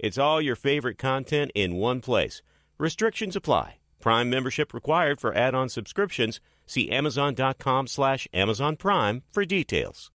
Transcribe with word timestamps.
It's 0.00 0.18
all 0.18 0.40
your 0.40 0.56
favorite 0.56 0.96
content 0.96 1.52
in 1.54 1.76
one 1.76 2.00
place. 2.00 2.40
Restrictions 2.78 3.36
apply. 3.36 3.76
Prime 4.00 4.30
membership 4.30 4.72
required 4.72 5.20
for 5.20 5.34
add-on 5.34 5.68
subscriptions. 5.68 6.40
See 6.66 6.90
Amazon.com 6.90 7.86
slash 7.86 8.26
Amazon 8.32 8.76
Prime 8.76 9.22
for 9.30 9.44
details. 9.44 10.10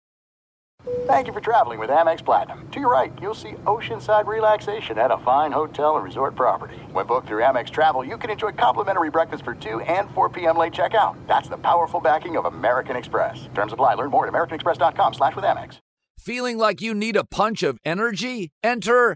Thank 1.05 1.27
you 1.27 1.34
for 1.34 1.41
traveling 1.41 1.80
with 1.80 1.90
Amex 1.90 2.23
Platinum. 2.23 2.67
To 2.71 2.80
your 2.80 2.91
right, 2.91 3.12
you'll 3.21 3.35
see 3.35 3.54
oceanside 3.66 4.26
relaxation 4.27 4.98
at 4.98 5.12
a 5.12 5.17
fine 5.20 5.52
hotel 5.52 5.95
and 5.95 6.05
resort 6.05 6.35
property. 6.35 6.77
When 6.91 7.05
booked 7.05 7.27
through 7.27 7.41
Amex 7.41 7.70
Travel, 7.70 8.04
you 8.04 8.18
can 8.18 8.29
enjoy 8.29 8.52
complimentary 8.52 9.09
breakfast 9.09 9.43
for 9.43 9.55
2 9.55 9.82
and 9.82 10.09
4 10.12 10.29
p.m. 10.29 10.57
late 10.57 10.73
checkout. 10.73 11.16
That's 11.27 11.49
the 11.49 11.57
powerful 11.57 11.99
backing 11.99 12.38
of 12.38 12.45
American 12.45 12.95
Express. 12.95 13.48
Terms 13.55 13.73
apply. 13.73 13.95
Learn 13.95 14.12
more 14.12 14.27
at 14.27 14.34
americanexpress.com 14.34 15.13
slash 15.16 15.35
with 15.35 15.45
Amex. 15.45 15.77
Feeling 16.20 16.57
like 16.59 16.82
you 16.82 16.93
need 16.93 17.16
a 17.16 17.23
punch 17.23 17.63
of 17.63 17.79
energy? 17.84 18.52
Enter 18.63 19.16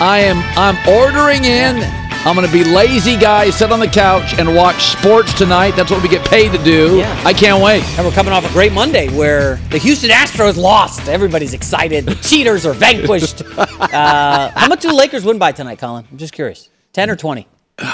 I 0.00 0.20
am 0.20 0.38
I'm 0.56 0.76
ordering 0.88 1.44
in. 1.44 1.82
I'm 2.26 2.34
gonna 2.34 2.50
be 2.52 2.64
lazy 2.64 3.16
guy, 3.16 3.50
sit 3.50 3.70
on 3.72 3.80
the 3.80 3.86
couch 3.86 4.34
and 4.38 4.54
watch 4.54 4.82
sports 4.88 5.32
tonight. 5.32 5.72
That's 5.76 5.90
what 5.90 6.02
we 6.02 6.08
get 6.08 6.28
paid 6.28 6.52
to 6.52 6.58
do. 6.62 6.98
Yeah. 6.98 7.22
I 7.24 7.32
can't 7.32 7.62
wait. 7.62 7.82
And 7.96 8.04
we're 8.06 8.12
coming 8.12 8.32
off 8.32 8.48
a 8.48 8.52
great 8.52 8.72
Monday 8.72 9.08
where 9.16 9.56
the 9.70 9.78
Houston 9.78 10.10
Astros 10.10 10.56
lost. 10.56 11.08
Everybody's 11.08 11.54
excited. 11.54 12.04
The 12.06 12.14
cheaters 12.28 12.66
are 12.66 12.74
vanquished. 12.74 13.42
Uh, 13.56 14.50
how 14.50 14.68
much 14.68 14.82
do 14.82 14.88
the 14.88 14.94
Lakers 14.94 15.24
win 15.24 15.38
by 15.38 15.52
tonight, 15.52 15.78
Colin? 15.78 16.06
I'm 16.10 16.18
just 16.18 16.32
curious. 16.32 16.68
10 16.92 17.10
or 17.10 17.16
20? 17.16 17.46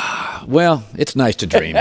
Well, 0.47 0.85
it's 0.99 1.17
nice 1.17 1.37
to 1.37 1.47
dream. 1.47 1.79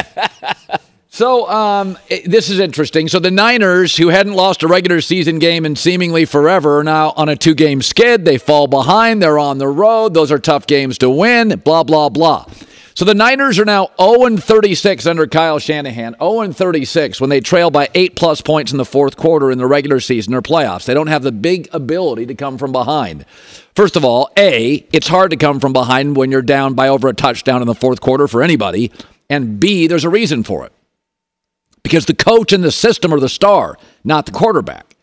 so, 1.14 1.48
um, 1.48 1.96
this 2.26 2.50
is 2.50 2.58
interesting. 2.60 3.08
So, 3.08 3.20
the 3.20 3.30
Niners, 3.30 3.96
who 3.96 4.08
hadn't 4.08 4.34
lost 4.34 4.64
a 4.64 4.68
regular 4.68 5.00
season 5.00 5.38
game 5.38 5.64
in 5.64 5.76
seemingly 5.76 6.26
forever, 6.26 6.80
are 6.80 6.84
now 6.84 7.14
on 7.16 7.30
a 7.30 7.36
two 7.36 7.54
game 7.54 7.84
skid. 7.84 8.26
They 8.26 8.40
fall 8.40 8.66
behind. 8.66 9.22
They're 9.22 9.38
on 9.38 9.60
the 9.60 9.68
road. 9.68 10.16
Those 10.16 10.32
are 10.32 10.40
tough 10.40 10.66
games 10.66 10.98
to 10.98 11.12
win, 11.12 11.60
blah, 11.64 11.84
blah, 11.84 12.10
blah. 12.10 12.48
So, 12.96 13.06
the 13.06 13.14
Niners 13.14 13.60
are 13.60 13.66
now 13.66 13.92
0 14.02 14.38
36 14.38 15.06
under 15.06 15.28
Kyle 15.28 15.60
Shanahan, 15.60 16.16
0 16.20 16.52
36 16.52 17.22
when 17.22 17.30
they 17.30 17.42
trail 17.42 17.70
by 17.70 17.90
eight 17.94 18.16
plus 18.16 18.42
points 18.42 18.72
in 18.72 18.80
the 18.80 18.84
fourth 18.84 19.16
quarter 19.16 19.52
in 19.52 19.60
the 19.60 19.68
regular 19.68 20.00
season 20.00 20.34
or 20.34 20.42
playoffs. 20.42 20.86
They 20.86 20.96
don't 20.96 21.06
have 21.06 21.22
the 21.22 21.32
big 21.32 21.70
ability 21.74 22.26
to 22.26 22.34
come 22.34 22.58
from 22.58 22.72
behind. 22.72 23.28
First 23.76 23.96
of 23.96 24.04
all, 24.04 24.32
A, 24.36 24.84
it's 24.92 25.10
hard 25.10 25.30
to 25.30 25.38
come 25.38 25.60
from 25.60 25.74
behind 25.74 26.18
when 26.18 26.32
you're 26.32 26.42
down 26.42 26.74
by 26.74 26.88
over 26.88 27.08
a 27.08 27.14
touchdown 27.14 27.62
in 27.62 27.68
the 27.68 27.76
fourth 27.76 28.02
quarter 28.02 28.28
for 28.28 28.42
anybody. 28.42 28.92
And 29.30 29.60
B, 29.60 29.86
there's 29.86 30.06
a 30.06 30.10
reason 30.10 30.42
for 30.42 30.66
it. 30.66 30.72
Because 31.84 32.06
the 32.06 32.16
coach 32.16 32.54
and 32.54 32.64
the 32.64 32.72
system 32.72 33.14
are 33.14 33.20
the 33.20 33.30
star, 33.30 33.78
not 34.04 34.26
the 34.26 34.32
quarterback. 34.32 34.96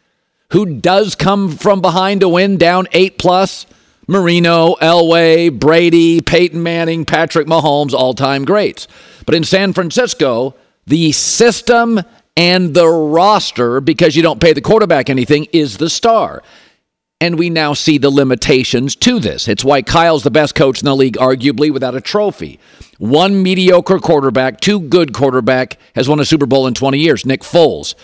Who 0.53 0.81
does 0.81 1.15
come 1.15 1.51
from 1.51 1.81
behind 1.81 2.23
to 2.23 2.29
win 2.29 2.57
down 2.57 2.89
eight 2.93 3.19
plus? 3.19 3.67
Marino, 4.09 4.75
Elway, 4.83 5.57
Brady, 5.57 6.21
Peyton 6.21 6.61
Manning, 6.65 7.05
Patrick 7.05 7.47
Mahomes, 7.47 7.93
all 7.93 8.13
time 8.13 8.45
greats. 8.45 8.89
But 9.25 9.37
in 9.37 9.45
San 9.45 9.73
Francisco, 9.73 10.57
the 10.85 11.13
system 11.13 12.01
and 12.37 12.75
the 12.75 12.89
roster, 12.89 13.81
because 13.81 14.17
you 14.17 14.23
don't 14.23 14.41
pay 14.41 14.53
the 14.53 14.61
quarterback 14.61 15.11
anything, 15.11 15.47
is 15.53 15.79
the 15.79 15.89
star. 15.89 16.43
And 17.21 17.39
we 17.39 17.51
now 17.51 17.75
see 17.75 17.99
the 17.99 18.11
limitations 18.11 18.97
to 18.97 19.21
this. 19.21 19.47
It's 19.47 19.65
why 19.65 19.83
Kyle's 19.83 20.23
the 20.23 20.31
best 20.31 20.55
coach 20.55 20.81
in 20.81 20.87
the 20.87 20.97
league, 20.97 21.19
arguably, 21.19 21.71
without 21.71 21.95
a 21.95 22.01
trophy. 22.01 22.59
One 22.99 23.43
mediocre 23.43 23.99
quarterback, 23.99 24.61
two 24.61 24.81
good 24.81 25.13
quarterback, 25.13 25.79
has 25.95 26.09
won 26.09 26.21
a 26.21 26.25
Super 26.25 26.47
Bowl 26.47 26.67
in 26.67 26.73
20 26.73 26.99
years, 26.99 27.27
Nick 27.27 27.43
Foles. 27.43 27.95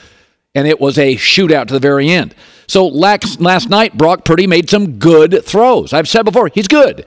And 0.54 0.66
it 0.66 0.80
was 0.80 0.98
a 0.98 1.16
shootout 1.16 1.68
to 1.68 1.74
the 1.74 1.80
very 1.80 2.10
end. 2.10 2.34
So 2.66 2.86
last, 2.86 3.40
night, 3.40 3.96
Brock 3.96 4.24
Purdy 4.24 4.46
made 4.46 4.68
some 4.68 4.98
good 4.98 5.44
throws. 5.44 5.92
I've 5.92 6.08
said 6.08 6.24
before, 6.24 6.48
he's 6.48 6.68
good. 6.68 7.06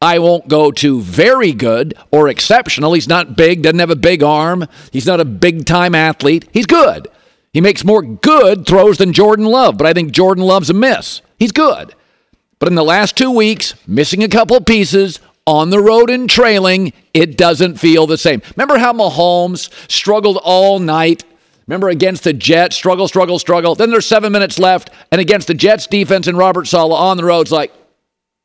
I 0.00 0.20
won't 0.20 0.46
go 0.46 0.70
to 0.70 1.00
very 1.00 1.52
good 1.52 1.94
or 2.12 2.28
exceptional. 2.28 2.92
He's 2.92 3.08
not 3.08 3.36
big, 3.36 3.62
doesn't 3.62 3.78
have 3.80 3.90
a 3.90 3.96
big 3.96 4.22
arm. 4.22 4.66
He's 4.92 5.06
not 5.06 5.18
a 5.18 5.24
big 5.24 5.64
time 5.64 5.94
athlete. 5.94 6.48
He's 6.52 6.66
good. 6.66 7.08
He 7.52 7.60
makes 7.60 7.84
more 7.84 8.02
good 8.02 8.64
throws 8.66 8.98
than 8.98 9.12
Jordan 9.12 9.46
Love, 9.46 9.76
but 9.76 9.86
I 9.88 9.92
think 9.92 10.12
Jordan 10.12 10.44
Love's 10.44 10.70
a 10.70 10.74
miss. 10.74 11.20
He's 11.38 11.52
good. 11.52 11.94
But 12.58 12.68
in 12.68 12.74
the 12.74 12.84
last 12.84 13.16
two 13.16 13.30
weeks, 13.30 13.74
missing 13.86 14.22
a 14.22 14.28
couple 14.28 14.60
pieces, 14.60 15.20
on 15.48 15.70
the 15.70 15.80
road 15.80 16.10
and 16.10 16.28
trailing, 16.28 16.92
it 17.14 17.38
doesn't 17.38 17.76
feel 17.80 18.06
the 18.06 18.18
same. 18.18 18.42
Remember 18.54 18.76
how 18.76 18.92
Mahomes 18.92 19.70
struggled 19.90 20.38
all 20.44 20.78
night? 20.78 21.24
Remember 21.66 21.88
against 21.88 22.24
the 22.24 22.34
Jets, 22.34 22.76
struggle, 22.76 23.08
struggle, 23.08 23.38
struggle. 23.38 23.74
Then 23.74 23.90
there's 23.90 24.06
seven 24.06 24.30
minutes 24.30 24.58
left, 24.58 24.90
and 25.10 25.22
against 25.22 25.48
the 25.48 25.54
Jets 25.54 25.86
defense 25.86 26.26
and 26.26 26.36
Robert 26.36 26.66
Saleh 26.66 26.98
on 26.98 27.16
the 27.16 27.24
road, 27.24 27.42
it's 27.42 27.50
like, 27.50 27.72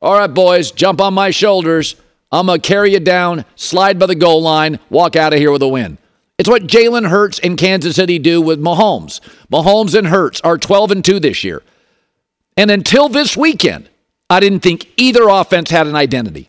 all 0.00 0.18
right, 0.18 0.32
boys, 0.32 0.70
jump 0.70 0.98
on 1.02 1.12
my 1.12 1.30
shoulders. 1.30 1.96
I'm 2.32 2.46
going 2.46 2.60
to 2.62 2.66
carry 2.66 2.94
you 2.94 3.00
down, 3.00 3.44
slide 3.54 3.98
by 3.98 4.06
the 4.06 4.14
goal 4.14 4.40
line, 4.40 4.78
walk 4.88 5.14
out 5.14 5.34
of 5.34 5.38
here 5.38 5.52
with 5.52 5.62
a 5.62 5.68
win. 5.68 5.98
It's 6.38 6.48
what 6.48 6.66
Jalen 6.66 7.08
Hurts 7.08 7.38
and 7.38 7.58
Kansas 7.58 7.96
City 7.96 8.18
do 8.18 8.40
with 8.40 8.60
Mahomes. 8.62 9.20
Mahomes 9.52 9.94
and 9.94 10.06
Hurts 10.06 10.40
are 10.40 10.56
12 10.56 10.90
and 10.90 11.04
2 11.04 11.20
this 11.20 11.44
year. 11.44 11.62
And 12.56 12.70
until 12.70 13.08
this 13.08 13.36
weekend, 13.36 13.88
I 14.30 14.40
didn't 14.40 14.60
think 14.60 14.92
either 14.96 15.28
offense 15.28 15.70
had 15.70 15.86
an 15.86 15.96
identity. 15.96 16.48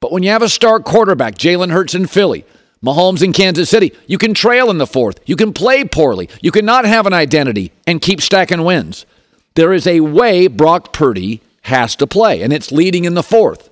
But 0.00 0.12
when 0.12 0.22
you 0.22 0.30
have 0.30 0.42
a 0.42 0.48
star 0.48 0.80
quarterback, 0.80 1.36
Jalen 1.36 1.70
Hurts 1.70 1.94
in 1.94 2.06
Philly, 2.06 2.44
Mahomes 2.84 3.22
in 3.22 3.32
Kansas 3.32 3.70
City, 3.70 3.92
you 4.06 4.18
can 4.18 4.34
trail 4.34 4.68
in 4.70 4.78
the 4.78 4.86
fourth. 4.86 5.20
You 5.26 5.36
can 5.36 5.52
play 5.52 5.84
poorly. 5.84 6.28
You 6.40 6.50
cannot 6.50 6.84
have 6.84 7.06
an 7.06 7.12
identity 7.12 7.70
and 7.86 8.02
keep 8.02 8.20
stacking 8.20 8.64
wins. 8.64 9.06
There 9.54 9.72
is 9.72 9.86
a 9.86 10.00
way 10.00 10.48
Brock 10.48 10.92
Purdy 10.92 11.40
has 11.62 11.94
to 11.96 12.06
play, 12.06 12.42
and 12.42 12.52
it's 12.52 12.72
leading 12.72 13.04
in 13.04 13.14
the 13.14 13.22
fourth, 13.22 13.70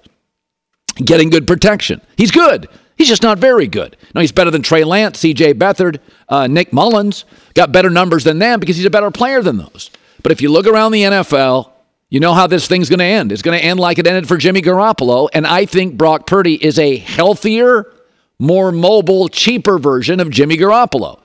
getting 1.05 1.31
good 1.31 1.47
protection. 1.47 2.01
He's 2.17 2.31
good. 2.31 2.69
He's 2.97 3.09
just 3.09 3.23
not 3.23 3.39
very 3.39 3.67
good. 3.67 3.97
No, 4.15 4.21
he's 4.21 4.31
better 4.31 4.51
than 4.51 4.63
Trey 4.63 4.85
Lance, 4.85 5.19
C.J. 5.19 5.55
Beathard, 5.55 5.99
uh, 6.29 6.47
Nick 6.47 6.73
Mullens. 6.73 7.25
Got 7.55 7.73
better 7.73 7.91
numbers 7.91 8.25
than 8.25 8.39
them 8.39 8.61
because 8.61 8.77
he's 8.77 8.85
a 8.85 8.91
better 8.91 9.11
player 9.11 9.43
than 9.43 9.57
those. 9.57 9.91
But 10.23 10.33
if 10.33 10.41
you 10.43 10.51
look 10.51 10.67
around 10.67 10.93
the 10.93 11.03
NFL, 11.03 11.71
you 12.09 12.21
know 12.21 12.35
how 12.35 12.47
this 12.47 12.67
thing's 12.67 12.89
going 12.89 12.99
to 12.99 13.05
end. 13.05 13.33
It's 13.33 13.43
going 13.43 13.59
to 13.59 13.65
end 13.65 13.81
like 13.81 13.99
it 13.99 14.07
ended 14.07 14.29
for 14.29 14.37
Jimmy 14.37 14.63
Garoppolo, 14.63 15.29
and 15.33 15.47
I 15.47 15.65
think 15.67 15.97
Brock 15.97 16.27
Purdy 16.27 16.63
is 16.63 16.79
a 16.79 16.97
healthier 16.97 17.87
more 18.41 18.73
mobile, 18.73 19.29
cheaper 19.29 19.79
version 19.79 20.19
of 20.19 20.31
Jimmy 20.31 20.57
Garoppolo. 20.57 21.21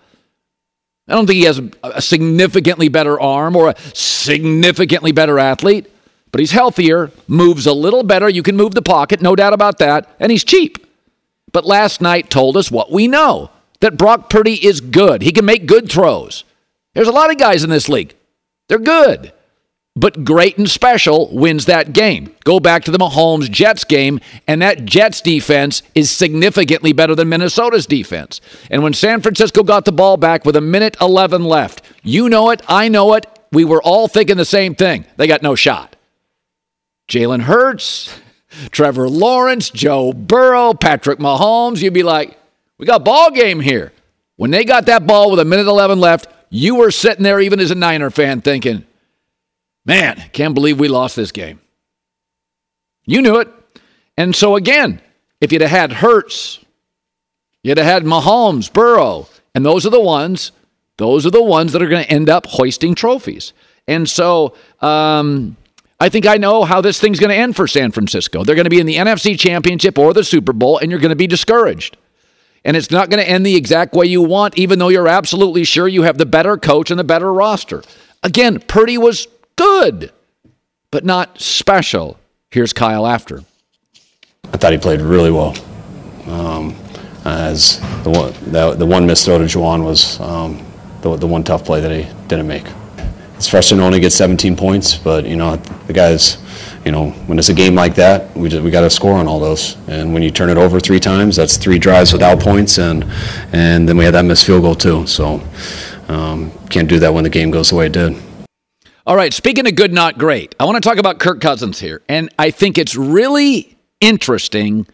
I 1.08 1.14
don't 1.14 1.26
think 1.26 1.38
he 1.38 1.46
has 1.46 1.62
a 1.82 2.02
significantly 2.02 2.90
better 2.90 3.20
arm 3.20 3.56
or 3.56 3.70
a 3.70 3.76
significantly 3.94 5.12
better 5.12 5.40
athlete, 5.40 5.90
but 6.32 6.40
he's 6.40 6.52
healthier, 6.52 7.12
moves 7.28 7.68
a 7.68 7.74
little 7.74 8.04
better. 8.04 8.28
You 8.28 8.44
can 8.44 8.58
move 8.58 8.76
the 8.76 8.82
pocket, 8.82 9.22
no 9.22 9.36
doubt 9.36 9.54
about 9.54 9.78
that, 9.78 10.14
and 10.20 10.32
he's 10.32 10.44
cheap. 10.44 10.86
But 11.54 11.64
last 11.64 12.02
night 12.02 12.30
told 12.30 12.58
us 12.58 12.70
what 12.70 12.92
we 12.92 13.08
know 13.08 13.50
that 13.80 13.98
Brock 13.98 14.30
Purdy 14.30 14.66
is 14.66 14.82
good. 14.82 15.22
He 15.22 15.32
can 15.32 15.46
make 15.46 15.68
good 15.68 15.90
throws. 15.90 16.44
There's 16.94 17.08
a 17.08 17.14
lot 17.14 17.32
of 17.32 17.38
guys 17.38 17.64
in 17.64 17.70
this 17.70 17.88
league, 17.88 18.14
they're 18.68 18.80
good 18.80 19.32
but 19.96 20.26
great 20.26 20.58
and 20.58 20.70
special 20.70 21.30
wins 21.32 21.66
that 21.66 21.94
game. 21.94 22.36
Go 22.44 22.60
back 22.60 22.84
to 22.84 22.92
the 22.92 22.98
Mahomes 22.98 23.50
Jets 23.50 23.86
game, 23.86 24.20
and 24.46 24.62
that 24.62 24.86
Jets 24.86 25.22
defense 25.22 25.84
is 25.94 26.12
significantly 26.12 26.92
better 26.92 27.16
than 27.16 27.30
Minnesota's 27.30 27.86
defense. 27.86 28.42
And 28.70 28.84
when 28.84 28.94
San 28.94 29.22
Francisco 29.22 29.64
got 29.64 29.86
the 29.86 29.94
ball 29.94 30.18
back 30.18 30.44
with 30.44 30.58
a 30.58 30.62
minute 30.62 30.98
11 31.00 31.46
left, 31.46 31.82
you 32.04 32.28
know 32.28 32.50
it, 32.50 32.62
I 32.68 32.90
know 32.90 33.14
it, 33.14 33.26
we 33.54 33.64
were 33.64 33.82
all 33.82 34.10
thinking 34.10 34.36
the 34.36 34.46
same 34.46 34.76
thing. 34.76 35.06
They 35.16 35.28
got 35.28 35.42
no 35.42 35.56
shot. 35.56 35.96
Jalen 37.08 37.44
Hurts, 37.44 38.20
Trevor 38.72 39.08
Lawrence, 39.08 39.70
Joe 39.70 40.12
Burrow, 40.12 40.74
Patrick 40.74 41.20
Mahomes, 41.20 41.82
you'd 41.82 41.94
be 41.94 42.04
like, 42.04 42.38
we 42.78 42.86
got 42.86 43.06
ball 43.06 43.32
game 43.32 43.62
here. 43.62 43.94
When 44.36 44.52
they 44.52 44.66
got 44.66 44.88
that 44.88 45.08
ball 45.08 45.32
with 45.32 45.40
a 45.40 45.46
minute 45.46 45.68
11 45.68 46.02
left, 46.02 46.28
you 46.56 46.76
were 46.76 46.92
sitting 46.92 47.24
there, 47.24 47.42
even 47.42 47.60
as 47.60 47.72
a 47.72 47.76
Niner 47.76 48.10
fan, 48.10 48.42
thinking, 48.42 48.86
Man, 49.86 50.24
can't 50.32 50.56
believe 50.56 50.80
we 50.80 50.88
lost 50.88 51.16
this 51.16 51.32
game. 51.32 51.60
You 53.06 53.22
knew 53.22 53.40
it. 53.40 53.50
And 54.18 54.36
so, 54.36 54.56
again, 54.56 55.00
if 55.42 55.52
you'd 55.52 55.62
have 55.62 55.70
had 55.70 55.92
Hurts, 55.92 56.60
you'd 57.62 57.78
have 57.78 57.86
had 57.86 58.04
Mahomes, 58.04 58.72
Burrow, 58.72 59.28
and 59.54 59.64
those 59.64 59.86
are 59.86 59.92
the 59.92 60.02
ones, 60.02 60.54
those 60.98 61.26
are 61.26 61.32
the 61.32 61.44
ones 61.44 61.74
that 61.74 61.84
are 61.84 61.88
going 61.88 62.04
to 62.04 62.10
end 62.10 62.30
up 62.30 62.48
hoisting 62.48 62.96
trophies. 62.96 63.54
And 63.88 64.10
so, 64.10 64.56
um, 64.82 65.56
I 66.00 66.10
think 66.10 66.26
I 66.26 66.38
know 66.38 66.64
how 66.64 66.82
this 66.82 67.00
thing's 67.00 67.20
going 67.20 67.30
to 67.30 67.36
end 67.36 67.56
for 67.56 67.68
San 67.68 67.92
Francisco. 67.92 68.44
They're 68.44 68.56
going 68.56 68.66
to 68.66 68.70
be 68.72 68.80
in 68.80 68.88
the 68.88 68.96
NFC 68.96 69.38
Championship 69.38 70.00
or 70.00 70.14
the 70.14 70.24
Super 70.24 70.54
Bowl, 70.54 70.80
and 70.80 70.90
you're 70.90 71.00
going 71.00 71.10
to 71.10 71.16
be 71.16 71.28
discouraged. 71.28 71.98
And 72.66 72.76
it's 72.76 72.92
not 72.92 73.10
going 73.10 73.24
to 73.24 73.30
end 73.30 73.46
the 73.46 73.56
exact 73.56 73.94
way 73.94 74.08
you 74.08 74.24
want, 74.24 74.58
even 74.58 74.80
though 74.80 74.90
you're 74.90 75.08
absolutely 75.08 75.64
sure 75.64 75.88
you 75.88 76.02
have 76.02 76.18
the 76.18 76.26
better 76.26 76.58
coach 76.58 76.90
and 76.90 77.00
the 77.00 77.04
better 77.04 77.32
roster. 77.32 77.84
Again, 78.24 78.60
Purdy 78.60 78.98
was 78.98 79.28
good, 79.56 80.12
but 80.90 81.06
not 81.06 81.40
special. 81.40 82.18
Here's 82.50 82.74
Kyle 82.74 83.06
after. 83.06 83.44
I 84.52 84.58
thought 84.58 84.72
he 84.72 84.80
played 84.80 85.02
really 85.02 85.32
well. 85.32 85.56
Um, 86.28 86.76
as 87.24 87.80
the 88.04 88.10
one, 88.10 88.34
the, 88.52 88.74
the 88.74 88.86
one 88.86 89.06
missed 89.06 89.26
throw 89.26 89.38
to 89.38 89.46
Jauan 89.46 89.84
was 89.84 90.20
um, 90.20 90.66
the, 91.02 91.16
the 91.18 91.28
one 91.28 91.44
tough 91.44 91.66
play 91.66 91.82
that 91.82 91.92
he 91.92 92.04
didn't 92.28 92.48
make. 92.48 92.66
It's 93.36 93.48
frustrating 93.48 93.82
to 93.82 93.86
only 93.86 94.00
get 94.00 94.12
17 94.12 94.56
points, 94.56 94.98
but 94.98 95.26
you 95.26 95.36
know 95.36 95.58
the 95.88 95.94
guys, 95.94 96.38
you 96.86 96.92
know 96.92 97.10
when 97.28 97.40
it's 97.40 97.50
a 97.50 97.54
game 97.54 97.76
like 97.76 97.96
that, 97.96 98.36
we 98.38 98.48
just, 98.48 98.64
we 98.64 98.72
got 98.72 98.82
to 98.82 98.90
score 98.90 99.14
on 99.14 99.28
all 99.28 99.40
those. 99.40 99.76
And 99.88 100.14
when 100.14 100.22
you 100.24 100.32
turn 100.32 100.50
it 100.50 100.58
over 100.58 100.80
three 100.80 101.00
times, 101.00 101.36
that's 101.36 101.58
three 101.58 101.80
drives 101.80 102.14
without 102.14 102.40
points, 102.40 102.78
and 102.78 103.04
and 103.52 103.90
then 103.90 103.98
we 103.98 104.06
had 104.06 104.14
that 104.14 104.24
missed 104.24 104.46
field 104.46 104.62
goal 104.62 104.76
too. 104.76 105.06
So 105.08 105.42
um, 106.08 106.52
can't 106.70 106.88
do 106.88 107.00
that 107.00 107.14
when 107.14 107.24
the 107.24 107.30
game 107.30 107.52
goes 107.52 107.72
the 107.72 107.76
way 107.76 107.88
it 107.88 107.92
did. 107.92 108.16
All 109.08 109.16
right, 109.16 109.34
speaking 109.34 109.68
of 109.68 109.76
good, 109.76 109.94
not 109.94 110.18
great, 110.18 110.56
I 110.60 110.66
want 110.66 110.82
to 110.82 110.88
talk 110.88 110.98
about 110.98 111.20
Kirk 111.20 111.40
Cousins 111.40 111.80
here. 111.80 112.02
And 112.10 112.30
I 112.40 112.50
think 112.50 112.78
it's 112.78 112.96
really 112.96 113.78
interesting 114.00 114.88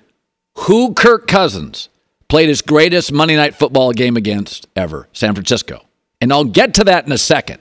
who 0.58 0.94
Kirk 0.94 1.28
Cousins 1.28 1.88
played 2.28 2.50
his 2.50 2.62
greatest 2.62 3.12
Monday 3.12 3.36
night 3.36 3.56
football 3.56 3.92
game 3.94 4.18
against 4.18 4.68
ever 4.76 5.08
San 5.14 5.34
Francisco. 5.34 5.86
And 6.20 6.32
I'll 6.32 6.44
get 6.44 6.74
to 6.76 6.84
that 6.86 7.06
in 7.06 7.12
a 7.12 7.18
second. 7.18 7.60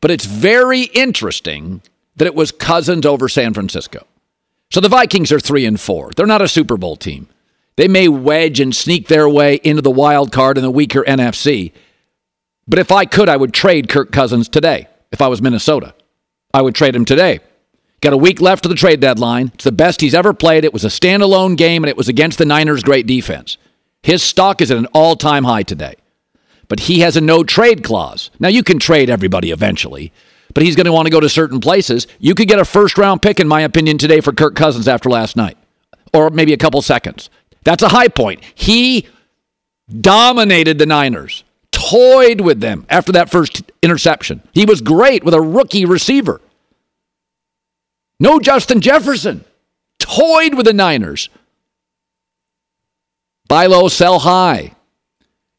But 0.00 0.10
it's 0.10 0.24
very 0.24 0.82
interesting 0.82 1.80
that 2.16 2.26
it 2.26 2.34
was 2.34 2.52
Cousins 2.52 3.06
over 3.06 3.28
San 3.28 3.54
Francisco. 3.54 4.06
So 4.70 4.80
the 4.80 4.88
Vikings 4.88 5.32
are 5.32 5.40
3 5.40 5.66
and 5.66 5.80
4. 5.80 6.10
They're 6.16 6.26
not 6.26 6.42
a 6.42 6.48
Super 6.48 6.76
Bowl 6.76 6.96
team. 6.96 7.28
They 7.76 7.88
may 7.88 8.08
wedge 8.08 8.60
and 8.60 8.74
sneak 8.74 9.08
their 9.08 9.28
way 9.28 9.60
into 9.64 9.82
the 9.82 9.90
wild 9.90 10.32
card 10.32 10.56
in 10.56 10.64
the 10.64 10.70
weaker 10.70 11.02
NFC. 11.04 11.72
But 12.66 12.78
if 12.78 12.92
I 12.92 13.04
could, 13.04 13.28
I 13.28 13.36
would 13.36 13.52
trade 13.52 13.88
Kirk 13.88 14.12
Cousins 14.12 14.48
today 14.48 14.88
if 15.12 15.20
I 15.20 15.28
was 15.28 15.42
Minnesota. 15.42 15.94
I 16.52 16.62
would 16.62 16.74
trade 16.74 16.94
him 16.94 17.04
today. 17.04 17.40
Got 18.00 18.12
a 18.12 18.18
week 18.18 18.40
left 18.40 18.64
of 18.64 18.70
the 18.70 18.76
trade 18.76 19.00
deadline. 19.00 19.50
It's 19.54 19.64
the 19.64 19.72
best 19.72 20.00
he's 20.00 20.14
ever 20.14 20.32
played. 20.32 20.64
It 20.64 20.72
was 20.72 20.84
a 20.84 20.88
standalone 20.88 21.56
game, 21.56 21.82
and 21.82 21.88
it 21.88 21.96
was 21.96 22.08
against 22.08 22.38
the 22.38 22.44
Niners' 22.44 22.82
great 22.82 23.06
defense. 23.06 23.56
His 24.02 24.22
stock 24.22 24.60
is 24.60 24.70
at 24.70 24.76
an 24.76 24.86
all 24.92 25.16
time 25.16 25.44
high 25.44 25.62
today. 25.62 25.96
But 26.68 26.80
he 26.80 27.00
has 27.00 27.16
a 27.16 27.20
no 27.20 27.44
trade 27.44 27.82
clause. 27.82 28.30
Now, 28.38 28.48
you 28.48 28.62
can 28.62 28.78
trade 28.78 29.10
everybody 29.10 29.50
eventually, 29.50 30.12
but 30.54 30.62
he's 30.62 30.76
going 30.76 30.86
to 30.86 30.92
want 30.92 31.06
to 31.06 31.10
go 31.10 31.20
to 31.20 31.28
certain 31.28 31.60
places. 31.60 32.06
You 32.18 32.34
could 32.34 32.48
get 32.48 32.58
a 32.58 32.64
first 32.64 32.96
round 32.96 33.20
pick, 33.20 33.40
in 33.40 33.48
my 33.48 33.60
opinion, 33.62 33.98
today 33.98 34.20
for 34.20 34.32
Kirk 34.32 34.54
Cousins 34.54 34.88
after 34.88 35.10
last 35.10 35.36
night, 35.36 35.58
or 36.12 36.30
maybe 36.30 36.52
a 36.52 36.56
couple 36.56 36.80
seconds. 36.80 37.28
That's 37.64 37.82
a 37.82 37.88
high 37.88 38.08
point. 38.08 38.42
He 38.54 39.08
dominated 40.00 40.78
the 40.78 40.86
Niners 40.86 41.44
toyed 41.74 42.40
with 42.40 42.60
them 42.60 42.86
after 42.88 43.12
that 43.12 43.30
first 43.30 43.70
interception. 43.82 44.42
He 44.52 44.64
was 44.64 44.80
great 44.80 45.24
with 45.24 45.34
a 45.34 45.40
rookie 45.40 45.84
receiver. 45.84 46.40
No 48.20 48.38
Justin 48.38 48.80
Jefferson. 48.80 49.44
Toyed 49.98 50.54
with 50.54 50.66
the 50.66 50.72
Niners. 50.72 51.28
Buy 53.48 53.66
low, 53.66 53.88
sell 53.88 54.20
high. 54.20 54.74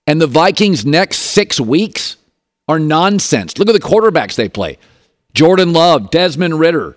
And 0.08 0.22
the 0.22 0.28
Vikings' 0.28 0.86
next 0.86 1.18
six 1.18 1.60
weeks 1.60 2.15
are 2.68 2.80
nonsense. 2.80 3.58
Look 3.58 3.70
at 3.70 3.74
the 3.74 3.80
quarterbacks 3.80 4.36
they 4.36 4.50
play 4.50 4.78
Jordan 5.34 5.74
Love, 5.74 6.12
Desmond 6.12 6.60
Ridder, 6.60 6.96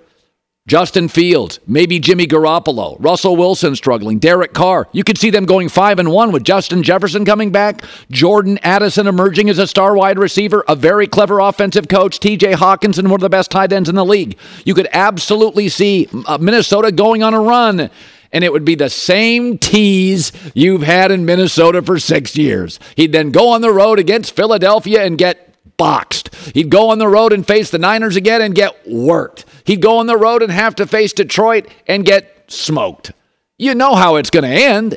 Justin 0.68 1.08
Fields, 1.08 1.60
maybe 1.66 1.98
Jimmy 1.98 2.26
Garoppolo, 2.26 2.96
Russell 3.00 3.36
Wilson 3.36 3.74
struggling, 3.74 4.18
Derek 4.18 4.52
Carr. 4.52 4.86
You 4.92 5.02
could 5.02 5.16
see 5.16 5.30
them 5.30 5.46
going 5.46 5.70
5 5.70 5.98
and 5.98 6.12
1 6.12 6.30
with 6.30 6.44
Justin 6.44 6.82
Jefferson 6.82 7.24
coming 7.24 7.50
back, 7.50 7.82
Jordan 8.10 8.58
Addison 8.62 9.06
emerging 9.06 9.48
as 9.48 9.58
a 9.58 9.66
star 9.66 9.96
wide 9.96 10.18
receiver, 10.18 10.64
a 10.68 10.76
very 10.76 11.06
clever 11.06 11.38
offensive 11.38 11.88
coach, 11.88 12.20
TJ 12.20 12.54
Hockenson, 12.54 13.04
one 13.04 13.14
of 13.14 13.20
the 13.20 13.30
best 13.30 13.50
tight 13.50 13.72
ends 13.72 13.88
in 13.88 13.94
the 13.94 14.04
league. 14.04 14.36
You 14.66 14.74
could 14.74 14.88
absolutely 14.92 15.70
see 15.70 16.06
uh, 16.26 16.36
Minnesota 16.36 16.92
going 16.92 17.22
on 17.22 17.32
a 17.32 17.40
run 17.40 17.90
and 18.30 18.44
it 18.44 18.52
would 18.52 18.66
be 18.66 18.74
the 18.74 18.90
same 18.90 19.56
tease 19.56 20.32
you've 20.54 20.82
had 20.82 21.10
in 21.10 21.24
Minnesota 21.24 21.80
for 21.80 21.98
6 21.98 22.36
years. 22.36 22.78
He'd 22.94 23.12
then 23.12 23.30
go 23.30 23.48
on 23.48 23.62
the 23.62 23.72
road 23.72 23.98
against 23.98 24.36
Philadelphia 24.36 25.02
and 25.02 25.16
get 25.16 25.47
boxed. 25.76 26.34
He'd 26.54 26.70
go 26.70 26.90
on 26.90 26.98
the 26.98 27.08
road 27.08 27.32
and 27.32 27.46
face 27.46 27.70
the 27.70 27.78
Niners 27.78 28.16
again 28.16 28.42
and 28.42 28.54
get 28.54 28.88
worked. 28.88 29.44
He'd 29.64 29.82
go 29.82 29.98
on 29.98 30.06
the 30.06 30.16
road 30.16 30.42
and 30.42 30.52
have 30.52 30.74
to 30.76 30.86
face 30.86 31.12
Detroit 31.12 31.68
and 31.86 32.04
get 32.04 32.50
smoked. 32.50 33.12
You 33.58 33.74
know 33.74 33.94
how 33.94 34.16
it's 34.16 34.30
going 34.30 34.44
to 34.44 34.50
end. 34.50 34.96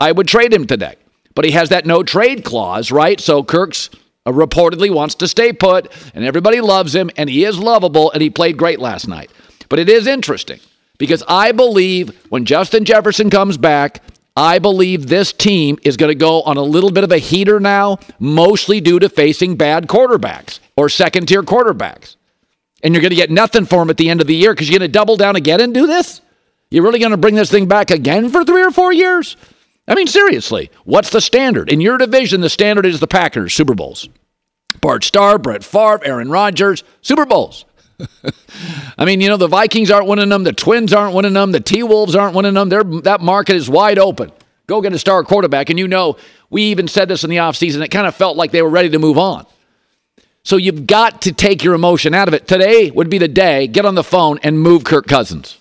I 0.00 0.12
would 0.12 0.28
trade 0.28 0.52
him 0.52 0.66
today. 0.66 0.96
But 1.34 1.44
he 1.44 1.52
has 1.52 1.68
that 1.68 1.86
no 1.86 2.02
trade 2.02 2.44
clause, 2.44 2.90
right? 2.90 3.20
So 3.20 3.44
Kirk's 3.44 3.90
uh, 4.26 4.32
reportedly 4.32 4.92
wants 4.92 5.14
to 5.16 5.28
stay 5.28 5.52
put, 5.52 5.92
and 6.14 6.24
everybody 6.24 6.60
loves 6.60 6.94
him, 6.94 7.10
and 7.16 7.30
he 7.30 7.44
is 7.44 7.58
lovable, 7.58 8.10
and 8.10 8.20
he 8.20 8.28
played 8.28 8.56
great 8.56 8.80
last 8.80 9.06
night. 9.06 9.30
But 9.68 9.78
it 9.78 9.88
is 9.88 10.06
interesting 10.06 10.60
because 10.98 11.22
I 11.28 11.52
believe 11.52 12.10
when 12.28 12.44
Justin 12.44 12.84
Jefferson 12.84 13.30
comes 13.30 13.56
back, 13.56 14.02
I 14.38 14.60
believe 14.60 15.08
this 15.08 15.32
team 15.32 15.80
is 15.82 15.96
going 15.96 16.10
to 16.10 16.14
go 16.14 16.42
on 16.42 16.56
a 16.56 16.62
little 16.62 16.92
bit 16.92 17.02
of 17.02 17.10
a 17.10 17.18
heater 17.18 17.58
now, 17.58 17.98
mostly 18.20 18.80
due 18.80 19.00
to 19.00 19.08
facing 19.08 19.56
bad 19.56 19.88
quarterbacks 19.88 20.60
or 20.76 20.88
second 20.88 21.26
tier 21.26 21.42
quarterbacks. 21.42 22.14
And 22.84 22.94
you're 22.94 23.00
going 23.00 23.10
to 23.10 23.16
get 23.16 23.32
nothing 23.32 23.66
for 23.66 23.80
them 23.80 23.90
at 23.90 23.96
the 23.96 24.08
end 24.08 24.20
of 24.20 24.28
the 24.28 24.36
year 24.36 24.54
because 24.54 24.70
you're 24.70 24.78
going 24.78 24.88
to 24.88 24.92
double 24.92 25.16
down 25.16 25.34
again 25.34 25.60
and 25.60 25.74
do 25.74 25.88
this? 25.88 26.20
You're 26.70 26.84
really 26.84 27.00
going 27.00 27.10
to 27.10 27.16
bring 27.16 27.34
this 27.34 27.50
thing 27.50 27.66
back 27.66 27.90
again 27.90 28.28
for 28.28 28.44
three 28.44 28.62
or 28.62 28.70
four 28.70 28.92
years? 28.92 29.36
I 29.88 29.96
mean, 29.96 30.06
seriously, 30.06 30.70
what's 30.84 31.10
the 31.10 31.20
standard? 31.20 31.68
In 31.68 31.80
your 31.80 31.98
division, 31.98 32.40
the 32.40 32.48
standard 32.48 32.86
is 32.86 33.00
the 33.00 33.08
Packers, 33.08 33.52
Super 33.52 33.74
Bowls. 33.74 34.08
Bart 34.80 35.02
Starr, 35.02 35.40
Brett 35.40 35.64
Favre, 35.64 36.04
Aaron 36.04 36.30
Rodgers, 36.30 36.84
Super 37.02 37.26
Bowls. 37.26 37.64
I 38.98 39.04
mean, 39.04 39.20
you 39.20 39.28
know, 39.28 39.36
the 39.36 39.48
Vikings 39.48 39.90
aren't 39.90 40.06
winning 40.06 40.28
them. 40.28 40.44
The 40.44 40.52
Twins 40.52 40.92
aren't 40.92 41.14
winning 41.14 41.32
them. 41.32 41.52
The 41.52 41.60
T 41.60 41.82
Wolves 41.82 42.14
aren't 42.14 42.34
winning 42.34 42.54
them. 42.54 42.68
They're, 42.68 42.84
that 42.84 43.20
market 43.20 43.56
is 43.56 43.68
wide 43.68 43.98
open. 43.98 44.32
Go 44.66 44.80
get 44.80 44.92
a 44.92 44.98
star 44.98 45.24
quarterback. 45.24 45.70
And 45.70 45.78
you 45.78 45.88
know, 45.88 46.16
we 46.50 46.64
even 46.64 46.88
said 46.88 47.08
this 47.08 47.24
in 47.24 47.30
the 47.30 47.36
offseason. 47.36 47.82
It 47.82 47.88
kind 47.88 48.06
of 48.06 48.14
felt 48.14 48.36
like 48.36 48.50
they 48.50 48.62
were 48.62 48.68
ready 48.68 48.90
to 48.90 48.98
move 48.98 49.18
on. 49.18 49.46
So 50.44 50.56
you've 50.56 50.86
got 50.86 51.22
to 51.22 51.32
take 51.32 51.64
your 51.64 51.74
emotion 51.74 52.14
out 52.14 52.28
of 52.28 52.34
it. 52.34 52.46
Today 52.46 52.90
would 52.90 53.10
be 53.10 53.18
the 53.18 53.28
day, 53.28 53.66
get 53.66 53.84
on 53.84 53.94
the 53.94 54.04
phone 54.04 54.38
and 54.42 54.58
move 54.58 54.84
Kirk 54.84 55.06
Cousins. 55.06 55.58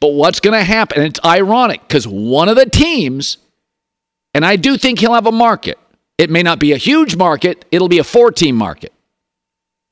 But 0.00 0.14
what's 0.14 0.40
going 0.40 0.58
to 0.58 0.64
happen? 0.64 1.02
It's 1.02 1.20
ironic 1.24 1.82
because 1.86 2.06
one 2.08 2.48
of 2.48 2.56
the 2.56 2.64
teams, 2.64 3.36
and 4.32 4.44
I 4.44 4.56
do 4.56 4.78
think 4.78 4.98
he'll 4.98 5.14
have 5.14 5.26
a 5.26 5.32
market. 5.32 5.78
It 6.16 6.30
may 6.30 6.42
not 6.42 6.58
be 6.58 6.72
a 6.72 6.76
huge 6.78 7.16
market, 7.16 7.64
it'll 7.70 7.88
be 7.88 7.98
a 7.98 8.04
four 8.04 8.30
team 8.30 8.56
market. 8.56 8.92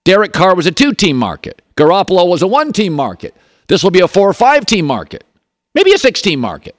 Derek 0.09 0.33
Carr 0.33 0.55
was 0.55 0.65
a 0.65 0.73
two 0.73 0.95
team 0.95 1.19
market. 1.19 1.61
Garoppolo 1.77 2.27
was 2.27 2.41
a 2.41 2.47
one 2.47 2.73
team 2.73 2.95
market. 2.95 3.37
This 3.67 3.83
will 3.83 3.91
be 3.91 4.01
a 4.01 4.09
four 4.09 4.27
or 4.27 4.33
five 4.33 4.65
team 4.65 4.87
market. 4.87 5.23
Maybe 5.75 5.93
a 5.93 5.99
six 5.99 6.23
team 6.23 6.41
market. 6.41 6.75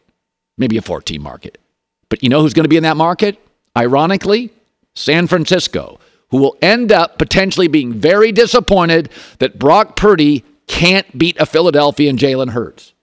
Maybe 0.58 0.78
a 0.78 0.82
four 0.82 1.00
team 1.00 1.22
market. 1.22 1.60
But 2.10 2.24
you 2.24 2.30
know 2.30 2.42
who's 2.42 2.56
going 2.56 2.64
to 2.64 2.70
be 2.70 2.78
in 2.78 2.82
that 2.82 2.98
market? 2.98 3.38
Ironically, 3.78 4.52
San 4.96 5.28
Francisco, 5.28 6.00
who 6.32 6.38
will 6.38 6.58
end 6.64 6.92
up 6.92 7.20
potentially 7.20 7.68
being 7.68 7.94
very 7.94 8.32
disappointed 8.32 9.12
that 9.38 9.60
Brock 9.60 9.96
Purdy 9.96 10.44
can't 10.66 11.16
beat 11.16 11.40
a 11.40 11.46
Philadelphia 11.46 12.10
and 12.10 12.18
Jalen 12.18 12.50
Hurts 12.50 12.94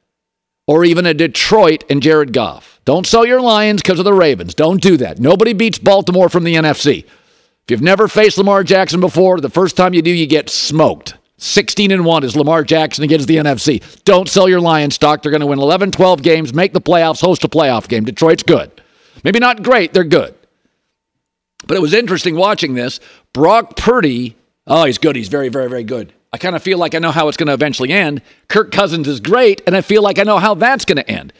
or 0.67 0.85
even 0.85 1.07
a 1.07 1.15
Detroit 1.15 1.85
and 1.89 2.03
Jared 2.03 2.33
Goff. 2.33 2.81
Don't 2.85 3.07
sell 3.07 3.25
your 3.25 3.41
Lions 3.41 3.81
because 3.81 4.01
of 4.01 4.05
the 4.05 4.13
Ravens. 4.13 4.55
Don't 4.55 4.83
do 4.83 4.97
that. 4.97 5.21
Nobody 5.21 5.53
beats 5.53 5.79
Baltimore 5.79 6.29
from 6.29 6.43
the 6.43 6.57
NFC. 6.57 7.05
If 7.67 7.73
you've 7.73 7.83
never 7.83 8.07
faced 8.07 8.39
Lamar 8.39 8.63
Jackson 8.63 9.01
before, 9.01 9.41
the 9.41 9.51
first 9.51 9.77
time 9.77 9.93
you 9.93 10.01
do, 10.01 10.13
you 10.13 10.29
get 10.29 10.49
smoked. 10.49 11.17
16 11.39 11.91
and 11.91 12.05
1 12.05 12.23
is 12.23 12.37
Lamar 12.37 12.63
Jackson 12.63 13.03
against 13.03 13.27
the 13.27 13.39
NFC. 13.39 13.83
Don't 14.05 14.29
sell 14.29 14.49
your 14.49 14.61
Lions 14.61 14.95
stock. 14.95 15.21
They're 15.21 15.33
going 15.33 15.41
to 15.41 15.49
win 15.49 15.59
11, 15.59 15.91
12 15.91 16.23
games, 16.23 16.55
make 16.55 16.73
the 16.73 16.81
playoffs, 16.81 17.21
host 17.21 17.43
a 17.43 17.49
playoff 17.49 17.89
game. 17.89 18.05
Detroit's 18.05 18.45
good. 18.45 18.71
Maybe 19.25 19.41
not 19.41 19.65
great, 19.65 19.93
they're 19.93 20.05
good. 20.05 20.33
But 21.67 21.77
it 21.77 21.81
was 21.81 21.93
interesting 21.93 22.37
watching 22.37 22.75
this. 22.75 23.01
Brock 23.33 23.77
Purdy, 23.77 24.37
oh, 24.69 24.85
he's 24.85 24.99
good. 24.99 25.17
He's 25.17 25.27
very, 25.27 25.49
very, 25.49 25.69
very 25.69 25.83
good. 25.83 26.13
I 26.33 26.39
kind 26.39 26.55
of 26.55 26.63
feel 26.63 26.79
like 26.79 26.95
I 26.95 27.01
know 27.01 27.11
how 27.11 27.27
it's 27.27 27.37
going 27.37 27.49
to 27.49 27.53
eventually 27.53 27.91
end. 27.91 28.23
Kirk 28.47 28.71
Cousins 28.71 29.09
is 29.09 29.19
great, 29.19 29.61
and 29.67 29.77
I 29.77 29.81
feel 29.81 30.03
like 30.03 30.21
I 30.21 30.23
know 30.23 30.39
how 30.39 30.55
that's 30.55 30.85
going 30.85 30.99
to 30.99 31.11
end. 31.11 31.33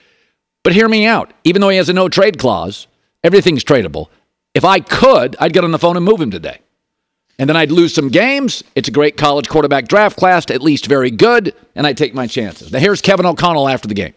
But 0.65 0.73
hear 0.73 0.89
me 0.89 1.07
out. 1.07 1.33
Even 1.45 1.61
though 1.61 1.69
he 1.69 1.77
has 1.77 1.89
a 1.89 1.93
no 1.93 2.09
trade 2.09 2.37
clause, 2.37 2.89
everything's 3.23 3.63
tradable. 3.63 4.09
If 4.57 4.65
I 4.65 4.81
could, 4.81 5.37
I'd 5.39 5.53
get 5.53 5.65
on 5.65 5.71
the 5.71 5.79
phone 5.79 5.99
and 5.99 6.05
move 6.07 6.19
him 6.19 6.31
today. 6.31 6.61
And 7.39 7.47
then 7.47 7.59
I'd 7.59 7.71
lose 7.71 7.93
some 7.93 8.09
games. 8.09 8.65
It's 8.75 8.89
a 8.89 8.91
great 8.91 9.19
college 9.19 9.51
quarterback 9.51 9.87
draft 9.87 10.17
class, 10.17 10.51
at 10.51 10.63
least 10.63 10.87
very 10.87 11.11
good, 11.11 11.55
and 11.75 11.87
I 11.87 11.93
take 11.93 12.15
my 12.15 12.27
chances. 12.27 12.73
Now, 12.73 12.79
here's 12.79 13.03
Kevin 13.03 13.27
O'Connell 13.27 13.69
after 13.69 13.87
the 13.87 13.93
game. 13.93 14.15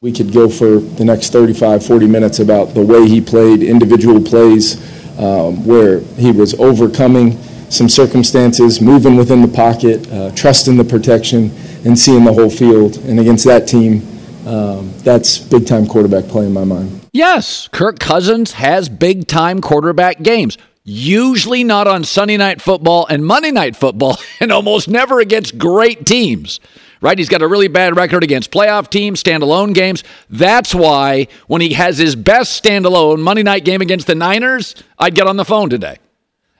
We 0.00 0.10
could 0.10 0.32
go 0.32 0.48
for 0.48 0.78
the 0.78 1.04
next 1.04 1.34
35, 1.34 1.84
40 1.84 2.06
minutes 2.06 2.38
about 2.38 2.72
the 2.72 2.80
way 2.80 3.06
he 3.06 3.20
played, 3.20 3.62
individual 3.62 4.22
plays, 4.22 4.80
um, 5.20 5.66
where 5.66 6.00
he 6.00 6.32
was 6.32 6.54
overcoming 6.54 7.38
some 7.68 7.90
circumstances, 7.90 8.80
moving 8.80 9.16
within 9.16 9.42
the 9.42 9.48
pocket, 9.48 10.10
uh, 10.10 10.30
trusting 10.30 10.78
the 10.78 10.84
protection, 10.84 11.50
and 11.84 11.98
seeing 11.98 12.24
the 12.24 12.32
whole 12.32 12.48
field. 12.48 12.96
And 13.04 13.20
against 13.20 13.44
that 13.44 13.68
team, 13.68 14.00
um, 14.46 14.94
that's 15.00 15.36
big 15.36 15.66
time 15.66 15.86
quarterback 15.86 16.24
play 16.24 16.46
in 16.46 16.54
my 16.54 16.64
mind. 16.64 17.05
Yes, 17.16 17.68
Kirk 17.68 17.98
Cousins 17.98 18.52
has 18.52 18.90
big 18.90 19.26
time 19.26 19.62
quarterback 19.62 20.20
games. 20.20 20.58
Usually 20.84 21.64
not 21.64 21.88
on 21.88 22.04
Sunday 22.04 22.36
night 22.36 22.60
football 22.60 23.06
and 23.08 23.24
Monday 23.24 23.50
night 23.50 23.74
football, 23.74 24.18
and 24.40 24.52
almost 24.52 24.86
never 24.86 25.18
against 25.20 25.56
great 25.56 26.04
teams. 26.04 26.60
Right? 27.00 27.16
He's 27.16 27.30
got 27.30 27.40
a 27.40 27.48
really 27.48 27.68
bad 27.68 27.96
record 27.96 28.22
against 28.22 28.50
playoff 28.50 28.90
teams, 28.90 29.22
standalone 29.22 29.72
games. 29.72 30.04
That's 30.28 30.74
why 30.74 31.28
when 31.46 31.62
he 31.62 31.72
has 31.72 31.96
his 31.96 32.14
best 32.14 32.62
standalone 32.62 33.20
Monday 33.20 33.42
night 33.42 33.64
game 33.64 33.80
against 33.80 34.06
the 34.06 34.14
Niners, 34.14 34.74
I'd 34.98 35.14
get 35.14 35.26
on 35.26 35.38
the 35.38 35.44
phone 35.46 35.70
today. 35.70 35.96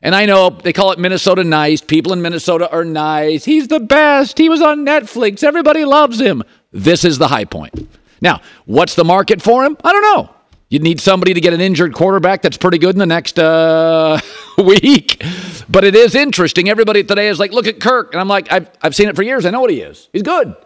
And 0.00 0.14
I 0.14 0.24
know 0.24 0.48
they 0.48 0.72
call 0.72 0.90
it 0.92 0.98
Minnesota 0.98 1.44
nice. 1.44 1.82
People 1.82 2.14
in 2.14 2.22
Minnesota 2.22 2.70
are 2.70 2.84
nice. 2.84 3.44
He's 3.44 3.68
the 3.68 3.80
best. 3.80 4.38
He 4.38 4.48
was 4.48 4.62
on 4.62 4.86
Netflix. 4.86 5.44
Everybody 5.44 5.84
loves 5.84 6.18
him. 6.18 6.42
This 6.72 7.04
is 7.04 7.18
the 7.18 7.28
high 7.28 7.44
point. 7.44 7.86
Now, 8.22 8.40
what's 8.64 8.94
the 8.94 9.04
market 9.04 9.42
for 9.42 9.62
him? 9.62 9.76
I 9.84 9.92
don't 9.92 10.02
know. 10.02 10.35
You 10.68 10.80
need 10.80 11.00
somebody 11.00 11.32
to 11.34 11.40
get 11.40 11.52
an 11.52 11.60
injured 11.60 11.94
quarterback 11.94 12.42
that's 12.42 12.56
pretty 12.56 12.78
good 12.78 12.94
in 12.94 12.98
the 12.98 13.06
next 13.06 13.38
uh, 13.38 14.20
week. 14.58 15.22
But 15.68 15.84
it 15.84 15.94
is 15.94 16.14
interesting. 16.14 16.68
Everybody 16.68 17.04
today 17.04 17.28
is 17.28 17.38
like, 17.38 17.52
look 17.52 17.66
at 17.68 17.78
Kirk. 17.80 18.12
And 18.12 18.20
I'm 18.20 18.26
like, 18.28 18.50
I've, 18.50 18.68
I've 18.82 18.94
seen 18.94 19.08
it 19.08 19.14
for 19.14 19.22
years. 19.22 19.46
I 19.46 19.50
know 19.50 19.60
what 19.60 19.70
he 19.70 19.80
is. 19.80 20.08
He's 20.12 20.22
good. 20.22 20.56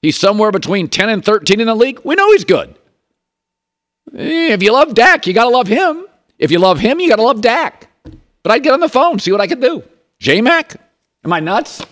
He's 0.00 0.16
somewhere 0.16 0.52
between 0.52 0.86
10 0.88 1.08
and 1.08 1.24
13 1.24 1.58
in 1.60 1.66
the 1.66 1.74
league. 1.74 2.00
We 2.04 2.14
know 2.14 2.30
he's 2.32 2.44
good. 2.44 2.76
Eh, 4.16 4.52
If 4.52 4.62
you 4.62 4.72
love 4.72 4.94
Dak, 4.94 5.26
you 5.26 5.32
got 5.32 5.44
to 5.44 5.50
love 5.50 5.66
him. 5.66 6.04
If 6.38 6.52
you 6.52 6.60
love 6.60 6.78
him, 6.78 7.00
you 7.00 7.08
got 7.08 7.16
to 7.16 7.22
love 7.22 7.40
Dak. 7.40 7.88
But 8.44 8.52
I'd 8.52 8.62
get 8.62 8.72
on 8.72 8.80
the 8.80 8.88
phone, 8.88 9.18
see 9.18 9.32
what 9.32 9.40
I 9.40 9.48
could 9.48 9.60
do. 9.60 9.82
J 10.20 10.40
Mac? 10.40 10.76
Am 11.24 11.32
I 11.32 11.40
nuts? 11.40 11.84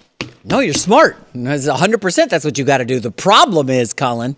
No, 0.44 0.60
you're 0.60 0.72
smart. 0.72 1.16
That's 1.34 1.66
100% 1.66 2.28
that's 2.28 2.44
what 2.44 2.56
you 2.58 2.64
got 2.64 2.78
to 2.78 2.84
do. 2.84 3.00
The 3.00 3.10
problem 3.10 3.68
is, 3.68 3.92
Colin, 3.92 4.36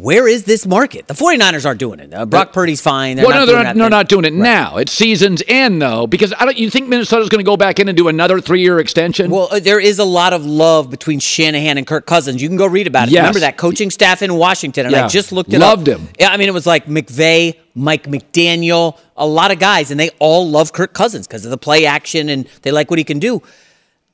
where 0.00 0.26
is 0.26 0.44
this 0.44 0.66
market? 0.66 1.06
The 1.06 1.14
49ers 1.14 1.66
aren't 1.66 1.78
doing 1.78 2.00
it. 2.00 2.14
Uh, 2.14 2.24
Brock 2.24 2.52
Purdy's 2.52 2.80
fine. 2.80 3.16
They're 3.16 3.26
well, 3.26 3.34
not 3.34 3.40
no, 3.40 3.46
doing 3.46 3.56
they're 3.56 3.74
not, 3.74 3.76
they're 3.76 3.90
not 3.90 4.08
doing 4.08 4.24
it 4.24 4.32
now. 4.32 4.78
It's 4.78 4.92
season's 4.92 5.42
end, 5.46 5.82
though, 5.82 6.06
because 6.06 6.32
I 6.38 6.44
don't. 6.44 6.56
You 6.56 6.70
think 6.70 6.88
Minnesota's 6.88 7.28
going 7.28 7.40
to 7.40 7.48
go 7.48 7.56
back 7.56 7.78
in 7.78 7.88
and 7.88 7.96
do 7.96 8.08
another 8.08 8.40
three-year 8.40 8.78
extension? 8.78 9.30
Well, 9.30 9.48
uh, 9.50 9.60
there 9.60 9.78
is 9.78 9.98
a 9.98 10.04
lot 10.04 10.32
of 10.32 10.46
love 10.46 10.90
between 10.90 11.20
Shanahan 11.20 11.76
and 11.76 11.86
Kirk 11.86 12.06
Cousins. 12.06 12.40
You 12.40 12.48
can 12.48 12.56
go 12.56 12.66
read 12.66 12.86
about 12.86 13.08
it. 13.08 13.12
Yes. 13.12 13.20
Remember 13.20 13.40
that 13.40 13.56
coaching 13.56 13.90
staff 13.90 14.22
in 14.22 14.34
Washington, 14.34 14.86
and 14.86 14.96
I 14.96 15.08
just 15.08 15.32
looked 15.32 15.52
it 15.52 15.58
Loved 15.58 15.88
up. 15.88 16.00
him. 16.00 16.08
Yeah, 16.18 16.30
I 16.30 16.36
mean, 16.38 16.48
it 16.48 16.54
was 16.54 16.66
like 16.66 16.86
McVay, 16.86 17.58
Mike 17.74 18.04
McDaniel, 18.04 18.98
a 19.16 19.26
lot 19.26 19.50
of 19.50 19.58
guys, 19.58 19.90
and 19.90 20.00
they 20.00 20.10
all 20.18 20.48
love 20.48 20.72
Kirk 20.72 20.94
Cousins 20.94 21.26
because 21.26 21.44
of 21.44 21.50
the 21.50 21.58
play 21.58 21.84
action 21.86 22.28
and 22.28 22.48
they 22.62 22.70
like 22.70 22.90
what 22.90 22.98
he 22.98 23.04
can 23.04 23.18
do. 23.18 23.42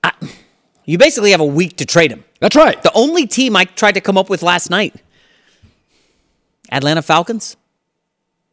I, 0.02 0.12
you 0.84 0.98
basically 0.98 1.30
have 1.30 1.40
a 1.40 1.44
week 1.44 1.76
to 1.78 1.86
trade 1.86 2.10
him. 2.12 2.24
That's 2.40 2.56
right. 2.56 2.80
The 2.82 2.92
only 2.94 3.26
team 3.26 3.56
I 3.56 3.64
tried 3.64 3.92
to 3.92 4.00
come 4.00 4.18
up 4.18 4.28
with 4.28 4.42
last 4.42 4.70
night, 4.70 4.94
Atlanta 6.70 7.02
Falcons. 7.02 7.56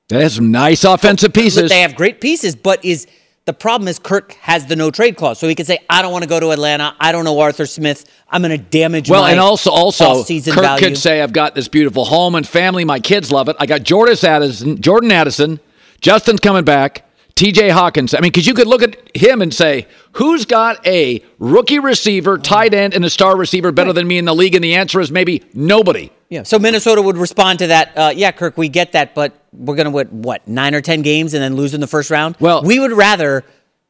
They 0.10 0.22
have 0.24 0.32
some 0.34 0.52
nice 0.52 0.84
offensive 0.84 1.34
pieces. 1.34 1.70
They 1.70 1.82
have 1.82 1.96
great 1.96 2.22
pieces, 2.22 2.56
but 2.56 2.84
is 2.84 3.08
the 3.46 3.54
problem 3.54 3.88
is 3.88 4.00
Kirk 4.00 4.34
has 4.34 4.66
the 4.68 4.76
no 4.76 4.92
trade 4.92 5.18
clause, 5.18 5.40
so 5.40 5.48
he 5.48 5.56
can 5.56 5.66
say, 5.66 5.80
"I 5.90 6.02
don't 6.02 6.12
want 6.12 6.24
to 6.24 6.30
go 6.30 6.40
to 6.40 6.52
Atlanta. 6.52 6.96
I 7.00 7.12
don't 7.12 7.26
know 7.26 7.40
Arthur 7.40 7.66
Smith. 7.66 8.06
I'm 8.30 8.42
going 8.42 8.52
to 8.52 8.64
damage 8.64 9.10
Well, 9.10 9.26
and 9.26 9.40
also, 9.40 9.72
also, 9.72 10.24
Kirk 10.24 10.56
value." 10.56 10.88
could 10.88 10.98
say, 10.98 11.22
"I've 11.22 11.34
got 11.34 11.56
this 11.56 11.68
beautiful 11.68 12.06
home 12.06 12.36
and 12.36 12.48
family. 12.48 12.86
My 12.86 13.00
kids 13.00 13.32
love 13.32 13.50
it. 13.50 13.56
I 13.60 13.66
got 13.66 13.84
Jordan 13.84 14.18
Addison, 14.24 14.82
Jordan 14.82 15.12
Addison, 15.12 15.60
Justin's 16.00 16.42
coming 16.42 16.64
back, 16.64 17.10
T.J. 17.36 17.70
Hawkins. 17.70 18.14
I 18.14 18.20
mean, 18.20 18.32
because 18.32 18.46
you 18.46 18.54
could 18.54 18.68
look 18.68 18.84
at 18.84 18.96
him 19.16 19.42
and 19.42 19.54
say, 19.54 19.88
who's 20.14 20.46
got 20.46 20.86
a 20.86 21.24
rookie 21.40 21.80
receiver, 21.80 22.38
tight 22.38 22.74
end, 22.74 22.94
and 22.94 23.04
a 23.04 23.10
star 23.10 23.36
receiver 23.36 23.72
better 23.72 23.94
than 23.94 24.08
me 24.08 24.18
in 24.18 24.26
the 24.26 24.36
league? 24.36 24.54
And 24.54 24.64
the 24.64 24.76
answer 24.76 25.00
is 25.00 25.12
maybe 25.12 25.44
nobody. 25.54 26.12
Yeah. 26.34 26.44
So 26.44 26.58
Minnesota 26.58 27.02
would 27.02 27.18
respond 27.18 27.60
to 27.60 27.68
that. 27.68 27.98
Uh, 27.98 28.12
yeah, 28.16 28.32
Kirk, 28.32 28.58
we 28.58 28.70
get 28.70 28.94
that, 28.94 29.14
but 29.14 29.34
we're 29.54 29.76
going 29.76 29.86
to 29.86 29.92
win 29.92 30.08
what 30.24 30.48
nine 30.48 30.74
or 30.74 30.82
ten 30.82 31.02
games 31.02 31.34
and 31.34 31.44
then 31.44 31.56
lose 31.56 31.74
in 31.74 31.82
the 31.82 31.88
first 31.88 32.10
round. 32.10 32.36
Well- 32.40 32.64
we 32.64 32.80
would 32.80 32.92
rather 32.92 33.44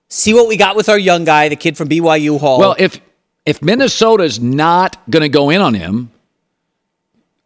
see 0.09 0.33
what 0.33 0.47
we 0.47 0.57
got 0.57 0.75
with 0.75 0.89
our 0.89 0.97
young 0.99 1.23
guy, 1.23 1.49
the 1.49 1.55
kid 1.55 1.77
from 1.77 1.87
BYU 1.89 2.39
Hall. 2.39 2.59
Well, 2.59 2.75
if 2.77 2.99
if 3.45 3.61
Minnesota's 3.61 4.39
not 4.39 4.97
going 5.09 5.21
to 5.21 5.29
go 5.29 5.49
in 5.49 5.61
on 5.61 5.73
him, 5.73 6.11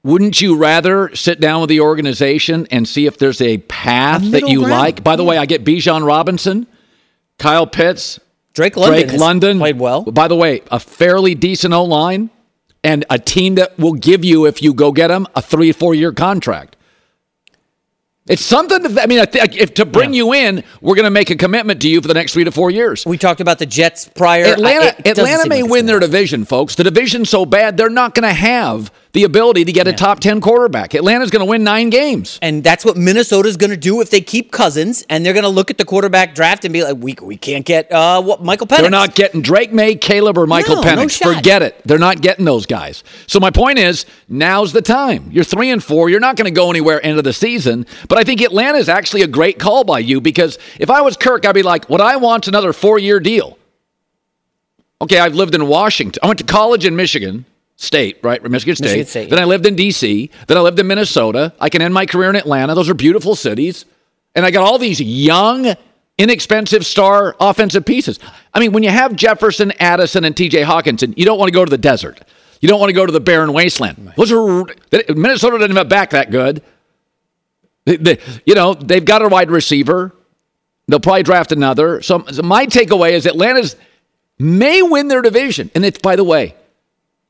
wouldn't 0.04 0.42
you 0.42 0.56
rather 0.58 1.13
sit 1.16 1.39
down 1.39 1.62
with 1.62 1.70
the 1.70 1.82
organization 1.82 2.68
and 2.72 2.88
see 2.88 3.06
if 3.06 3.18
there's 3.18 3.42
a 3.42 3.58
path 3.60 4.32
that 4.32 4.48
you 4.48 4.62
like? 4.62 5.04
By 5.04 5.16
the 5.16 5.24
way, 5.24 5.38
I 5.38 5.46
get 5.46 5.63
Bijan 5.63 6.06
Robinson, 6.06 6.68
Kyle 7.39 7.68
Pitts, 7.68 8.20
Drake 8.54 8.77
London, 8.77 9.08
Drake 9.08 9.20
London 9.20 9.58
played 9.60 9.80
well. 9.80 10.04
By 10.04 10.27
the 10.27 10.36
way, 10.36 10.62
a 10.72 10.80
fairly 10.80 11.36
decent 11.36 11.74
O 11.74 11.84
line 11.84 12.30
and 12.84 13.05
a 13.10 13.19
team 13.19 13.55
that 13.55 13.77
will 13.77 13.93
give 13.93 14.24
you, 14.24 14.46
if 14.46 14.62
you 14.62 14.74
go 14.74 14.91
get 14.91 15.12
him, 15.12 15.27
a 15.36 15.41
three 15.41 15.72
four 15.72 15.96
year 15.96 16.12
contract. 16.12 16.75
It's 18.27 18.43
something. 18.43 18.84
To, 18.84 19.01
I 19.01 19.05
mean, 19.05 19.19
I 19.19 19.25
think 19.25 19.55
if 19.55 19.75
to 19.75 19.86
bring 19.86 20.13
you 20.13 20.34
in, 20.34 20.63
we're 20.81 20.96
going 20.96 21.05
to 21.05 21.10
make 21.12 21.29
a 21.29 21.36
commitment 21.36 21.81
to 21.84 21.89
you 21.89 22.01
for 22.01 22.10
the 22.10 22.13
next 22.13 22.34
three 22.34 22.43
to 22.43 22.51
four 22.51 22.69
years. 22.69 23.05
We 23.05 23.17
talked 23.17 23.39
about 23.39 23.57
the 23.57 23.65
Jets 23.65 24.10
prior. 24.10 24.46
Atlanta, 24.46 24.96
I- 25.05 25.10
Atlanta 25.10 25.48
may 25.48 25.63
win 25.63 25.86
their 25.86 26.00
division, 26.00 26.43
folks. 26.43 26.75
The 26.75 26.84
division's 26.84 27.29
so 27.29 27.46
bad, 27.46 27.77
they're 27.77 27.89
not 27.89 28.13
going 28.15 28.27
to 28.27 28.34
have 28.34 28.91
the 29.18 29.24
ability 29.24 29.66
to 29.66 29.72
get 29.72 29.88
a 29.88 29.94
top 29.94 30.20
10 30.20 30.42
quarterback. 30.42 30.94
Atlanta's 30.94 31.32
going 31.32 31.44
to 31.44 31.50
win 31.50 31.64
nine 31.64 31.90
games. 31.90 32.38
And 32.44 32.64
that's 32.64 32.86
what 32.86 32.96
Minnesota's 32.98 33.58
going 33.58 33.72
to 33.72 33.78
do 33.78 34.00
if 34.00 34.12
they 34.12 34.22
keep 34.22 34.52
Cousins, 34.52 35.04
and 35.10 35.26
they're 35.26 35.34
going 35.34 35.42
to 35.42 35.50
look 35.50 35.72
at 35.72 35.80
the 35.80 35.86
quarterback 35.86 36.36
draft 36.36 36.66
and 36.66 36.72
be 36.72 36.84
like, 36.84 36.98
"We 36.98 37.16
we 37.20 37.36
can't 37.36 37.66
get 37.66 37.92
uh 37.92 38.22
what 38.22 38.44
Michael 38.44 38.68
Penix." 38.68 38.82
They're 38.82 38.90
not 38.92 39.16
getting 39.16 39.42
Drake 39.42 39.74
Maye, 39.74 39.96
Caleb, 39.96 40.38
or 40.38 40.46
Michael 40.46 40.76
No, 40.76 40.82
no 40.84 40.88
Penix. 40.88 41.18
shot. 41.18 41.36
Forget 41.36 41.64
it. 41.64 41.82
They're 41.84 41.98
not 41.98 42.22
getting 42.22 42.46
those 42.46 42.68
guys. 42.68 43.04
So 43.26 43.40
my 43.40 43.50
point 43.50 43.80
is, 43.80 44.06
now's 44.30 44.72
the 44.72 44.84
time. 44.84 45.30
You're 45.32 45.44
three 45.44 45.72
and 45.72 45.84
four. 45.84 46.12
You're 46.12 46.20
not 46.20 46.36
going 46.36 46.46
to 46.46 46.52
go 46.52 46.70
anywhere 46.70 47.04
end 47.04 47.18
of 47.18 47.24
the 47.24 47.34
season. 47.34 47.88
But 48.08 48.20
I 48.20 48.24
think 48.24 48.42
Atlanta 48.42 48.78
is 48.78 48.88
actually 48.88 49.24
a 49.24 49.28
great 49.28 49.58
call 49.58 49.84
by 49.84 49.98
you 49.98 50.22
because 50.22 50.60
if 50.80 50.92
I 50.92 51.02
was 51.02 51.18
Kirk, 51.18 51.44
I'd 51.44 51.54
be 51.54 51.64
like, 51.64 51.90
what 51.90 52.02
I 52.02 52.18
want's 52.18 52.48
another 52.48 52.72
four 52.72 53.00
year 53.00 53.20
deal. 53.20 53.58
Okay, 55.02 55.18
I've 55.18 55.34
lived 55.34 55.56
in 55.56 55.68
Washington. 55.68 56.20
I 56.24 56.28
went 56.28 56.38
to 56.38 56.46
college 56.46 56.86
in 56.86 56.96
Michigan. 56.96 57.46
State, 57.79 58.17
right? 58.24 58.41
Michigan 58.43 58.75
State. 58.75 58.86
Michigan 58.88 59.05
State, 59.05 59.29
Then. 59.29 59.39
I 59.39 59.46
lived 59.46 59.65
in 59.67 59.75
D.C. 59.75 60.31
Then 60.48 60.57
I 60.57 60.62
lived 60.62 60.79
in 60.79 60.88
Minnesota. 60.88 61.53
I 61.60 61.69
can 61.69 61.81
end 61.81 61.93
my 61.93 62.05
career 62.07 62.29
in 62.29 62.36
Atlanta. 62.36 62.74
Those 62.74 62.89
are 62.89 62.96
beautiful 62.96 63.36
cities. 63.36 63.86
And 64.36 64.46
I 64.46 64.51
got 64.51 64.63
all 64.63 64.79
these 64.79 65.00
young, 65.00 65.75
inexpensive 66.17 66.86
star 66.86 67.36
offensive 67.39 67.86
pieces. 67.86 68.19
I 68.53 68.60
mean, 68.60 68.72
when 68.72 68.81
you 68.81 68.89
have 68.89 69.15
Jefferson, 69.15 69.72
Addison, 69.79 70.25
and 70.25 70.36
T.J. 70.36 70.63
Hockenson, 70.63 71.15
you 71.17 71.25
don't 71.25 71.38
want 71.38 71.50
to 71.50 71.53
go 71.53 71.63
to 71.63 71.69
the 71.69 71.77
desert. 71.77 72.19
You 72.62 72.67
don't 72.67 72.79
want 72.79 72.89
to 72.89 72.93
go 72.93 73.05
to 73.05 73.12
the 73.12 73.19
barren 73.19 73.53
wasteland. 73.53 74.12
Those 74.17 74.31
are 74.31 74.65
Minnesota 75.15 75.60
didn't 75.60 75.75
have 75.77 75.88
back 75.88 76.10
that 76.12 76.31
good. 76.31 76.63
They- 77.86 77.98
they- 77.98 78.17
you 78.46 78.55
know, 78.55 78.74
they've 78.74 79.05
got 79.05 79.22
a 79.22 79.27
wide 79.27 79.51
receiver. 79.51 80.12
They'll 80.88 81.00
probably 81.00 81.24
draft 81.24 81.51
another. 81.51 82.01
So, 82.01 82.24
so 82.31 82.41
my 82.41 82.65
takeaway 82.65 83.12
is 83.12 83.27
Atlanta's 83.27 83.75
may 84.39 84.81
win 84.81 85.10
their 85.10 85.22
division. 85.22 85.69
And 85.75 85.86
it's, 85.86 86.00
by 86.00 86.15
the 86.15 86.24
way, 86.24 86.55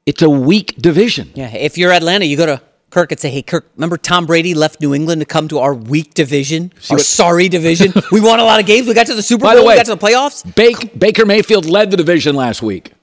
it's 0.07 0.21
a 0.23 0.29
weak 0.29 0.75
division. 0.81 1.29
Yeah, 1.35 1.53
if 1.53 1.77
you're 1.77 1.91
Atlanta, 1.91 2.25
you 2.25 2.37
go 2.37 2.45
to 2.47 2.61
Kirk 2.89 3.11
and 3.11 3.19
say, 3.19 3.29
"Hey, 3.29 3.41
Kirk, 3.41 3.69
remember 3.75 3.97
Tom 3.97 4.25
Brady 4.25 4.53
left 4.53 4.79
New 4.81 4.95
England 4.95 5.21
to 5.21 5.25
come 5.25 5.47
to 5.49 5.59
our 5.59 5.73
weak 5.73 6.13
division, 6.13 6.71
our 6.89 6.95
what- 6.95 7.01
sorry 7.05 7.49
division? 7.49 7.93
we 8.11 8.21
won 8.21 8.39
a 8.39 8.43
lot 8.45 8.59
of 8.59 8.65
games. 8.65 8.87
We 8.87 8.93
got 8.93 9.07
to 9.07 9.15
the 9.15 9.21
Super 9.21 9.43
Bowl. 9.45 9.55
the 9.55 9.63
way, 9.63 9.73
we 9.73 9.75
got 9.75 9.85
to 9.87 9.95
the 9.95 10.03
playoffs. 10.03 10.55
Baker, 10.55 10.87
Baker 10.97 11.25
Mayfield 11.25 11.65
led 11.65 11.91
the 11.91 11.97
division 11.97 12.35
last 12.35 12.61
week. 12.61 12.93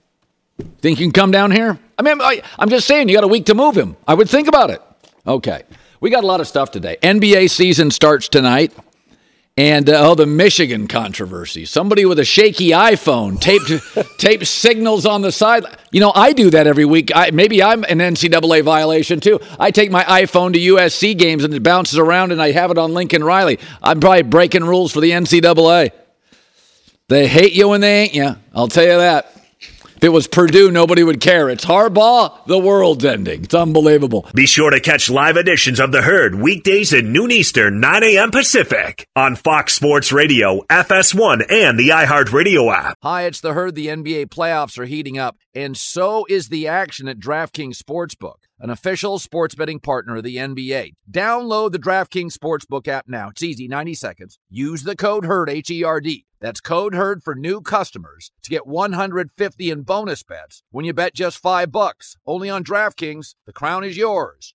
Think 0.80 0.98
you 0.98 1.06
can 1.06 1.12
come 1.12 1.30
down 1.30 1.50
here? 1.50 1.78
I 1.98 2.02
mean, 2.02 2.20
I, 2.20 2.42
I'm 2.58 2.70
just 2.70 2.86
saying, 2.86 3.08
you 3.08 3.14
got 3.14 3.24
a 3.24 3.28
week 3.28 3.46
to 3.46 3.54
move 3.54 3.76
him. 3.76 3.96
I 4.08 4.14
would 4.14 4.28
think 4.30 4.48
about 4.48 4.70
it. 4.70 4.80
Okay. 5.26 5.62
We 6.00 6.10
got 6.10 6.24
a 6.24 6.26
lot 6.26 6.40
of 6.40 6.46
stuff 6.46 6.70
today. 6.70 6.96
NBA 7.02 7.50
season 7.50 7.90
starts 7.90 8.28
tonight. 8.28 8.72
And 9.56 9.88
uh, 9.88 10.10
oh, 10.10 10.14
the 10.16 10.26
Michigan 10.26 10.88
controversy. 10.88 11.64
Somebody 11.64 12.04
with 12.04 12.18
a 12.18 12.24
shaky 12.24 12.70
iPhone 12.70 13.40
taped 13.40 13.70
taped 14.18 14.48
signals 14.48 15.06
on 15.06 15.22
the 15.22 15.30
side. 15.30 15.64
You 15.92 16.00
know, 16.00 16.10
I 16.12 16.32
do 16.32 16.50
that 16.50 16.66
every 16.66 16.84
week. 16.84 17.12
I, 17.14 17.30
maybe 17.30 17.62
I'm 17.62 17.84
an 17.84 17.98
NCAA 18.00 18.64
violation 18.64 19.20
too. 19.20 19.38
I 19.60 19.70
take 19.70 19.92
my 19.92 20.02
iPhone 20.02 20.54
to 20.54 20.58
USC 20.58 21.16
games 21.16 21.44
and 21.44 21.54
it 21.54 21.62
bounces 21.62 22.00
around, 22.00 22.32
and 22.32 22.42
I 22.42 22.50
have 22.50 22.72
it 22.72 22.78
on 22.78 22.94
Lincoln 22.94 23.22
Riley. 23.22 23.60
I'm 23.80 24.00
probably 24.00 24.22
breaking 24.22 24.64
rules 24.64 24.90
for 24.90 25.00
the 25.00 25.12
NCAA. 25.12 25.92
They 27.06 27.28
hate 27.28 27.52
you 27.52 27.68
when 27.68 27.80
they 27.80 28.02
ain't 28.02 28.14
you. 28.14 28.34
I'll 28.52 28.66
tell 28.66 28.82
you 28.84 28.96
that. 28.96 29.33
If 30.04 30.08
it 30.08 30.12
was 30.12 30.26
Purdue, 30.26 30.70
nobody 30.70 31.02
would 31.02 31.22
care. 31.22 31.48
It's 31.48 31.64
Harbaugh, 31.64 32.44
the 32.44 32.58
world's 32.58 33.06
ending. 33.06 33.44
It's 33.44 33.54
unbelievable. 33.54 34.28
Be 34.34 34.44
sure 34.44 34.68
to 34.68 34.78
catch 34.78 35.08
live 35.08 35.38
editions 35.38 35.80
of 35.80 35.92
The 35.92 36.02
Herd 36.02 36.34
weekdays 36.34 36.92
at 36.92 37.06
noon 37.06 37.30
Eastern, 37.30 37.80
9 37.80 38.04
a.m. 38.04 38.30
Pacific 38.30 39.08
on 39.16 39.34
Fox 39.34 39.72
Sports 39.72 40.12
Radio, 40.12 40.60
FS1, 40.68 41.50
and 41.50 41.78
the 41.78 41.88
iHeartRadio 41.88 42.70
app. 42.70 42.98
Hi, 43.02 43.22
it's 43.22 43.40
the 43.40 43.54
herd. 43.54 43.76
The 43.76 43.86
NBA 43.86 44.26
playoffs 44.26 44.78
are 44.78 44.84
heating 44.84 45.16
up, 45.16 45.38
and 45.54 45.74
so 45.74 46.26
is 46.28 46.50
the 46.50 46.68
action 46.68 47.08
at 47.08 47.18
DraftKings 47.18 47.78
Sportsbook, 47.78 48.40
an 48.58 48.70
official 48.70 49.18
sports 49.18 49.54
betting 49.54 49.80
partner 49.80 50.16
of 50.16 50.22
the 50.22 50.36
NBA. 50.36 50.94
Download 51.10 51.72
the 51.72 51.78
DraftKings 51.78 52.36
Sportsbook 52.36 52.88
app 52.88 53.06
now. 53.08 53.30
It's 53.30 53.42
easy, 53.42 53.68
90 53.68 53.94
seconds. 53.94 54.38
Use 54.48 54.82
the 54.82 54.96
code 54.96 55.24
HERD, 55.24 55.50
H 55.50 55.70
E 55.70 55.84
R 55.84 56.00
D. 56.00 56.26
That's 56.40 56.60
code 56.60 56.94
HERD 56.94 57.22
for 57.22 57.34
new 57.34 57.62
customers 57.62 58.30
to 58.42 58.50
get 58.50 58.66
150 58.66 59.70
in 59.70 59.82
bonus 59.82 60.22
bets 60.22 60.62
when 60.70 60.84
you 60.84 60.92
bet 60.92 61.14
just 61.14 61.38
5 61.38 61.72
bucks. 61.72 62.16
Only 62.26 62.50
on 62.50 62.62
DraftKings. 62.62 63.34
The 63.46 63.52
crown 63.52 63.82
is 63.82 63.96
yours. 63.96 64.54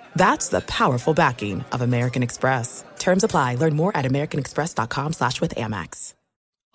That's 0.15 0.49
the 0.49 0.61
powerful 0.61 1.13
backing 1.13 1.65
of 1.71 1.81
American 1.81 2.23
Express. 2.23 2.83
Terms 2.99 3.23
apply. 3.23 3.55
Learn 3.55 3.75
more 3.75 3.95
at 3.95 4.05
americanexpress.com 4.05 5.13
slash 5.13 5.41
with 5.41 5.55
Amex. 5.55 6.13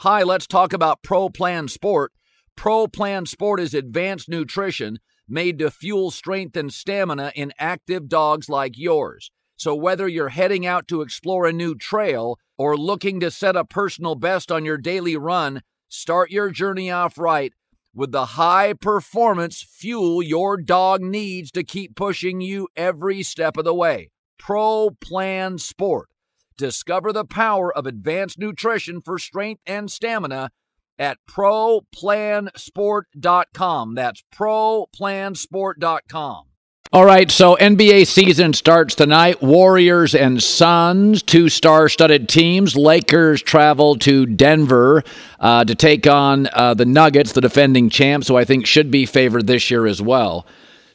Hi, 0.01 0.23
let's 0.23 0.47
talk 0.47 0.73
about 0.73 1.03
Pro 1.03 1.31
Plan 1.31 1.69
Sport. 1.69 2.13
Pro 2.55 2.87
Plan 2.87 3.25
Sport 3.25 3.61
is 3.61 3.73
advanced 3.73 4.29
nutrition 4.29 4.99
made 5.29 5.59
to 5.59 5.71
fuel 5.71 6.11
strength 6.11 6.57
and 6.57 6.73
stamina 6.73 7.33
in 7.35 7.53
active 7.59 8.09
dogs 8.09 8.49
like 8.49 8.79
yours. 8.79 9.31
So 9.57 9.75
whether 9.75 10.07
you're 10.07 10.29
heading 10.29 10.67
out 10.67 10.87
to 10.89 11.01
explore 11.01 11.47
a 11.47 11.53
new 11.53 11.75
trail 11.75 12.39
or 12.59 12.77
looking 12.77 13.21
to 13.21 13.31
set 13.31 13.57
a 13.57 13.65
personal 13.65 14.15
best 14.15 14.53
on 14.53 14.65
your 14.65 14.77
daily 14.77 15.17
run, 15.17 15.63
start 15.89 16.31
your 16.31 16.51
journey 16.51 16.91
off 16.91 17.19
right 17.19 17.53
with 17.97 18.13
the 18.13 18.27
high 18.27 18.75
performance 18.75 19.63
fuel 19.63 20.23
your 20.23 20.59
dog 20.59 21.01
needs 21.01 21.51
to 21.51 21.65
keep 21.65 21.97
pushing 21.97 22.43
you 22.43 22.69
every 22.77 23.23
step 23.23 23.57
of 23.57 23.65
the 23.65 23.75
way. 23.75 24.11
Pro 24.39 24.91
Plan 25.01 25.57
Sport. 25.57 26.11
Discover 26.59 27.13
the 27.13 27.25
power 27.25 27.77
of 27.77 27.87
advanced 27.87 28.39
nutrition 28.39 29.01
for 29.01 29.19
strength 29.19 29.63
and 29.67 29.91
stamina 29.91 30.51
at 30.99 31.19
ProPlansport.com. 31.29 33.95
That's 33.95 34.23
ProPlansport.com. 34.35 36.45
All 36.93 37.05
right, 37.05 37.29
so 37.33 37.57
NBA 37.57 38.07
season 38.07 38.53
starts 38.53 38.95
tonight. 38.95 39.43
Warriors 39.43 40.15
and 40.15 40.41
Suns, 40.41 41.21
two 41.21 41.49
star 41.49 41.89
studded 41.89 42.29
teams. 42.29 42.77
Lakers 42.77 43.43
travel 43.43 43.97
to 43.97 44.25
Denver 44.25 45.03
uh, 45.41 45.65
to 45.65 45.75
take 45.75 46.07
on 46.07 46.49
uh, 46.53 46.75
the 46.75 46.85
Nuggets, 46.85 47.33
the 47.33 47.41
defending 47.41 47.91
champs, 47.91 48.29
who 48.29 48.37
I 48.37 48.45
think 48.45 48.67
should 48.67 48.93
be 48.93 49.05
favored 49.05 49.49
this 49.49 49.69
year 49.69 49.85
as 49.85 50.01
well. 50.01 50.47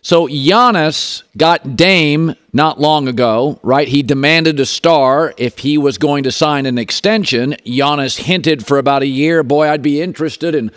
So 0.01 0.27
Giannis 0.27 1.23
got 1.35 1.75
Dame 1.75 2.35
not 2.53 2.79
long 2.79 3.09
ago, 3.09 3.59
right? 3.61 3.87
He 3.87 4.01
demanded 4.01 4.61
a 4.61 4.65
star 4.65 5.33
if 5.37 5.59
he 5.59 5.77
was 5.77 5.97
going 5.97 6.23
to 6.23 6.31
sign 6.31 6.65
an 6.65 6.77
extension. 6.77 7.57
Giannis 7.65 8.17
hinted 8.17 8.65
for 8.65 8.77
about 8.77 9.03
a 9.03 9.07
year, 9.07 9.43
boy, 9.43 9.69
I'd 9.69 9.83
be 9.83 10.01
interested 10.01 10.55
in 10.55 10.71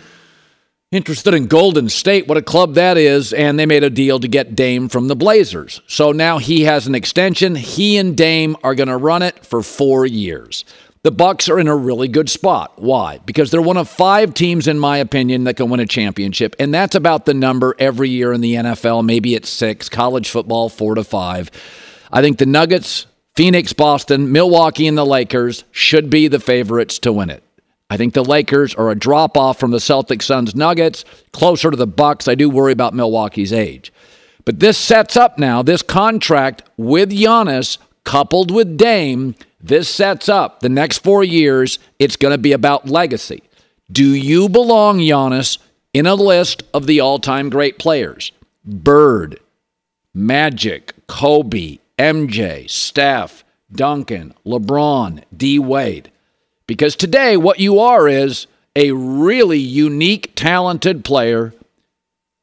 interested 0.94 1.34
in 1.34 1.46
Golden 1.46 1.88
State, 1.88 2.26
what 2.26 2.36
a 2.36 2.42
club 2.42 2.74
that 2.74 2.96
is, 2.96 3.32
and 3.32 3.58
they 3.58 3.66
made 3.66 3.84
a 3.84 3.90
deal 3.90 4.18
to 4.20 4.28
get 4.28 4.56
Dame 4.56 4.88
from 4.88 5.08
the 5.08 5.16
Blazers. 5.16 5.82
So 5.86 6.12
now 6.12 6.38
he 6.38 6.62
has 6.62 6.86
an 6.86 6.94
extension. 6.94 7.54
He 7.54 7.96
and 7.96 8.16
Dame 8.16 8.56
are 8.62 8.74
going 8.74 8.88
to 8.88 8.96
run 8.96 9.22
it 9.22 9.44
for 9.44 9.62
4 9.62 10.06
years. 10.06 10.64
The 11.02 11.10
Bucks 11.10 11.50
are 11.50 11.60
in 11.60 11.68
a 11.68 11.76
really 11.76 12.08
good 12.08 12.30
spot. 12.30 12.72
Why? 12.76 13.18
Because 13.26 13.50
they're 13.50 13.60
one 13.60 13.76
of 13.76 13.90
5 13.90 14.32
teams 14.32 14.66
in 14.66 14.78
my 14.78 14.96
opinion 14.96 15.44
that 15.44 15.58
can 15.58 15.68
win 15.68 15.80
a 15.80 15.86
championship, 15.86 16.56
and 16.58 16.72
that's 16.72 16.94
about 16.94 17.26
the 17.26 17.34
number 17.34 17.76
every 17.78 18.08
year 18.08 18.32
in 18.32 18.40
the 18.40 18.54
NFL, 18.54 19.04
maybe 19.04 19.34
it's 19.34 19.50
6, 19.50 19.90
college 19.90 20.30
football 20.30 20.70
4 20.70 20.94
to 20.94 21.04
5. 21.04 21.50
I 22.10 22.22
think 22.22 22.38
the 22.38 22.46
Nuggets, 22.46 23.04
Phoenix, 23.36 23.74
Boston, 23.74 24.32
Milwaukee 24.32 24.86
and 24.86 24.96
the 24.96 25.04
Lakers 25.04 25.64
should 25.72 26.08
be 26.08 26.26
the 26.26 26.40
favorites 26.40 26.98
to 27.00 27.12
win 27.12 27.28
it. 27.28 27.43
I 27.90 27.96
think 27.96 28.14
the 28.14 28.24
Lakers 28.24 28.74
are 28.74 28.90
a 28.90 28.94
drop 28.94 29.36
off 29.36 29.60
from 29.60 29.70
the 29.70 29.78
Celtics, 29.78 30.22
Suns, 30.22 30.54
Nuggets, 30.54 31.04
closer 31.32 31.70
to 31.70 31.76
the 31.76 31.86
Bucks. 31.86 32.26
I 32.26 32.34
do 32.34 32.48
worry 32.48 32.72
about 32.72 32.94
Milwaukee's 32.94 33.52
age. 33.52 33.92
But 34.44 34.60
this 34.60 34.76
sets 34.76 35.16
up 35.16 35.38
now 35.38 35.62
this 35.62 35.82
contract 35.82 36.62
with 36.76 37.10
Giannis 37.10 37.78
coupled 38.04 38.50
with 38.50 38.76
Dame. 38.76 39.34
This 39.60 39.88
sets 39.88 40.28
up 40.28 40.60
the 40.60 40.68
next 40.68 40.98
4 40.98 41.24
years 41.24 41.78
it's 41.98 42.16
going 42.16 42.32
to 42.32 42.38
be 42.38 42.52
about 42.52 42.88
legacy. 42.88 43.42
Do 43.90 44.14
you 44.14 44.48
belong 44.48 44.98
Giannis 44.98 45.58
in 45.92 46.06
a 46.06 46.14
list 46.14 46.62
of 46.72 46.86
the 46.86 47.00
all-time 47.00 47.48
great 47.48 47.78
players? 47.78 48.32
Bird, 48.64 49.40
Magic, 50.12 50.94
Kobe, 51.06 51.78
MJ, 51.98 52.68
Steph, 52.68 53.44
Duncan, 53.70 54.34
LeBron, 54.46 55.22
D 55.36 55.58
Wade. 55.58 56.10
Because 56.66 56.96
today, 56.96 57.36
what 57.36 57.60
you 57.60 57.78
are 57.80 58.08
is 58.08 58.46
a 58.76 58.92
really 58.92 59.58
unique, 59.58 60.32
talented 60.34 61.04
player. 61.04 61.52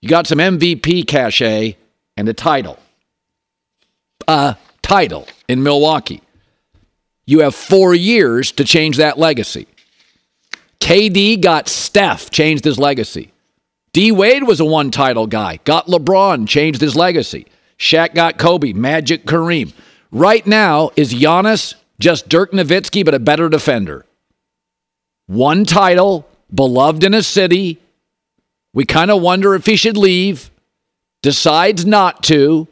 You 0.02 0.10
got 0.10 0.28
some 0.28 0.38
MVP 0.38 1.08
cachet 1.08 1.78
and 2.18 2.30
a 2.30 2.34
title. 2.34 2.78
a 4.28 4.56
title 4.82 5.28
in 5.48 5.64
Milwaukee. 5.64 6.22
You 7.26 7.40
have 7.40 7.56
four 7.56 7.94
years 7.94 8.52
to 8.54 8.64
change 8.64 8.98
that 8.98 9.18
legacy. 9.18 9.68
KD 10.80 11.42
got 11.42 11.70
Steph, 11.70 12.30
changed 12.30 12.66
his 12.66 12.80
legacy. 12.80 13.32
D 13.94 14.12
Wade 14.12 14.44
was 14.44 14.60
a 14.60 14.66
one 14.66 14.90
title 14.92 15.28
guy, 15.28 15.60
got 15.64 15.88
LeBron, 15.88 16.48
changed 16.48 16.82
his 16.82 16.96
legacy. 16.96 17.46
Shaq 17.78 18.14
got 18.16 18.38
Kobe, 18.38 18.74
Magic 18.74 19.26
Kareem. 19.26 19.74
Right 20.12 20.46
now, 20.46 20.92
is 20.96 21.14
Giannis 21.14 21.76
just 22.00 22.30
Dirk 22.30 22.52
Nowitzki, 22.52 23.04
but 23.06 23.14
a 23.14 23.20
better 23.20 23.50
defender? 23.50 24.06
One 25.32 25.64
title, 25.64 26.28
beloved 26.54 27.06
in 27.06 27.14
a 27.14 27.24
city. 27.24 27.80
We 28.74 28.84
kind 28.84 29.10
of 29.10 29.22
wonder 29.22 29.56
if 29.56 29.66
he 29.66 29.78
should 29.78 29.96
leave. 29.96 30.52
Decides 31.22 31.86
not 31.86 32.22
to. 32.24 32.68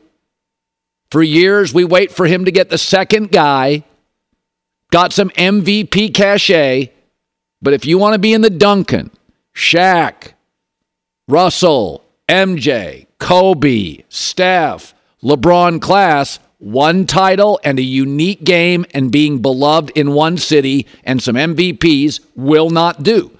For 1.10 1.24
years, 1.24 1.74
we 1.74 1.86
wait 1.86 2.12
for 2.12 2.28
him 2.28 2.43
to 2.43 2.52
get 2.52 2.69
the 2.69 2.78
second 2.78 3.32
guy. 3.32 3.86
Got 4.91 5.13
some 5.13 5.30
MVP 5.30 6.13
cachet. 6.13 6.91
But 7.62 7.74
if 7.74 7.86
you 7.86 7.98
want 7.98 8.15
to 8.15 8.19
be 8.19 8.34
in 8.34 8.41
the 8.41 8.50
Duncan, 8.50 9.12
Shaq, 9.56 10.34
Russell, 11.30 12.04
MJ, 12.28 13.08
Kobe, 13.19 14.04
Steph, 14.10 14.93
LeBron 15.24 15.82
class, 15.82 16.39
one 16.60 17.06
title 17.06 17.60
and 17.63 17.80
a 17.80 17.84
unique 17.84 18.43
game 18.43 18.86
and 18.93 19.12
being 19.12 19.41
beloved 19.41 19.91
in 19.91 20.12
one 20.12 20.38
city 20.38 20.86
and 21.04 21.24
some 21.24 21.36
MVPs 21.36 22.19
will 22.36 22.69
not 22.69 23.02
do. 23.02 23.32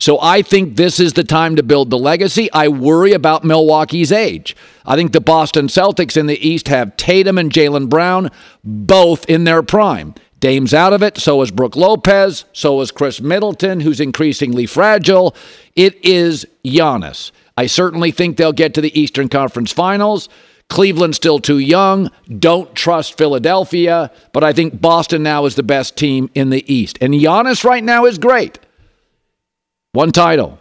So 0.00 0.20
I 0.20 0.42
think 0.42 0.76
this 0.76 1.00
is 1.00 1.14
the 1.14 1.24
time 1.24 1.56
to 1.56 1.64
build 1.64 1.90
the 1.90 1.98
legacy. 1.98 2.48
I 2.52 2.68
worry 2.68 3.12
about 3.12 3.44
Milwaukee's 3.44 4.12
age. 4.12 4.56
I 4.86 4.94
think 4.94 5.10
the 5.12 5.20
Boston 5.20 5.66
Celtics 5.66 6.16
in 6.16 6.26
the 6.26 6.38
East 6.48 6.68
have 6.68 6.96
Tatum 6.96 7.36
and 7.36 7.52
Jaylen 7.52 7.88
Brown 7.88 8.30
both 8.62 9.28
in 9.28 9.42
their 9.42 9.64
prime. 9.64 10.14
Dame's 10.38 10.72
out 10.72 10.92
of 10.92 11.02
it. 11.02 11.18
So 11.18 11.42
is 11.42 11.50
Brook 11.50 11.74
Lopez. 11.74 12.44
So 12.52 12.80
is 12.80 12.92
Khris 12.92 13.20
Middleton, 13.20 13.80
who's 13.80 13.98
increasingly 13.98 14.66
fragile. 14.66 15.34
It 15.74 16.02
is 16.04 16.46
Giannis. 16.64 17.32
I 17.56 17.66
certainly 17.66 18.12
think 18.12 18.36
they'll 18.36 18.52
get 18.52 18.74
to 18.74 18.80
the 18.80 18.96
Eastern 18.98 19.28
Conference 19.28 19.72
Finals. 19.72 20.28
Cleveland's 20.68 21.16
still 21.16 21.38
too 21.38 21.58
young. 21.58 22.10
Don't 22.38 22.74
trust 22.74 23.16
Philadelphia, 23.16 24.10
but 24.32 24.44
I 24.44 24.52
think 24.52 24.80
Boston 24.80 25.22
now 25.22 25.46
is 25.46 25.54
the 25.54 25.62
best 25.62 25.96
team 25.96 26.30
in 26.34 26.50
the 26.50 26.72
East. 26.72 26.98
And 27.00 27.14
Giannis 27.14 27.64
right 27.64 27.82
now 27.82 28.04
is 28.04 28.18
great. 28.18 28.58
One 29.92 30.12
title, 30.12 30.58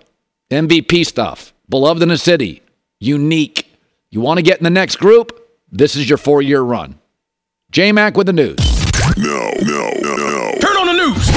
MVP 0.50 1.06
stuff, 1.06 1.54
beloved 1.70 2.02
in 2.02 2.10
a 2.10 2.18
city, 2.18 2.62
unique. 3.00 3.70
You 4.10 4.22
want 4.22 4.38
to 4.38 4.44
get 4.44 4.58
in 4.60 4.64
the 4.64 4.70
next 4.70 4.96
group? 4.96 5.48
This 5.72 5.98
is 5.98 6.08
your 6.08 6.18
four 6.18 6.42
year 6.42 6.62
run. 6.62 6.98
J 7.72 7.92
Mac 7.92 8.16
with 8.16 8.28
the 8.28 8.34
news. 8.34 8.58
No, 9.18 9.52
no, 9.62 9.92
no, 10.02 10.16
no. 10.16 10.54
Turn 10.62 10.78
on 10.78 10.88
the 10.88 10.94
news. 10.94 11.28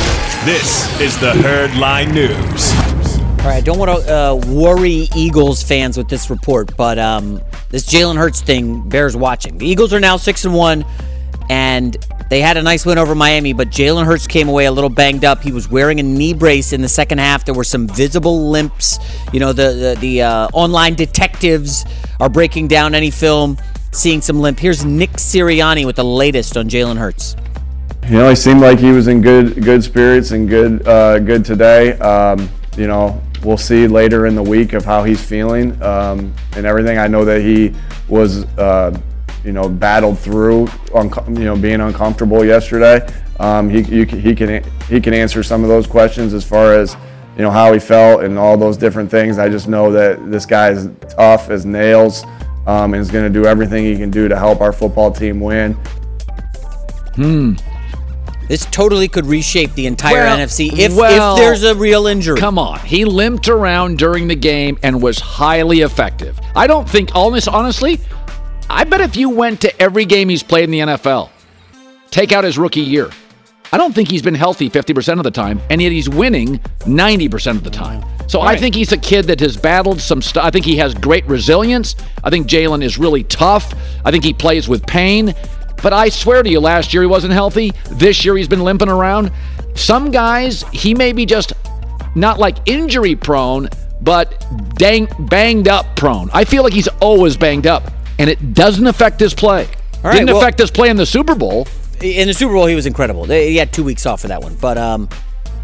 This 0.45 1.01
is 1.01 1.19
the 1.19 1.33
Herd 1.33 1.77
Line 1.77 2.13
News. 2.13 2.73
All 3.41 3.47
right, 3.47 3.57
I 3.57 3.61
don't 3.61 3.79
want 3.79 4.05
to 4.05 4.15
uh, 4.15 4.35
worry 4.47 5.09
Eagles 5.17 5.63
fans 5.63 5.99
with 5.99 6.09
this 6.09 6.31
report, 6.31 6.77
but 6.77 6.99
um, 6.99 7.43
this 7.71 7.87
Jalen 7.87 8.17
Hurts 8.17 8.41
thing 8.41 8.89
bears 8.89 9.17
watching. 9.17 9.59
The 9.59 9.67
Eagles 9.67 9.93
are 9.93 10.01
now 10.01 10.17
six 10.17 10.45
and 10.45 10.55
one, 10.55 10.85
and 11.49 11.97
they 12.29 12.41
had 12.41 12.57
a 12.57 12.63
nice 12.63 12.87
win 12.87 12.97
over 12.99 13.15
Miami, 13.15 13.53
but 13.53 13.71
Jalen 13.71 14.05
Hurts 14.05 14.27
came 14.27 14.49
away 14.49 14.67
a 14.67 14.73
little 14.73 14.91
banged 14.91 15.25
up. 15.25 15.43
He 15.43 15.51
was 15.51 15.69
wearing 15.69 15.99
a 15.99 16.03
knee 16.03 16.33
brace 16.33 16.73
in 16.73 16.81
the 16.81 16.89
second 16.89 17.19
half. 17.19 17.45
There 17.45 17.55
were 17.55 17.65
some 17.65 17.89
visible 17.89 18.51
limps. 18.51 18.99
You 19.33 19.41
know, 19.41 19.53
the 19.53 19.73
the, 19.73 19.99
the 20.01 20.23
uh, 20.23 20.49
online 20.53 20.95
detectives 20.95 21.85
are 22.21 22.29
breaking 22.29 22.69
down 22.69 22.95
any 22.95 23.11
film, 23.11 23.57
seeing 23.93 24.21
some 24.21 24.41
limp. 24.41 24.59
Here's 24.59 24.85
Nick 24.85 25.11
Sirianni 25.13 25.87
with 25.87 25.97
the 25.97 26.05
latest 26.05 26.57
on 26.57 26.69
Jalen 26.69 26.99
Hurts. 26.99 27.37
You 28.05 28.19
know, 28.19 28.29
he 28.29 28.37
seemed 28.37 28.61
like 28.61 28.79
he 28.79 28.93
was 28.93 29.09
in 29.09 29.21
good 29.21 29.63
good 29.63 29.83
spirits 29.83 30.31
and 30.31 30.49
good 30.49 30.87
uh, 30.87 31.19
good 31.19 31.45
today. 31.45 31.93
Um, 31.99 32.49
you 32.77 32.87
know, 32.87 33.21
we'll 33.43 33.59
see 33.59 33.87
later 33.87 34.27
in 34.27 34.35
the 34.35 34.43
week 34.43 34.73
of 34.73 34.85
how 34.85 35.05
he's 35.05 35.25
feeling 35.25 35.81
um, 35.83 36.33
and 36.57 36.67
everything. 36.67 36.99
I 36.99 37.07
know 37.07 37.25
that 37.25 37.41
he 37.41 37.75
was, 38.09 38.45
uh, 38.59 38.99
you 39.45 39.53
know, 39.53 39.69
battled 39.69 40.19
through, 40.19 40.69
you 40.95 41.45
know, 41.45 41.57
being 41.57 41.81
uncomfortable 41.81 42.45
yesterday. 42.45 43.07
Um, 43.39 43.71
he, 43.71 43.81
you, 43.83 44.05
he 44.05 44.35
can 44.35 44.63
he 44.89 45.01
can 45.01 45.15
answer 45.15 45.43
some 45.43 45.63
of 45.63 45.69
those 45.69 45.87
questions 45.87 46.35
as 46.35 46.45
far 46.45 46.75
as 46.75 46.95
you 47.37 47.43
know 47.43 47.51
how 47.51 47.73
he 47.73 47.79
felt 47.79 48.23
and 48.23 48.39
all 48.39 48.57
those 48.57 48.77
different 48.77 49.11
things. 49.11 49.39
I 49.39 49.49
just 49.49 49.67
know 49.67 49.91
that 49.93 50.31
this 50.31 50.45
guy 50.45 50.71
is 50.71 50.91
tough 51.09 51.49
as 51.49 51.65
nails 51.65 52.25
um, 52.67 52.93
and 52.93 52.97
is 52.97 53.11
going 53.11 53.25
to 53.25 53.33
do 53.33 53.47
everything 53.47 53.85
he 53.85 53.97
can 53.97 54.11
do 54.11 54.29
to 54.29 54.37
help 54.37 54.61
our 54.61 54.73
football 54.73 55.11
team 55.11 55.41
win. 55.41 55.73
Hmm. 57.15 57.55
This 58.51 58.67
totally 58.67 59.07
could 59.07 59.27
reshape 59.27 59.75
the 59.75 59.87
entire 59.87 60.15
Well, 60.15 60.37
NFC 60.37 60.77
if, 60.77 60.97
well, 60.97 61.37
if 61.37 61.41
there's 61.41 61.63
a 61.63 61.73
real 61.73 62.09
injury. 62.09 62.37
Come 62.37 62.59
on. 62.59 62.81
He 62.81 63.05
limped 63.05 63.49
around 63.49 63.97
during 63.97 64.27
the 64.27 64.35
game 64.35 64.77
and 64.83 65.01
was 65.01 65.21
highly 65.21 65.83
effective. 65.83 66.37
I 66.57 66.67
don't 66.67 66.91
think, 66.91 67.15
honest, 67.15 67.47
honestly, 67.47 68.01
I 68.69 68.83
bet 68.83 69.03
if 69.03 69.15
you 69.15 69.29
went 69.31 69.61
to 69.61 69.81
every 69.81 70.05
game 70.05 70.29
he's 70.29 70.43
played 70.43 70.65
in 70.65 70.73
the 70.73 70.81
NFL, 70.81 71.31
take 72.11 72.33
out 72.33 72.43
his 72.43 72.59
rookie 72.59 72.81
year, 72.81 73.11
I 73.73 73.77
don't 73.77 73.95
think 73.95 74.11
he's 74.11 74.23
been 74.23 74.35
healthy 74.35 74.69
50% 74.69 75.19
of 75.19 75.23
the 75.23 75.31
time, 75.31 75.61
and 75.71 75.81
yet 75.81 75.93
he's 75.93 76.09
winning 76.09 76.59
90% 76.81 77.53
of 77.53 77.63
the 77.63 77.71
time. 77.71 78.05
So 78.27 78.41
I 78.41 78.57
think 78.57 78.75
he's 78.75 78.91
a 78.91 78.99
kid 78.99 79.27
that 79.27 79.39
has 79.41 79.57
battled 79.57 80.01
some 80.01 80.21
stuff. 80.23 80.45
I 80.45 80.51
think 80.51 80.65
he 80.65 80.77
has 80.77 80.95
great 80.95 81.25
resilience. 81.27 81.95
I 82.25 82.31
think 82.31 82.49
Jalen 82.49 82.83
is 82.83 82.99
really 82.99 83.23
tough. 83.25 83.75
I 84.05 84.11
think 84.11 84.25
he 84.25 84.33
plays 84.33 84.69
with 84.69 84.85
pain. 84.87 85.35
But 85.83 85.93
I 85.93 86.09
swear 86.09 86.43
to 86.43 86.49
you, 86.51 86.61
last 86.61 86.93
year 86.93 87.03
he 87.03 87.09
wasn't 87.09 87.33
healthy. 87.33 87.73
This 87.91 88.25
year 88.25 88.37
he's 88.37 88.49
been 88.49 88.63
limping 88.65 88.89
around. 88.89 89.31
Some 89.75 90.11
guys, 90.11 90.63
he 90.73 90.95
may 90.95 91.13
be 91.13 91.25
just 91.27 91.53
not 92.15 92.39
like 92.39 92.57
injury 92.67 93.15
prone, 93.17 93.69
but 94.01 94.45
dang, 94.75 95.09
banged 95.21 95.69
up 95.69 95.87
prone. 95.97 96.29
I 96.33 96.45
feel 96.45 96.63
like 96.63 96.73
he's 96.73 96.89
always 97.01 97.37
banged 97.37 97.67
up, 97.67 97.85
and 98.19 98.29
it 98.29 98.53
doesn't 98.55 98.87
affect 98.87 99.21
his 99.21 99.33
play. 99.35 99.69
Right, 100.03 100.15
Didn't 100.15 100.29
well- 100.29 100.39
affect 100.39 100.59
his 100.59 100.71
play 100.71 100.89
in 100.89 100.97
the 100.97 101.07
Super 101.07 101.35
Bowl. 101.35 101.67
in 102.03 102.27
the 102.29 102.35
Super 102.35 102.55
Bowl, 102.55 102.67
he 102.67 102.75
was 102.75 102.87
incredible. 102.87 103.25
He 103.27 103.57
had 103.57 103.73
two 103.73 103.85
weeks 103.85 104.07
off 104.07 104.23
for 104.23 104.29
that 104.29 104.43
one, 104.43 104.57
but 104.61 104.77
um, 104.79 105.09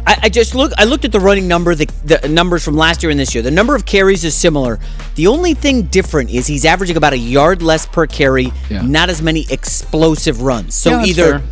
I, 0.07 0.17
I 0.25 0.29
just 0.29 0.55
look. 0.55 0.73
I 0.79 0.85
looked 0.85 1.05
at 1.05 1.11
the 1.13 1.19
running 1.21 1.49
number, 1.49 1.75
the, 1.75 1.87
the 2.05 2.29
numbers 2.29 2.65
from 2.65 2.77
last 2.77 3.03
year 3.03 3.11
and 3.11 3.19
this 3.19 3.35
year. 3.35 3.43
The 3.43 3.51
number 3.51 3.75
of 3.75 3.85
carries 3.87 4.25
is 4.25 4.35
similar. 4.37 4.79
The 5.17 5.27
only 5.27 5.53
thing 5.55 5.83
different 5.83 6.31
is 6.31 6.47
he's 6.47 6.65
averaging 6.65 6.97
about 6.97 7.13
a 7.13 7.19
yard 7.19 7.61
less 7.61 7.87
per 7.87 8.07
carry. 8.07 8.53
Yeah. 8.71 8.83
Not 8.83 9.11
as 9.11 9.21
many 9.21 9.47
explosive 9.51 10.43
runs. 10.43 10.75
So 10.75 10.91
Yeah, 10.91 11.05
either 11.05 11.39
fair. 11.41 11.49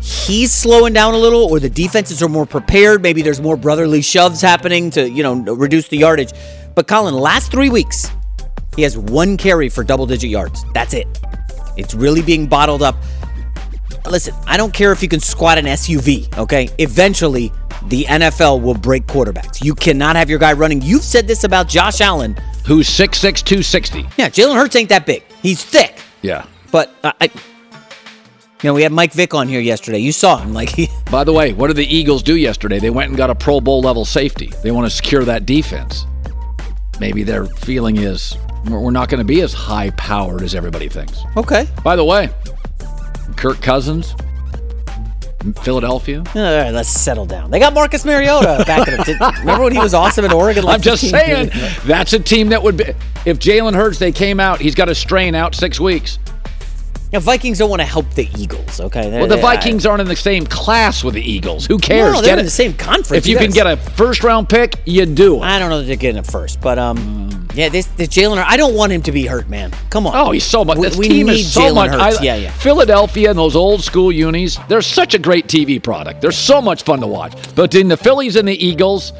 he's 0.00 0.52
slowing 0.52 0.94
down 0.94 1.12
a 1.14 1.18
little, 1.18 1.44
or 1.44 1.60
the 1.60 1.68
defenses 1.68 2.22
are 2.22 2.28
more 2.30 2.46
prepared. 2.46 3.02
Maybe 3.02 3.20
there's 3.20 3.40
more 3.42 3.56
brotherly 3.58 4.00
shoves 4.00 4.40
happening 4.40 4.90
to 4.92 5.08
you 5.08 5.22
know 5.22 5.34
reduce 5.54 5.88
the 5.88 5.98
yardage. 5.98 6.32
But 6.74 6.88
Colin, 6.88 7.14
last 7.14 7.52
three 7.52 7.68
weeks, 7.68 8.08
he 8.74 8.82
has 8.82 8.96
one 8.96 9.36
carry 9.36 9.68
for 9.68 9.84
double 9.84 10.06
digit 10.06 10.30
yards. 10.30 10.64
That's 10.72 10.94
it. 10.94 11.06
It's 11.76 11.92
really 11.94 12.22
being 12.22 12.46
bottled 12.46 12.82
up. 12.82 12.96
Listen, 14.10 14.34
I 14.46 14.56
don't 14.56 14.72
care 14.74 14.90
if 14.90 15.02
you 15.02 15.08
can 15.08 15.20
squat 15.20 15.58
an 15.58 15.66
SUV, 15.66 16.36
okay? 16.36 16.68
Eventually, 16.78 17.52
the 17.88 18.04
NFL 18.04 18.62
will 18.62 18.74
break 18.74 19.06
quarterbacks. 19.06 19.64
You 19.64 19.74
cannot 19.74 20.16
have 20.16 20.30
your 20.30 20.38
guy 20.38 20.52
running. 20.52 20.82
You've 20.82 21.02
said 21.02 21.26
this 21.26 21.44
about 21.44 21.68
Josh 21.68 22.00
Allen. 22.00 22.36
Who's 22.66 22.88
6'6", 22.88 23.20
260. 23.20 24.00
Yeah, 24.16 24.28
Jalen 24.28 24.54
Hurts 24.56 24.76
ain't 24.76 24.88
that 24.90 25.06
big. 25.06 25.24
He's 25.42 25.64
thick. 25.64 25.98
Yeah. 26.22 26.46
But 26.70 26.94
I, 27.02 27.12
I 27.20 27.30
you 28.62 28.68
know, 28.68 28.74
we 28.74 28.82
had 28.82 28.92
Mike 28.92 29.12
Vick 29.12 29.34
on 29.34 29.48
here 29.48 29.60
yesterday. 29.60 29.98
You 29.98 30.12
saw 30.12 30.38
him. 30.38 30.52
Like 30.52 30.68
he 30.68 30.88
By 31.10 31.24
the 31.24 31.32
way, 31.32 31.52
what 31.52 31.66
did 31.66 31.76
the 31.76 31.86
Eagles 31.86 32.22
do 32.22 32.36
yesterday? 32.36 32.78
They 32.78 32.90
went 32.90 33.08
and 33.08 33.16
got 33.16 33.28
a 33.28 33.34
Pro 33.34 33.60
Bowl 33.60 33.80
level 33.80 34.04
safety. 34.04 34.52
They 34.62 34.70
want 34.70 34.86
to 34.86 34.90
secure 34.90 35.24
that 35.24 35.46
defense. 35.46 36.06
Maybe 37.00 37.24
their 37.24 37.46
feeling 37.46 37.96
is 37.96 38.36
we're 38.66 38.78
we're 38.78 38.92
not 38.92 39.08
going 39.08 39.18
to 39.18 39.24
be 39.24 39.40
as 39.40 39.52
high 39.52 39.90
powered 39.90 40.42
as 40.42 40.54
everybody 40.54 40.88
thinks. 40.88 41.22
Okay. 41.36 41.66
By 41.82 41.96
the 41.96 42.04
way, 42.04 42.30
Kirk 43.36 43.60
Cousins, 43.60 44.14
Philadelphia. 45.62 46.18
All 46.34 46.42
right, 46.42 46.70
let's 46.70 46.88
settle 46.88 47.26
down. 47.26 47.50
They 47.50 47.58
got 47.58 47.74
Marcus 47.74 48.04
Mariota 48.04 48.64
back 48.66 48.88
in 48.88 48.94
it. 48.94 49.38
Remember 49.40 49.64
when 49.64 49.72
he 49.72 49.78
was 49.78 49.94
awesome 49.94 50.24
in 50.24 50.32
Oregon? 50.32 50.64
like 50.64 50.74
I'm 50.74 50.80
just 50.80 51.08
saying 51.08 51.50
that's 51.84 52.12
a 52.12 52.18
team 52.18 52.48
that 52.50 52.62
would 52.62 52.76
be. 52.76 52.84
If 53.24 53.38
Jalen 53.38 53.74
Hurts, 53.74 53.98
they 53.98 54.12
came 54.12 54.40
out, 54.40 54.60
he's 54.60 54.74
got 54.74 54.88
a 54.88 54.94
strain 54.94 55.34
out 55.34 55.54
six 55.54 55.78
weeks. 55.78 56.18
Yeah, 57.12 57.18
Vikings 57.18 57.58
don't 57.58 57.68
want 57.68 57.80
to 57.80 57.86
help 57.86 58.08
the 58.14 58.26
Eagles. 58.38 58.80
Okay. 58.80 59.10
Well, 59.10 59.26
the 59.26 59.36
Vikings 59.36 59.84
aren't 59.84 60.00
in 60.00 60.08
the 60.08 60.16
same 60.16 60.46
class 60.46 61.04
with 61.04 61.12
the 61.12 61.20
Eagles. 61.20 61.66
Who 61.66 61.78
cares? 61.78 62.14
No, 62.14 62.22
they're 62.22 62.30
Get 62.30 62.38
in 62.38 62.40
it- 62.40 62.44
the 62.44 62.50
same 62.50 62.72
conference. 62.72 63.10
If 63.12 63.26
you, 63.26 63.36
can 63.36 63.50
get 63.50 63.66
a 63.66 63.76
first 63.76 64.24
round 64.24 64.48
pick, 64.48 64.80
you 64.86 65.04
do 65.04 65.36
it. 65.36 65.42
I 65.42 65.58
don't 65.58 65.68
know 65.68 65.80
that 65.80 65.84
they're 65.84 65.96
getting 65.96 66.18
it 66.18 66.26
first, 66.26 66.62
but 66.62 66.78
um, 66.78 67.48
yeah, 67.54 67.68
this, 67.68 67.84
this 67.86 68.08
Jalen. 68.08 68.42
I 68.42 68.56
don't 68.56 68.74
want 68.74 68.92
him 68.92 69.02
to 69.02 69.12
be 69.12 69.26
hurt, 69.26 69.46
man. 69.50 69.72
Come 69.90 70.06
on. 70.06 70.14
Oh, 70.16 70.30
he's 70.30 70.44
so 70.46 70.64
much. 70.64 70.78
We, 70.78 70.88
This 70.88 70.96
we 70.96 71.08
team 71.08 71.26
need 71.26 71.40
is 71.40 71.52
so 71.52 71.60
Jalen 71.60 71.74
much. 71.74 71.90
Hurts. 71.90 72.18
I- 72.18 72.22
yeah, 72.22 72.36
yeah. 72.36 72.50
Philadelphia 72.52 73.28
and 73.28 73.38
those 73.38 73.56
old 73.56 73.84
school 73.84 74.10
unis, 74.10 74.58
they're 74.68 74.80
such 74.80 75.12
a 75.12 75.18
great 75.18 75.48
TV 75.48 75.82
product. 75.82 76.22
They're 76.22 76.32
so 76.32 76.62
much 76.62 76.82
fun 76.84 77.00
to 77.00 77.06
watch. 77.06 77.34
But 77.54 77.74
in 77.74 77.88
the 77.88 77.96
Phillies 77.98 78.36
and 78.36 78.48
the 78.48 78.54
Eagles, 78.64 79.12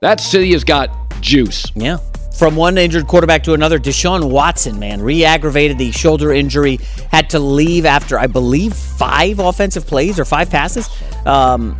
that 0.00 0.20
city 0.20 0.50
has 0.52 0.64
got 0.64 0.90
juice. 1.20 1.64
Yeah. 1.76 1.98
From 2.36 2.56
one 2.56 2.76
injured 2.78 3.06
quarterback 3.06 3.42
to 3.44 3.54
another. 3.54 3.78
Deshaun 3.78 4.30
Watson, 4.30 4.78
man, 4.78 5.00
re-aggravated 5.00 5.78
the 5.78 5.90
shoulder 5.92 6.32
injury, 6.32 6.78
had 7.10 7.30
to 7.30 7.38
leave 7.38 7.86
after 7.86 8.18
I 8.18 8.26
believe 8.26 8.74
five 8.74 9.38
offensive 9.38 9.86
plays 9.86 10.18
or 10.20 10.24
five 10.24 10.50
passes. 10.50 10.88
Um, 11.24 11.78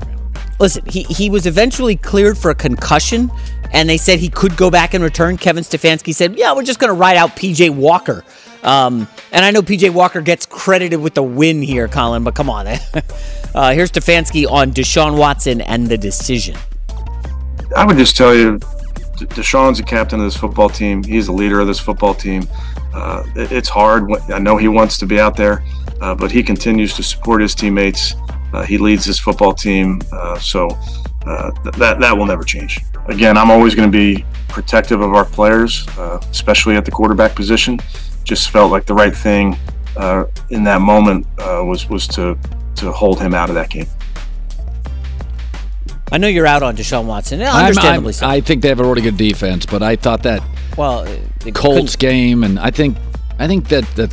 listen, 0.58 0.84
he 0.86 1.02
he 1.04 1.30
was 1.30 1.46
eventually 1.46 1.96
cleared 1.96 2.38
for 2.38 2.50
a 2.50 2.54
concussion, 2.54 3.30
and 3.72 3.88
they 3.88 3.96
said 3.96 4.18
he 4.18 4.28
could 4.28 4.56
go 4.56 4.70
back 4.70 4.94
and 4.94 5.04
return. 5.04 5.36
Kevin 5.36 5.62
Stefanski 5.62 6.14
said, 6.14 6.36
"Yeah, 6.36 6.54
we're 6.54 6.62
just 6.62 6.78
going 6.78 6.90
to 6.90 6.98
ride 6.98 7.16
out 7.16 7.30
PJ 7.36 7.70
Walker." 7.70 8.24
Um, 8.62 9.06
and 9.30 9.44
I 9.44 9.52
know 9.52 9.62
PJ 9.62 9.90
Walker 9.90 10.20
gets 10.20 10.44
credited 10.44 11.00
with 11.00 11.14
the 11.14 11.22
win 11.22 11.62
here, 11.62 11.86
Colin, 11.86 12.24
but 12.24 12.34
come 12.34 12.50
on. 12.50 12.66
uh, 13.54 13.72
here's 13.72 13.92
Stefanski 13.92 14.50
on 14.50 14.72
Deshaun 14.72 15.16
Watson 15.16 15.60
and 15.60 15.86
the 15.86 15.96
decision. 15.96 16.56
I 17.76 17.84
would 17.84 17.96
just 17.96 18.16
tell 18.16 18.34
you, 18.34 18.58
Deshaun's 19.16 19.78
the 19.78 19.84
captain 19.84 20.20
of 20.20 20.26
this 20.26 20.36
football 20.36 20.68
team. 20.68 21.02
He's 21.02 21.26
the 21.26 21.32
leader 21.32 21.60
of 21.60 21.66
this 21.66 21.80
football 21.80 22.14
team. 22.14 22.46
Uh, 22.94 23.24
it, 23.34 23.52
it's 23.52 23.68
hard. 23.68 24.10
I 24.30 24.38
know 24.38 24.56
he 24.56 24.68
wants 24.68 24.98
to 24.98 25.06
be 25.06 25.20
out 25.20 25.36
there, 25.36 25.64
uh, 26.00 26.14
but 26.14 26.30
he 26.30 26.42
continues 26.42 26.94
to 26.96 27.02
support 27.02 27.40
his 27.40 27.54
teammates. 27.54 28.14
Uh, 28.52 28.62
he 28.62 28.78
leads 28.78 29.04
his 29.04 29.18
football 29.18 29.52
team, 29.52 30.00
uh, 30.12 30.38
so 30.38 30.68
uh, 31.26 31.50
th- 31.62 31.74
that 31.76 32.00
that 32.00 32.16
will 32.16 32.26
never 32.26 32.44
change. 32.44 32.80
Again, 33.06 33.36
I'm 33.36 33.50
always 33.50 33.74
going 33.74 33.90
to 33.90 33.96
be 33.96 34.24
protective 34.48 35.00
of 35.00 35.12
our 35.12 35.24
players, 35.24 35.86
uh, 35.98 36.20
especially 36.30 36.76
at 36.76 36.84
the 36.84 36.90
quarterback 36.90 37.34
position. 37.34 37.78
Just 38.24 38.50
felt 38.50 38.70
like 38.70 38.86
the 38.86 38.94
right 38.94 39.14
thing 39.14 39.56
in 40.50 40.64
that 40.64 40.80
moment 40.80 41.26
was 41.38 41.88
was 41.88 42.06
to 42.08 42.38
to 42.76 42.92
hold 42.92 43.20
him 43.20 43.34
out 43.34 43.48
of 43.48 43.54
that 43.54 43.70
game. 43.70 43.86
I 46.12 46.18
know 46.18 46.28
you're 46.28 46.46
out 46.46 46.62
on 46.62 46.76
Deshaun 46.76 47.06
Watson. 47.06 47.42
Understandably 47.42 48.12
so. 48.12 48.26
I 48.26 48.40
think 48.40 48.62
they 48.62 48.68
have 48.68 48.80
a 48.80 48.84
really 48.84 49.02
good 49.02 49.16
defense, 49.16 49.66
but 49.66 49.82
I 49.82 49.96
thought 49.96 50.22
that 50.22 50.42
well 50.76 51.06
Colts 51.54 51.96
game, 51.96 52.44
and 52.44 52.58
I 52.58 52.70
think 52.70 52.96
I 53.38 53.46
think 53.46 53.68
that 53.68 53.84
that 53.96 54.12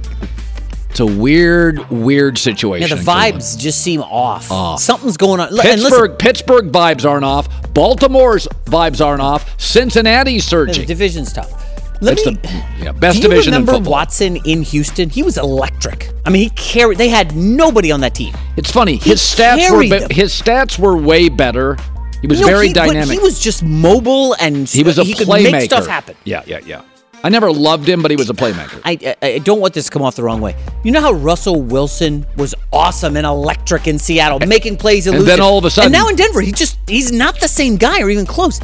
it's 0.89 0.99
a 0.99 1.06
weird, 1.08 1.89
weird 1.89 2.38
situation. 2.38 2.88
Yeah, 2.88 2.95
the 2.95 3.01
vibes 3.01 3.58
just 3.58 3.82
seem 3.82 4.01
off. 4.01 4.51
off. 4.51 4.79
Something's 4.79 5.17
going 5.17 5.39
on. 5.39 5.49
Pittsburgh, 5.60 6.19
Pittsburgh 6.19 6.71
vibes 6.71 7.10
aren't 7.10 7.25
off. 7.25 7.73
Baltimore's 7.73 8.47
vibes 8.65 9.03
aren't 9.03 9.21
off. 9.21 9.60
Cincinnati's 9.60 10.45
surging. 10.45 10.84
The 10.84 10.88
division's 10.88 11.34
tough. 11.34 11.72
Let 12.01 12.13
it's 12.13 12.25
me, 12.25 12.36
the 12.36 12.47
yeah, 12.79 12.91
best 12.91 13.17
do 13.17 13.23
you 13.23 13.29
division 13.29 13.53
remember 13.53 13.73
in 13.73 13.77
football. 13.77 13.91
Watson 13.91 14.38
in 14.45 14.62
Houston? 14.63 15.10
He 15.10 15.23
was 15.23 15.38
electric. 15.38 16.10
I 16.25 16.29
mean, 16.29 16.43
he 16.43 16.49
carried. 16.49 16.97
They 16.97 17.10
had 17.10 17.36
nobody 17.36 17.91
on 17.91 18.01
that 18.01 18.13
team. 18.15 18.36
It's 18.58 18.71
funny. 18.71 18.97
His 18.97 19.21
stats 19.21 19.71
were 19.71 19.82
be, 19.82 20.13
his 20.13 20.34
stats 20.34 20.77
were 20.77 20.97
way 20.97 21.29
better. 21.29 21.77
He 22.21 22.27
was 22.27 22.41
no, 22.41 22.47
very 22.47 22.67
he, 22.67 22.73
dynamic. 22.73 23.12
He 23.12 23.19
was 23.19 23.39
just 23.39 23.63
mobile 23.63 24.36
and 24.39 24.67
he 24.67 24.84
was 24.84 24.97
a 24.97 25.03
he 25.03 25.13
playmaker. 25.13 25.43
Could 25.43 25.51
make 25.51 25.63
stuff 25.63 25.88
happen. 25.88 26.15
Yeah, 26.23 26.43
yeah, 26.45 26.60
yeah. 26.65 26.82
I 27.25 27.29
never 27.29 27.53
loved 27.53 27.88
him, 27.88 28.01
but 28.01 28.12
he 28.12 28.17
was 28.17 28.29
a 28.29 28.34
playmaker. 28.34 28.82
I, 28.84 29.15
I, 29.21 29.27
I 29.36 29.38
don't 29.39 29.62
want 29.62 29.73
this 29.73 29.86
to 29.86 29.91
come 29.91 30.01
off 30.01 30.17
the 30.17 30.23
wrong 30.23 30.41
way. 30.41 30.58
You 30.84 30.91
know 30.91 30.99
how 30.99 31.13
Russell 31.13 31.62
Wilson 31.62 32.25
was 32.36 32.53
awesome 32.73 33.15
and 33.15 33.25
electric 33.25 33.88
in 33.88 33.97
Seattle, 33.97 34.39
and, 34.41 34.49
making 34.49 34.75
plays, 34.75 35.08
and 35.08 35.21
then 35.21 35.39
all 35.39 35.58
of 35.58 35.63
a 35.63 35.69
sudden, 35.69 35.86
and 35.86 35.93
now 35.93 36.10
in 36.10 36.17
Denver, 36.17 36.41
he 36.41 36.51
just 36.51 36.77
he's 36.86 37.13
not 37.13 37.39
the 37.39 37.47
same 37.47 37.77
guy 37.77 38.01
or 38.01 38.10
even 38.10 38.25
close. 38.25 38.60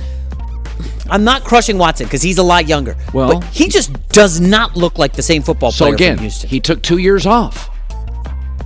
I'm 1.11 1.23
not 1.23 1.43
crushing 1.43 1.77
Watson 1.77 2.07
because 2.07 2.21
he's 2.21 2.37
a 2.37 2.43
lot 2.43 2.67
younger. 2.67 2.95
Well, 3.13 3.39
but 3.39 3.43
he 3.45 3.67
just 3.67 3.91
does 4.09 4.39
not 4.39 4.75
look 4.75 4.97
like 4.97 5.13
the 5.13 5.21
same 5.21 5.41
football 5.41 5.71
player. 5.71 5.91
so 5.91 5.95
player 5.95 5.95
again, 5.95 6.17
from 6.17 6.23
Houston. 6.23 6.49
He 6.49 6.59
took 6.59 6.81
two 6.81 6.97
years 6.97 7.25
off. 7.25 7.69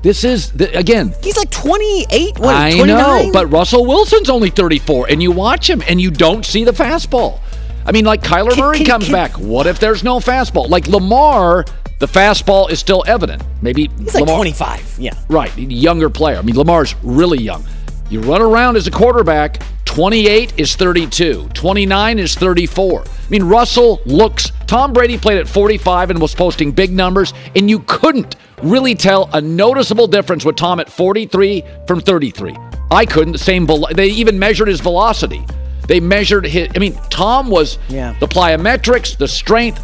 This 0.03 0.25
is 0.25 0.51
the, 0.51 0.77
again. 0.77 1.13
He's 1.23 1.37
like 1.37 1.49
28. 1.49 2.37
What, 2.37 2.53
I 2.53 2.73
29? 2.73 2.87
know, 2.87 3.31
but 3.31 3.49
Russell 3.49 3.85
Wilson's 3.85 4.29
only 4.29 4.49
34, 4.49 5.07
and 5.09 5.23
you 5.23 5.31
watch 5.31 5.69
him 5.69 5.81
and 5.87 5.99
you 5.99 6.11
don't 6.11 6.45
see 6.45 6.65
the 6.65 6.73
fastball. 6.73 7.39
I 7.85 7.93
mean, 7.93 8.03
like 8.03 8.21
Kyler 8.21 8.51
can, 8.51 8.59
Murray 8.59 8.77
can, 8.79 8.85
comes 8.85 9.05
can, 9.05 9.13
back. 9.13 9.31
What 9.39 9.65
if 9.65 9.79
there's 9.79 10.03
no 10.03 10.19
fastball? 10.19 10.69
Like 10.69 10.87
Lamar, 10.87 11.65
the 11.99 12.05
fastball 12.05 12.69
is 12.69 12.79
still 12.79 13.03
evident. 13.07 13.43
Maybe 13.61 13.89
he's 13.97 14.13
Lamar, 14.13 14.27
like 14.27 14.55
25. 14.55 14.95
Yeah, 14.99 15.13
right. 15.29 15.57
Younger 15.57 16.09
player. 16.09 16.37
I 16.37 16.41
mean, 16.41 16.57
Lamar's 16.57 16.95
really 17.01 17.41
young. 17.41 17.65
You 18.09 18.19
run 18.19 18.41
around 18.41 18.75
as 18.75 18.87
a 18.87 18.91
quarterback. 18.91 19.61
28 19.93 20.59
is 20.59 20.75
32. 20.75 21.49
29 21.53 22.17
is 22.17 22.33
34. 22.33 23.01
I 23.01 23.05
mean, 23.29 23.43
Russell 23.43 24.01
looks. 24.07 24.51
Tom 24.65 24.91
Brady 24.91 25.19
played 25.19 25.37
at 25.37 25.47
45 25.47 26.09
and 26.09 26.19
was 26.19 26.33
posting 26.33 26.71
big 26.71 26.91
numbers, 26.91 27.31
and 27.55 27.69
you 27.69 27.81
couldn't 27.81 28.35
really 28.63 28.95
tell 28.95 29.29
a 29.33 29.39
noticeable 29.39 30.07
difference 30.07 30.45
with 30.45 30.55
Tom 30.55 30.79
at 30.79 30.89
43 30.89 31.63
from 31.85 32.01
33. 32.01 32.55
I 32.89 33.05
couldn't. 33.05 33.33
The 33.33 33.37
same. 33.37 33.67
They 33.91 34.07
even 34.07 34.39
measured 34.39 34.67
his 34.67 34.79
velocity. 34.79 35.45
They 35.87 35.99
measured 35.99 36.47
his. 36.47 36.69
I 36.75 36.79
mean, 36.79 36.95
Tom 37.11 37.51
was 37.51 37.77
yeah. 37.87 38.15
the 38.19 38.27
plyometrics, 38.27 39.15
the 39.15 39.27
strength. 39.27 39.79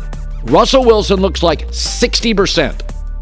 Russell 0.45 0.85
Wilson 0.85 1.21
looks 1.21 1.43
like 1.43 1.67
60% 1.67 2.77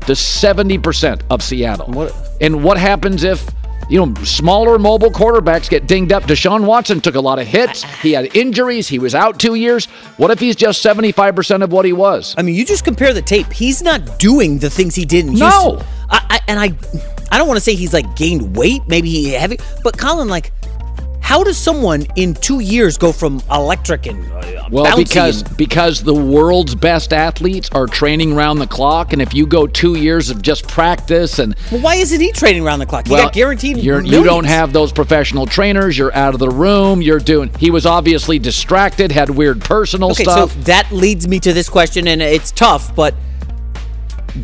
to 0.05 0.13
70% 0.13 1.21
of 1.29 1.43
Seattle. 1.43 1.87
What? 1.87 2.15
And 2.39 2.63
what 2.63 2.77
happens 2.77 3.25
if 3.25 3.45
you 3.89 4.05
know, 4.05 4.13
smaller 4.23 4.77
mobile 4.77 5.11
quarterbacks 5.11 5.69
get 5.69 5.87
dinged 5.87 6.11
up. 6.11 6.23
Deshaun 6.23 6.65
Watson 6.65 6.99
took 7.01 7.15
a 7.15 7.21
lot 7.21 7.39
of 7.39 7.47
hits. 7.47 7.83
He 8.01 8.11
had 8.11 8.35
injuries. 8.35 8.87
He 8.87 8.99
was 8.99 9.15
out 9.15 9.39
two 9.39 9.55
years. 9.55 9.85
What 10.17 10.31
if 10.31 10.39
he's 10.39 10.55
just 10.55 10.83
75% 10.83 11.63
of 11.63 11.71
what 11.71 11.85
he 11.85 11.93
was? 11.93 12.35
I 12.37 12.41
mean, 12.41 12.55
you 12.55 12.65
just 12.65 12.83
compare 12.83 13.13
the 13.13 13.21
tape. 13.21 13.51
He's 13.51 13.81
not 13.81 14.19
doing 14.19 14.59
the 14.59 14.69
things 14.69 14.95
he 14.95 15.05
did 15.05 15.25
in 15.25 15.35
no. 15.35 15.81
I, 16.09 16.25
I, 16.29 16.39
and 16.47 16.59
I, 16.59 16.73
I 17.31 17.37
don't 17.37 17.47
want 17.47 17.57
to 17.57 17.63
say 17.63 17.75
he's 17.75 17.93
like 17.93 18.15
gained 18.15 18.55
weight. 18.55 18.81
Maybe 18.87 19.09
he 19.09 19.29
heavy, 19.31 19.57
but 19.83 19.97
Colin, 19.97 20.27
like, 20.27 20.51
how 21.27 21.43
does 21.43 21.57
someone 21.57 22.07
in 22.15 22.33
two 22.35 22.61
years 22.61 22.97
go 22.97 23.11
from 23.11 23.41
electric 23.51 24.05
and 24.05 24.31
uh, 24.31 24.69
well 24.71 24.95
because 24.95 25.41
and- 25.41 25.57
because 25.57 26.01
the 26.01 26.13
world's 26.13 26.73
best 26.73 27.11
athletes 27.11 27.69
are 27.73 27.85
training 27.85 28.31
around 28.31 28.59
the 28.59 28.67
clock, 28.67 29.11
and 29.11 29.21
if 29.21 29.33
you 29.33 29.45
go 29.45 29.67
two 29.67 29.95
years 29.95 30.29
of 30.29 30.41
just 30.41 30.65
practice 30.69 31.39
and 31.39 31.53
well, 31.69 31.81
why 31.81 31.95
isn't 31.95 32.21
he 32.21 32.31
training 32.31 32.65
around 32.65 32.79
the 32.79 32.85
clock? 32.85 33.07
He 33.07 33.11
well, 33.11 33.25
got 33.25 33.33
guaranteed. 33.33 33.75
You're, 33.75 33.99
you 33.99 34.23
don't 34.23 34.45
have 34.45 34.71
those 34.71 34.93
professional 34.93 35.45
trainers. 35.45 35.97
You're 35.97 36.15
out 36.15 36.33
of 36.33 36.39
the 36.39 36.49
room. 36.49 37.01
You're 37.01 37.19
doing. 37.19 37.53
He 37.59 37.71
was 37.71 37.85
obviously 37.85 38.39
distracted. 38.39 39.11
Had 39.11 39.29
weird 39.29 39.59
personal 39.59 40.11
okay, 40.11 40.23
stuff. 40.23 40.53
so 40.53 40.59
that 40.61 40.89
leads 40.93 41.27
me 41.27 41.41
to 41.41 41.51
this 41.51 41.67
question, 41.67 42.07
and 42.07 42.21
it's 42.21 42.53
tough, 42.53 42.95
but 42.95 43.13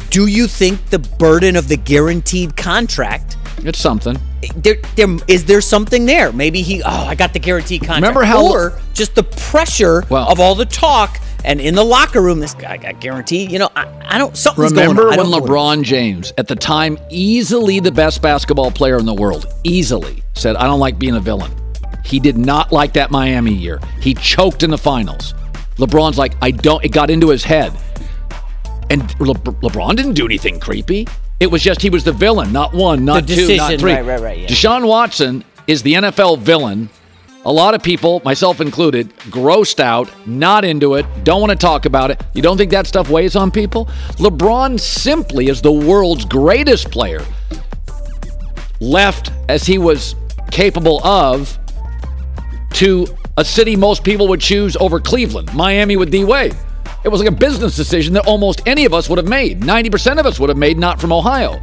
do 0.09 0.27
you 0.27 0.47
think 0.47 0.85
the 0.89 0.99
burden 0.99 1.55
of 1.55 1.69
the 1.69 1.77
guaranteed 1.77 2.57
contract? 2.57 3.37
It's 3.59 3.79
something. 3.79 4.19
There, 4.55 4.75
there 4.95 5.17
is 5.27 5.45
there 5.45 5.61
something 5.61 6.05
there? 6.05 6.31
Maybe 6.31 6.61
he. 6.61 6.81
Oh, 6.83 6.89
I 6.89 7.15
got 7.15 7.33
the 7.33 7.39
guaranteed 7.39 7.81
contract. 7.81 8.01
Remember 8.01 8.23
how, 8.23 8.51
or 8.51 8.79
just 8.93 9.15
the 9.15 9.23
pressure 9.23 10.03
well, 10.09 10.29
of 10.29 10.39
all 10.39 10.55
the 10.55 10.65
talk 10.65 11.19
and 11.45 11.59
in 11.59 11.75
the 11.75 11.83
locker 11.83 12.21
room, 12.21 12.39
this 12.39 12.53
guy 12.53 12.77
got 12.77 13.01
guaranteed. 13.01 13.51
You 13.51 13.59
know, 13.59 13.69
I, 13.75 13.87
I 14.01 14.17
don't. 14.17 14.35
Something's 14.35 14.71
remember 14.71 15.09
going 15.09 15.19
on. 15.19 15.31
when 15.31 15.41
LeBron 15.41 15.83
James, 15.83 16.31
at 16.37 16.47
the 16.47 16.55
time, 16.55 16.97
easily 17.09 17.79
the 17.79 17.91
best 17.91 18.21
basketball 18.21 18.71
player 18.71 18.97
in 18.97 19.05
the 19.05 19.13
world, 19.13 19.47
easily 19.63 20.23
said, 20.33 20.55
"I 20.55 20.65
don't 20.65 20.79
like 20.79 20.97
being 20.97 21.15
a 21.15 21.19
villain." 21.19 21.51
He 22.05 22.19
did 22.19 22.37
not 22.37 22.71
like 22.71 22.93
that 22.93 23.11
Miami 23.11 23.53
year. 23.53 23.79
He 23.99 24.13
choked 24.13 24.63
in 24.63 24.69
the 24.69 24.77
finals. 24.77 25.33
LeBron's 25.77 26.17
like, 26.17 26.33
"I 26.41 26.51
don't." 26.51 26.83
It 26.83 26.89
got 26.89 27.09
into 27.09 27.29
his 27.29 27.43
head, 27.43 27.73
and 28.89 29.01
Le- 29.19 29.35
LeBron 29.35 29.95
didn't 29.95 30.13
do 30.13 30.25
anything 30.25 30.59
creepy. 30.59 31.07
It 31.43 31.51
was 31.51 31.61
just 31.61 31.81
he 31.81 31.89
was 31.89 32.05
the 32.05 32.13
villain, 32.13 32.53
not 32.53 32.73
one, 32.73 33.03
not 33.03 33.27
the 33.27 33.35
two, 33.35 33.41
decision, 33.41 33.57
not 33.57 33.79
three. 33.81 33.91
Right, 33.91 34.05
right, 34.05 34.21
right. 34.21 34.39
Yeah. 34.39 34.47
Deshaun 34.47 34.87
Watson 34.87 35.43
is 35.67 35.83
the 35.83 35.95
NFL 35.95 36.39
villain. 36.39 36.87
A 37.43 37.51
lot 37.51 37.73
of 37.73 37.83
people, 37.83 38.21
myself 38.23 38.61
included, 38.61 39.13
grossed 39.29 39.81
out, 39.81 40.09
not 40.25 40.63
into 40.63 40.93
it, 40.93 41.05
don't 41.25 41.41
want 41.41 41.51
to 41.51 41.57
talk 41.57 41.83
about 41.83 42.11
it. 42.11 42.23
You 42.33 42.41
don't 42.41 42.55
think 42.55 42.71
that 42.71 42.87
stuff 42.87 43.09
weighs 43.09 43.35
on 43.35 43.51
people? 43.51 43.87
LeBron 44.19 44.79
simply 44.79 45.49
is 45.49 45.61
the 45.61 45.69
world's 45.69 46.23
greatest 46.23 46.89
player. 46.91 47.25
Left 48.79 49.29
as 49.49 49.65
he 49.65 49.77
was 49.77 50.15
capable 50.49 51.05
of 51.05 51.59
to 52.75 53.05
a 53.35 53.43
city 53.43 53.75
most 53.75 54.05
people 54.05 54.29
would 54.29 54.39
choose 54.39 54.77
over 54.77 55.01
Cleveland, 55.01 55.53
Miami 55.53 55.97
with 55.97 56.09
D 56.09 56.23
Wade. 56.23 56.55
It 57.03 57.09
was 57.09 57.19
like 57.19 57.29
a 57.29 57.35
business 57.35 57.75
decision 57.75 58.13
that 58.13 58.25
almost 58.25 58.61
any 58.65 58.85
of 58.85 58.93
us 58.93 59.09
would 59.09 59.17
have 59.17 59.27
made. 59.27 59.61
90% 59.61 60.19
of 60.19 60.25
us 60.25 60.39
would 60.39 60.49
have 60.49 60.57
made, 60.57 60.77
not 60.77 61.01
from 61.01 61.11
Ohio. 61.11 61.59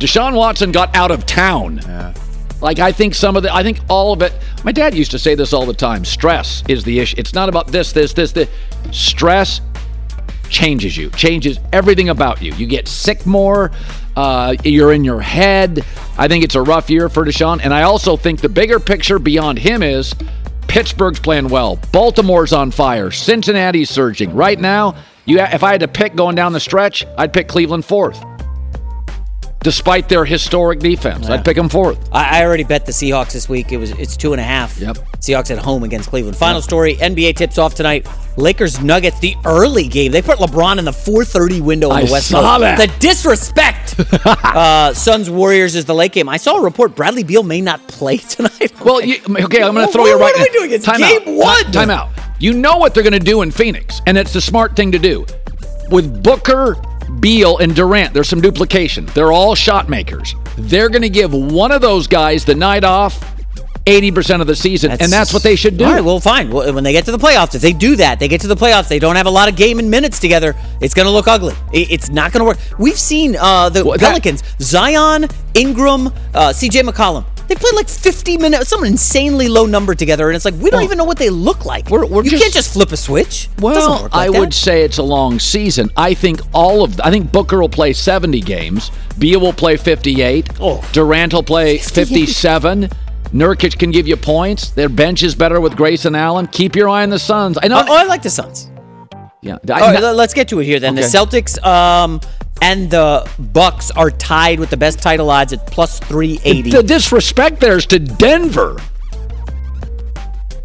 Deshaun 0.00 0.34
Watson 0.34 0.72
got 0.72 0.94
out 0.96 1.10
of 1.10 1.24
town. 1.26 1.78
Yeah. 1.82 2.12
Like 2.60 2.78
I 2.78 2.92
think 2.92 3.14
some 3.14 3.36
of 3.36 3.42
the, 3.42 3.54
I 3.54 3.62
think 3.62 3.80
all 3.88 4.12
of 4.12 4.22
it. 4.22 4.32
My 4.64 4.72
dad 4.72 4.94
used 4.94 5.10
to 5.12 5.18
say 5.18 5.34
this 5.34 5.52
all 5.52 5.66
the 5.66 5.74
time. 5.74 6.04
Stress 6.04 6.64
is 6.68 6.82
the 6.82 6.98
issue. 6.98 7.16
It's 7.18 7.34
not 7.34 7.48
about 7.48 7.68
this, 7.68 7.92
this, 7.92 8.12
this, 8.12 8.32
this. 8.32 8.48
Stress 8.90 9.60
changes 10.48 10.96
you, 10.96 11.10
changes 11.10 11.58
everything 11.72 12.08
about 12.08 12.40
you. 12.42 12.54
You 12.54 12.66
get 12.66 12.88
sick 12.88 13.26
more. 13.26 13.70
Uh, 14.16 14.54
you're 14.64 14.92
in 14.92 15.04
your 15.04 15.20
head. 15.20 15.84
I 16.16 16.28
think 16.28 16.44
it's 16.44 16.54
a 16.54 16.62
rough 16.62 16.88
year 16.88 17.08
for 17.08 17.24
Deshaun, 17.24 17.60
and 17.62 17.74
I 17.74 17.82
also 17.82 18.16
think 18.16 18.40
the 18.40 18.48
bigger 18.48 18.78
picture 18.78 19.18
beyond 19.18 19.58
him 19.58 19.82
is 19.82 20.14
Pittsburgh's 20.68 21.20
playing 21.20 21.48
well. 21.48 21.76
Baltimore's 21.92 22.52
on 22.52 22.70
fire. 22.70 23.10
Cincinnati's 23.10 23.90
surging. 23.90 24.34
Right 24.34 24.58
now, 24.58 24.96
you 25.24 25.38
if 25.38 25.62
I 25.62 25.70
had 25.72 25.80
to 25.80 25.88
pick 25.88 26.14
going 26.16 26.36
down 26.36 26.52
the 26.52 26.60
stretch, 26.60 27.06
I'd 27.16 27.32
pick 27.32 27.48
Cleveland 27.48 27.84
fourth. 27.84 28.22
despite 29.62 30.08
their 30.10 30.24
historic 30.26 30.78
defense. 30.80 31.28
I'd 31.30 31.42
pick 31.44 31.56
them 31.56 31.70
fourth. 31.70 31.98
I, 32.12 32.40
I 32.40 32.44
already 32.44 32.64
bet 32.64 32.84
the 32.84 32.92
Seahawks 32.92 33.32
this 33.32 33.48
week. 33.48 33.72
It 33.72 33.78
was 33.78 33.92
it's 33.92 34.16
two 34.16 34.32
and 34.32 34.40
a 34.40 34.44
half. 34.44 34.78
Yep. 34.78 34.96
Seahawks 35.20 35.50
at 35.50 35.58
home 35.58 35.84
against 35.84 36.10
Cleveland. 36.10 36.36
Final 36.36 36.60
story: 36.60 36.96
NBA 36.96 37.36
tips 37.36 37.56
off 37.56 37.74
tonight. 37.74 38.06
Lakers 38.36 38.80
Nuggets, 38.82 39.20
the 39.20 39.36
early 39.46 39.88
game. 39.88 40.12
They 40.12 40.20
put 40.20 40.38
LeBron 40.38 40.78
in 40.78 40.84
the 40.84 40.90
4:30 40.90 41.60
window 41.62 41.88
on 41.90 41.96
I 41.98 42.04
the 42.04 42.12
West 42.12 42.28
saw 42.28 42.58
Coast. 42.58 42.60
that. 42.60 42.78
The 42.78 42.98
disrespect. 42.98 43.73
uh, 44.24 44.92
Suns 44.94 45.30
Warriors 45.30 45.74
is 45.74 45.84
the 45.84 45.94
late 45.94 46.12
game. 46.12 46.28
I 46.28 46.36
saw 46.36 46.56
a 46.56 46.62
report 46.62 46.94
Bradley 46.94 47.24
Beal 47.24 47.42
may 47.42 47.60
not 47.60 47.86
play 47.88 48.16
tonight. 48.34 48.72
Well, 48.84 49.02
you, 49.02 49.16
okay, 49.28 49.62
I'm 49.62 49.74
going 49.74 49.86
to 49.86 49.92
throw 49.92 50.06
you 50.06 50.12
right. 50.12 50.20
what 50.20 50.36
are 50.36 50.42
we 50.42 50.58
doing? 50.58 50.70
It's 50.72 50.84
time 50.84 51.00
game 51.00 51.22
out. 51.22 51.34
one. 51.34 51.72
Time 51.72 51.90
out. 51.90 52.10
You 52.38 52.52
know 52.52 52.76
what 52.76 52.94
they're 52.94 53.02
going 53.02 53.12
to 53.12 53.18
do 53.18 53.42
in 53.42 53.50
Phoenix, 53.50 54.00
and 54.06 54.18
it's 54.18 54.32
the 54.32 54.40
smart 54.40 54.76
thing 54.76 54.92
to 54.92 54.98
do. 54.98 55.24
With 55.90 56.22
Booker, 56.22 56.76
Beal, 57.20 57.58
and 57.58 57.74
Durant, 57.74 58.12
there's 58.12 58.28
some 58.28 58.40
duplication. 58.40 59.06
They're 59.06 59.32
all 59.32 59.54
shot 59.54 59.88
makers. 59.88 60.34
They're 60.56 60.88
going 60.88 61.02
to 61.02 61.08
give 61.08 61.32
one 61.32 61.72
of 61.72 61.80
those 61.80 62.06
guys 62.06 62.44
the 62.44 62.54
night 62.54 62.84
off. 62.84 63.33
80% 63.86 64.40
of 64.40 64.46
the 64.46 64.56
season, 64.56 64.90
and 64.92 65.12
that's 65.12 65.32
what 65.34 65.42
they 65.42 65.56
should 65.56 65.76
do. 65.76 65.84
All 65.84 65.92
right, 65.92 66.02
well, 66.02 66.18
fine. 66.18 66.50
Well, 66.50 66.72
when 66.72 66.84
they 66.84 66.92
get 66.92 67.04
to 67.04 67.12
the 67.12 67.18
playoffs, 67.18 67.54
if 67.54 67.60
they 67.60 67.72
do 67.74 67.96
that, 67.96 68.18
they 68.18 68.28
get 68.28 68.40
to 68.40 68.46
the 68.46 68.56
playoffs, 68.56 68.88
they 68.88 68.98
don't 68.98 69.16
have 69.16 69.26
a 69.26 69.30
lot 69.30 69.48
of 69.48 69.56
game 69.56 69.78
and 69.78 69.90
minutes 69.90 70.18
together, 70.18 70.54
it's 70.80 70.94
going 70.94 71.04
to 71.06 71.12
look 71.12 71.28
ugly. 71.28 71.54
It's 71.72 72.08
not 72.08 72.32
going 72.32 72.40
to 72.40 72.44
work. 72.46 72.58
We've 72.78 72.98
seen 72.98 73.36
uh, 73.36 73.68
the 73.68 73.84
Well, 73.84 73.98
that- 73.98 74.08
Pelicans, 74.08 74.42
Zion, 74.58 75.26
Ingram, 75.54 76.06
uh, 76.06 76.12
CJ 76.54 76.82
McCollum. 76.88 77.26
They 77.46 77.56
played 77.56 77.74
like 77.74 77.90
50 77.90 78.38
minutes, 78.38 78.70
some 78.70 78.84
insanely 78.84 79.48
low 79.48 79.66
number 79.66 79.94
together, 79.94 80.28
and 80.30 80.34
it's 80.34 80.46
like, 80.46 80.54
we 80.54 80.70
don't 80.70 80.82
even 80.82 80.96
know 80.96 81.04
what 81.04 81.18
they 81.18 81.28
look 81.28 81.66
like. 81.66 81.90
We're- 81.90 82.08
we're 82.08 82.24
you 82.24 82.30
just- 82.30 82.42
can't 82.42 82.54
just 82.54 82.72
flip 82.72 82.90
a 82.90 82.96
switch. 82.96 83.50
Well, 83.58 84.04
like 84.04 84.14
I 84.14 84.30
that. 84.30 84.40
would 84.40 84.54
say 84.54 84.82
it's 84.82 84.96
a 84.96 85.02
long 85.02 85.38
season. 85.38 85.90
I 85.94 86.14
think 86.14 86.40
all 86.54 86.82
of 86.84 86.98
I 87.02 87.10
think 87.10 87.30
Booker 87.32 87.60
will 87.60 87.68
play 87.68 87.92
70 87.92 88.40
games. 88.40 88.90
Beal 89.18 89.40
will 89.40 89.52
play 89.52 89.76
58. 89.76 90.48
Oh. 90.58 90.82
Durant 90.94 91.34
will 91.34 91.42
play 91.42 91.76
57. 91.76 92.88
Nurkic 93.34 93.78
can 93.78 93.90
give 93.90 94.06
you 94.06 94.16
points. 94.16 94.70
Their 94.70 94.88
bench 94.88 95.22
is 95.24 95.34
better 95.34 95.60
with 95.60 95.76
Grayson 95.76 96.14
Allen. 96.14 96.46
Keep 96.46 96.76
your 96.76 96.88
eye 96.88 97.02
on 97.02 97.10
the 97.10 97.18
Suns. 97.18 97.58
I 97.60 97.66
know. 97.66 97.82
Oh, 97.86 97.94
I 97.96 98.04
like 98.04 98.22
the 98.22 98.30
Suns. 98.30 98.70
yeah. 99.42 99.54
All 99.54 99.58
right, 99.80 100.00
let- 100.00 100.14
let's 100.14 100.34
get 100.34 100.48
to 100.48 100.60
it 100.60 100.64
here 100.64 100.78
then. 100.78 100.94
Okay. 100.96 101.02
The 101.02 101.08
Celtics 101.08 101.62
um, 101.66 102.20
and 102.62 102.88
the 102.90 103.28
Bucks 103.38 103.90
are 103.90 104.10
tied 104.12 104.60
with 104.60 104.70
the 104.70 104.76
best 104.76 105.00
title 105.02 105.30
odds 105.30 105.52
at 105.52 105.66
plus 105.66 105.98
380. 105.98 106.70
the 106.70 106.82
disrespect 106.84 107.60
there 107.60 107.76
is 107.76 107.86
to 107.86 107.98
Denver. 107.98 108.76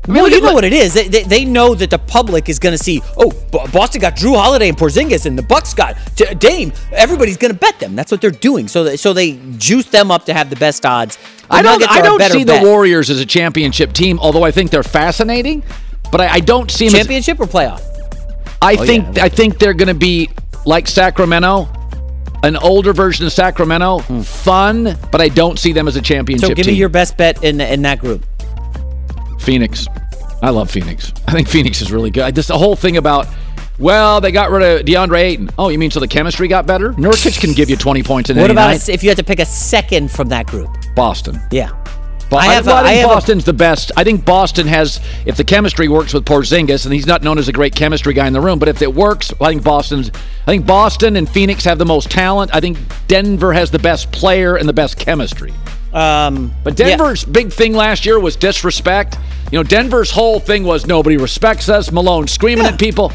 I 0.08 0.12
mean, 0.12 0.23
well, 0.23 0.29
you 0.32 0.39
know 0.39 0.47
what- 0.47 0.55
what 0.55 0.63
it 0.63 0.73
is. 0.73 0.93
They, 0.93 1.08
they, 1.08 1.23
they 1.23 1.45
know 1.45 1.73
that 1.75 1.89
the 1.89 1.99
public 1.99 2.49
is 2.49 2.58
going 2.60 2.75
to 2.77 2.84
see. 2.84 3.01
Oh, 3.17 3.32
Boston 3.71 4.01
got 4.01 4.15
Jrue 4.15 4.36
Holiday 4.36 4.69
and 4.69 4.77
Porzingis, 4.77 5.25
and 5.25 5.38
the 5.38 5.43
Bucks 5.43 5.73
got 5.73 5.97
Dame. 6.39 6.71
Everybody's 6.91 7.38
going 7.38 7.53
to 7.53 7.60
bet 7.60 7.79
them. 7.79 7.95
That's 7.95 8.12
what 8.12 8.21
they're 8.21 8.32
doing. 8.32 8.67
So, 8.67 8.95
so 8.95 9.13
they 9.13 9.39
juice 9.58 9.86
them 9.88 10.10
up 10.12 10.25
to 10.25 10.34
have 10.34 10.49
the 10.51 10.55
best 10.55 10.86
odds. 10.86 11.17
I 11.51 11.62
don't. 11.62 11.89
I 11.89 12.01
don't 12.01 12.21
see 12.23 12.43
bet. 12.43 12.62
the 12.62 12.67
Warriors 12.69 13.09
as 13.09 13.19
a 13.19 13.25
championship 13.25 13.93
team, 13.93 14.19
although 14.19 14.43
I 14.43 14.51
think 14.51 14.71
they're 14.71 14.83
fascinating. 14.83 15.63
But 16.12 16.21
I, 16.21 16.27
I 16.35 16.39
don't 16.39 16.69
see 16.71 16.88
them. 16.88 16.95
As, 16.95 17.01
championship 17.01 17.39
or 17.39 17.45
playoff. 17.45 17.81
I 18.62 18.75
Oh, 18.75 18.85
think. 18.85 19.17
yeah. 19.17 19.23
I 19.25 19.29
think 19.29 19.57
they're 19.59 19.73
going 19.73 19.88
to 19.88 19.93
be 19.93 20.29
like 20.65 20.88
Sacramento, 20.88 21.67
an 22.43 22.57
older 22.57 22.93
version 22.93 23.25
of 23.25 23.31
Sacramento. 23.31 23.99
Fun, 24.23 24.97
but 25.12 25.21
I 25.21 25.29
don't 25.29 25.57
see 25.59 25.71
them 25.71 25.88
as 25.88 25.95
a 25.95 26.01
championship 26.01 26.47
Hmm. 26.47 26.51
So 26.51 26.55
give 26.55 26.65
team. 26.65 26.73
me 26.73 26.79
your 26.79 26.89
best 26.89 27.15
bet 27.17 27.43
in 27.43 27.62
in 27.62 27.81
that 27.83 27.99
group. 27.99 28.25
Phoenix. 29.39 29.88
I 30.41 30.49
love 30.51 30.69
Phoenix. 30.71 31.12
I 31.27 31.31
think 31.33 31.47
Phoenix 31.47 31.81
is 31.81 31.91
really 31.91 32.12
good. 32.12 32.23
I- 32.23 32.31
Just 32.31 32.47
the 32.47 32.57
whole 32.57 32.75
thing 32.75 32.97
about, 32.97 33.27
well, 33.77 34.21
they 34.21 34.31
got 34.31 34.51
rid 34.51 34.63
of 34.81 34.85
DeAndre 34.85 35.19
Ayton. 35.19 35.49
Oh, 35.57 35.69
you 35.69 35.77
mean 35.77 35.91
so 35.91 35.99
the 35.99 36.07
chemistry 36.07 36.47
got 36.47 36.65
better? 36.65 36.93
Nurkic 36.93 37.39
can 37.39 37.53
give 37.53 37.69
you 37.69 37.75
20 37.75 38.03
points 38.03 38.29
in 38.29 38.38
What 38.38 38.49
about 38.51 38.69
night. 38.71 38.89
if 38.89 39.03
you 39.03 39.09
had 39.09 39.17
to 39.17 39.23
pick 39.23 39.39
a 39.39 39.45
second 39.45 40.12
from 40.12 40.29
that 40.29 40.47
group? 40.47 40.69
Boston. 40.99 41.39
Yeah. 41.51 41.71
But 42.29 42.43
I 42.43 42.47
I, 42.49 42.53
have 42.53 42.67
well, 42.67 42.75
a- 42.75 42.79
I 42.81 42.83
think 42.83 42.89
I 42.89 42.93
have 43.01 43.09
a- 43.09 43.13
Boston's 43.15 43.43
the 43.45 43.53
best. 43.53 43.91
I 43.97 44.03
think 44.03 44.23
Boston 44.23 44.67
has, 44.67 44.99
if 45.25 45.35
the 45.35 45.43
chemistry 45.43 45.88
works 45.88 46.13
with 46.13 46.25
Porzingis, 46.25 46.85
and 46.85 46.93
he's 46.93 47.07
not 47.07 47.23
known 47.23 47.39
as 47.39 47.47
a 47.47 47.51
great 47.51 47.73
chemistry 47.73 48.13
guy 48.13 48.27
in 48.27 48.33
the 48.33 48.41
room, 48.41 48.59
but 48.59 48.69
if 48.69 48.81
it 48.83 48.93
works, 48.93 49.33
I 49.41 49.47
think 49.49 49.63
Boston's. 49.63 50.12
I 50.45 50.51
think 50.51 50.65
Boston 50.67 51.15
and 51.15 51.27
Phoenix 51.27 51.63
have 51.65 51.79
the 51.79 51.85
most 51.85 52.12
talent. 52.12 52.51
I 52.53 52.59
think 52.59 52.77
Denver 53.07 53.51
has 53.53 53.71
the 53.71 53.79
best 53.79 54.12
player 54.12 54.57
and 54.57 54.69
the 54.69 54.73
best 54.73 54.97
chemistry. 54.97 55.53
Um, 55.91 56.53
But 56.63 56.75
Denver's 56.75 57.25
big 57.25 57.51
thing 57.51 57.73
last 57.73 58.05
year 58.05 58.19
was 58.19 58.35
disrespect. 58.35 59.17
You 59.51 59.57
know, 59.57 59.63
Denver's 59.63 60.12
whole 60.12 60.39
thing 60.39 60.63
was 60.63 60.85
nobody 60.85 61.17
respects 61.17 61.67
us. 61.67 61.91
Malone 61.91 62.27
screaming 62.27 62.65
at 62.65 62.77
people. 62.79 63.12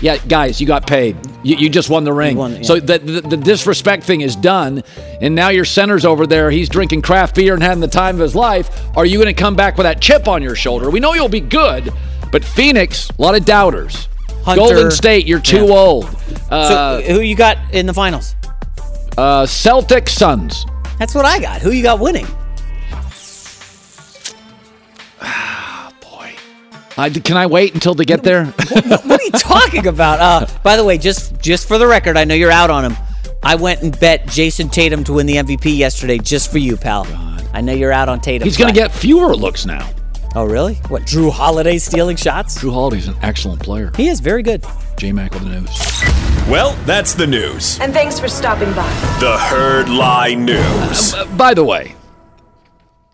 Yeah, 0.00 0.16
guys, 0.18 0.60
you 0.60 0.66
got 0.66 0.86
paid. 0.86 1.16
You, 1.42 1.56
you 1.56 1.68
just 1.68 1.90
won 1.90 2.04
the 2.04 2.12
ring. 2.12 2.36
won 2.36 2.54
yeah. 2.56 2.62
So 2.62 2.78
the, 2.78 2.98
the 2.98 3.20
the 3.20 3.36
disrespect 3.36 4.04
thing 4.04 4.20
is 4.20 4.36
done, 4.36 4.82
and 5.20 5.34
now 5.34 5.48
your 5.48 5.64
center's 5.64 6.04
over 6.04 6.26
there. 6.26 6.50
He's 6.50 6.68
drinking 6.68 7.02
craft 7.02 7.34
beer 7.34 7.54
and 7.54 7.62
having 7.62 7.80
the 7.80 7.88
time 7.88 8.14
of 8.16 8.20
his 8.20 8.34
life. 8.36 8.70
Are 8.96 9.04
you 9.06 9.18
going 9.18 9.34
to 9.34 9.40
come 9.40 9.56
back 9.56 9.76
with 9.76 9.84
that 9.84 10.00
chip 10.00 10.28
on 10.28 10.42
your 10.42 10.54
shoulder? 10.54 10.88
We 10.90 11.00
know 11.00 11.14
you'll 11.14 11.28
be 11.28 11.40
good, 11.40 11.92
but 12.30 12.44
Phoenix, 12.44 13.10
a 13.10 13.20
lot 13.22 13.34
of 13.34 13.44
doubters. 13.44 14.08
Hunter. 14.44 14.60
Golden 14.60 14.90
State, 14.92 15.26
you're 15.26 15.40
too 15.40 15.66
Yeah. 15.66 15.72
old. 15.74 16.08
So 16.08 16.46
Uh, 16.56 17.00
who 17.02 17.20
you 17.20 17.34
got 17.34 17.58
in 17.72 17.86
the 17.86 17.92
finals? 17.94 18.34
uh, 19.18 19.42
Celtics, 19.42 20.10
Suns. 20.10 20.64
That's 20.98 21.14
what 21.14 21.24
I 21.24 21.38
got. 21.40 21.60
Who 21.60 21.70
you 21.72 21.82
got 21.82 21.98
winning? 21.98 22.26
I, 26.98 27.10
can 27.10 27.36
I 27.36 27.46
wait 27.46 27.74
until 27.74 27.94
they 27.94 28.04
get 28.04 28.24
there? 28.24 28.46
what 28.46 29.20
are 29.20 29.24
you 29.24 29.30
talking 29.30 29.86
about? 29.86 30.18
Uh, 30.20 30.46
by 30.64 30.76
the 30.76 30.84
way, 30.84 30.98
just 30.98 31.40
just 31.40 31.68
for 31.68 31.78
the 31.78 31.86
record, 31.86 32.16
I 32.16 32.24
know 32.24 32.34
you're 32.34 32.50
out 32.50 32.70
on 32.70 32.84
him. 32.84 32.96
I 33.42 33.54
went 33.54 33.82
and 33.82 33.98
bet 34.00 34.26
Jayson 34.26 34.68
Tatum 34.68 35.04
to 35.04 35.12
win 35.12 35.26
the 35.26 35.36
MVP 35.36 35.78
yesterday 35.78 36.18
just 36.18 36.50
for 36.50 36.58
you, 36.58 36.76
pal. 36.76 37.06
I 37.52 37.60
know 37.60 37.72
you're 37.72 37.92
out 37.92 38.08
on 38.08 38.20
Tatum. 38.20 38.46
He's 38.46 38.56
going 38.56 38.74
to 38.74 38.78
get 38.78 38.90
fewer 38.90 39.36
looks 39.36 39.64
now. 39.64 39.88
Oh, 40.34 40.44
really? 40.44 40.74
What? 40.88 41.02
Jrue 41.02 41.30
Holiday 41.30 41.78
stealing 41.78 42.16
shots? 42.16 42.58
Jrue 42.58 42.72
Holiday's 42.72 43.08
an 43.08 43.16
excellent 43.22 43.62
player. 43.62 43.92
He 43.96 44.08
is 44.08 44.20
very 44.20 44.42
good. 44.42 44.64
J 44.96 45.12
Mac 45.12 45.32
with 45.32 45.44
the 45.44 45.50
news. 45.50 45.68
Well, 46.50 46.74
that's 46.84 47.14
the 47.14 47.26
news. 47.26 47.78
And 47.80 47.92
thanks 47.92 48.18
for 48.18 48.28
stopping 48.28 48.72
by. 48.74 48.88
The 49.20 49.36
Herd 49.38 49.88
Lie 49.88 50.34
News. 50.34 51.14
Uh, 51.14 51.24
by 51.36 51.54
the 51.54 51.64
way, 51.64 51.94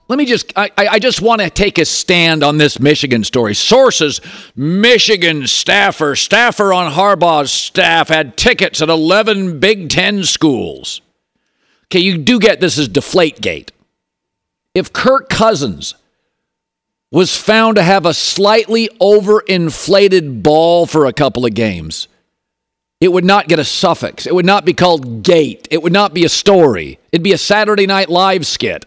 let 0.08 0.18
me 0.18 0.26
just, 0.26 0.52
I, 0.56 0.70
I 0.76 0.98
just 0.98 1.22
want 1.22 1.40
to 1.40 1.48
take 1.48 1.78
a 1.78 1.84
stand 1.84 2.42
on 2.42 2.58
this 2.58 2.78
Michigan 2.78 3.24
story. 3.24 3.54
Sources 3.54 4.20
Michigan 4.54 5.46
staffer, 5.46 6.14
staffer 6.14 6.72
on 6.74 6.92
Harbaugh's 6.92 7.50
staff 7.50 8.08
had 8.08 8.36
tickets 8.36 8.82
at 8.82 8.90
11 8.90 9.60
Big 9.60 9.88
Ten 9.88 10.22
schools. 10.22 11.00
Okay, 11.86 12.00
you 12.00 12.18
do 12.18 12.38
get 12.38 12.60
this 12.60 12.76
is 12.76 12.88
Deflategate. 12.88 13.70
If 14.74 14.92
Kirk 14.92 15.28
Cousins 15.28 15.94
was 17.10 17.36
found 17.36 17.76
to 17.76 17.82
have 17.82 18.04
a 18.04 18.12
slightly 18.12 18.88
overinflated 19.00 20.42
ball 20.42 20.84
for 20.84 21.06
a 21.06 21.12
couple 21.12 21.46
of 21.46 21.54
games, 21.54 22.08
it 23.00 23.12
would 23.12 23.24
not 23.24 23.48
get 23.48 23.58
a 23.58 23.64
suffix. 23.64 24.26
It 24.26 24.34
would 24.34 24.44
not 24.44 24.64
be 24.64 24.72
called 24.74 25.22
gate. 25.22 25.68
It 25.70 25.82
would 25.82 25.92
not 25.92 26.12
be 26.12 26.24
a 26.24 26.28
story. 26.28 26.98
It'd 27.12 27.22
be 27.22 27.32
a 27.32 27.38
Saturday 27.38 27.86
Night 27.86 28.08
Live 28.08 28.46
skit. 28.46 28.84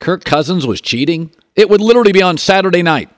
Kirk 0.00 0.24
Cousins 0.24 0.66
was 0.66 0.80
cheating. 0.80 1.30
It 1.54 1.68
would 1.70 1.80
literally 1.80 2.12
be 2.12 2.22
on 2.22 2.38
Saturday 2.38 2.82
night. 2.82 3.10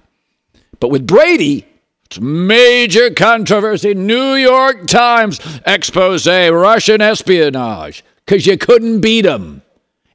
But 0.81 0.89
with 0.89 1.07
Brady, 1.07 1.67
it's 2.07 2.21
major 2.21 3.11
controversy. 3.11 3.95
New 3.95 4.35
York 4.35 4.87
Times 4.87 5.41
expose 5.65 6.27
Russian 6.27 7.01
espionage 7.01 8.05
because 8.27 8.47
you 8.47 8.59
couldn't 8.59 9.01
beat 9.01 9.25
him. 9.25 9.63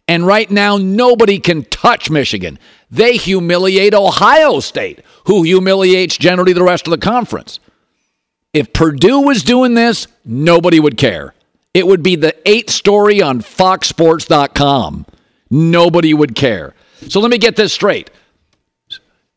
And 0.09 0.25
right 0.25 0.49
now, 0.49 0.77
nobody 0.77 1.39
can 1.39 1.63
touch 1.65 2.09
Michigan. 2.09 2.59
They 2.89 3.17
humiliate 3.17 3.93
Ohio 3.93 4.59
State, 4.59 5.01
who 5.25 5.43
humiliates 5.43 6.17
generally 6.17 6.53
the 6.53 6.63
rest 6.63 6.87
of 6.87 6.91
the 6.91 6.97
conference. 6.97 7.59
If 8.53 8.71
Purdue 8.73 9.21
was 9.21 9.43
doing 9.43 9.73
this, 9.73 10.07
nobody 10.23 10.79
would 10.79 10.97
care. 10.97 11.33
It 11.73 11.85
would 11.85 12.03
be 12.03 12.15
the 12.15 12.35
eighth 12.49 12.69
story 12.69 13.21
on 13.21 13.41
foxsports.com. 13.41 15.05
Nobody 15.49 16.13
would 16.13 16.35
care. 16.35 16.73
So 17.09 17.19
let 17.19 17.31
me 17.31 17.37
get 17.37 17.55
this 17.55 17.73
straight. 17.73 18.09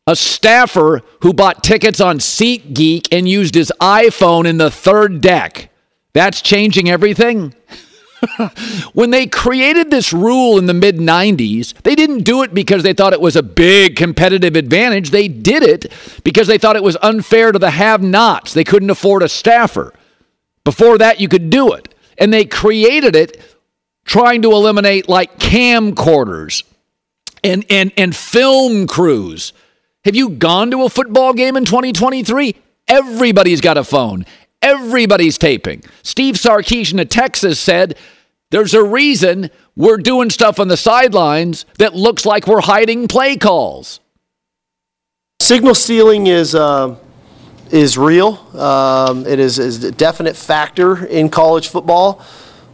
A 0.07 0.15
staffer 0.15 1.01
who 1.21 1.33
bought 1.33 1.63
tickets 1.63 2.01
on 2.01 2.19
SeatGeek 2.19 3.07
and 3.11 3.29
used 3.29 3.55
his 3.55 3.71
iPhone 3.79 4.47
in 4.47 4.57
the 4.57 4.71
third 4.71 5.21
deck. 5.21 5.69
That's 6.13 6.41
changing 6.41 6.89
everything? 6.89 7.53
when 8.93 9.11
they 9.11 9.25
created 9.25 9.89
this 9.89 10.11
rule 10.11 10.57
in 10.57 10.65
the 10.65 10.73
mid 10.73 10.97
90s, 10.97 11.73
they 11.83 11.95
didn't 11.95 12.23
do 12.23 12.43
it 12.43 12.53
because 12.53 12.83
they 12.83 12.93
thought 12.93 13.13
it 13.13 13.21
was 13.21 13.35
a 13.35 13.43
big 13.43 13.95
competitive 13.95 14.55
advantage. 14.55 15.11
They 15.11 15.27
did 15.27 15.63
it 15.63 15.91
because 16.23 16.47
they 16.47 16.57
thought 16.57 16.75
it 16.75 16.83
was 16.83 16.97
unfair 17.01 17.51
to 17.51 17.59
the 17.59 17.71
have 17.71 18.01
nots. 18.01 18.53
They 18.53 18.63
couldn't 18.63 18.89
afford 18.89 19.23
a 19.23 19.29
staffer. 19.29 19.93
Before 20.63 20.97
that, 20.97 21.19
you 21.19 21.27
could 21.27 21.49
do 21.49 21.73
it. 21.73 21.93
And 22.17 22.31
they 22.31 22.45
created 22.45 23.15
it 23.15 23.41
trying 24.05 24.41
to 24.41 24.51
eliminate 24.51 25.07
like 25.07 25.37
camcorders 25.39 26.63
and, 27.43 27.65
and, 27.69 27.91
and 27.97 28.15
film 28.15 28.87
crews. 28.87 29.53
Have 30.05 30.15
you 30.15 30.29
gone 30.29 30.71
to 30.71 30.83
a 30.83 30.89
football 30.89 31.33
game 31.33 31.55
in 31.55 31.65
2023? 31.65 32.55
Everybody's 32.87 33.61
got 33.61 33.77
a 33.77 33.83
phone. 33.83 34.25
Everybody's 34.61 35.37
taping. 35.37 35.83
Steve 36.03 36.35
Sarkisian 36.35 37.01
of 37.01 37.09
Texas 37.09 37.59
said 37.59 37.97
There's 38.49 38.73
a 38.73 38.83
reason 38.83 39.49
we're 39.75 39.97
doing 39.97 40.29
stuff 40.29 40.59
on 40.59 40.67
the 40.67 40.77
sidelines 40.77 41.65
that 41.77 41.95
looks 41.95 42.25
like 42.25 42.47
we're 42.47 42.61
hiding 42.61 43.07
play 43.07 43.37
calls. 43.37 43.99
Signal 45.39 45.73
stealing 45.73 46.27
is 46.27 46.53
uh, 46.53 46.95
is 47.71 47.97
real. 47.97 48.37
Um, 48.57 49.25
it 49.25 49.39
is, 49.39 49.57
is 49.57 49.83
a 49.83 49.91
definite 49.91 50.35
factor 50.35 51.05
in 51.05 51.29
college 51.29 51.69
football. 51.69 52.23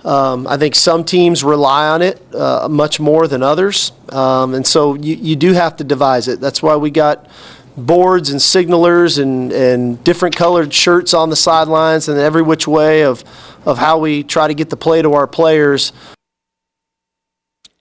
Um, 0.08 0.48
I 0.48 0.56
think 0.56 0.74
some 0.74 1.04
teams 1.04 1.44
rely 1.44 1.90
on 1.90 2.02
it 2.02 2.22
uh, 2.34 2.70
much 2.70 2.98
more 2.98 3.28
than 3.28 3.44
others, 3.44 3.92
um, 4.10 4.54
and 4.54 4.66
so 4.66 4.94
you, 4.94 5.16
you 5.16 5.36
do 5.36 5.52
have 5.52 5.76
to 5.78 5.84
devise 5.84 6.30
it. 6.30 6.40
That's 6.40 6.64
why 6.64 6.78
we 6.78 6.92
got 6.92 7.28
boards 7.76 8.30
and 8.30 8.40
signalers 8.40 9.22
and, 9.22 9.52
and 9.52 10.02
different 10.06 10.34
colored 10.34 10.74
shirts 10.74 11.14
on 11.14 11.30
the 11.30 11.36
sidelines 11.36 12.08
and 12.08 12.18
every 12.18 12.42
which 12.42 12.70
way 12.70 13.04
of, 13.04 13.22
of 13.66 13.78
how 13.78 14.00
we 14.00 14.24
try 14.24 14.48
to 14.48 14.54
get 14.54 14.70
the 14.70 14.78
play 14.78 15.02
to 15.02 15.12
our 15.14 15.28
players. 15.28 15.92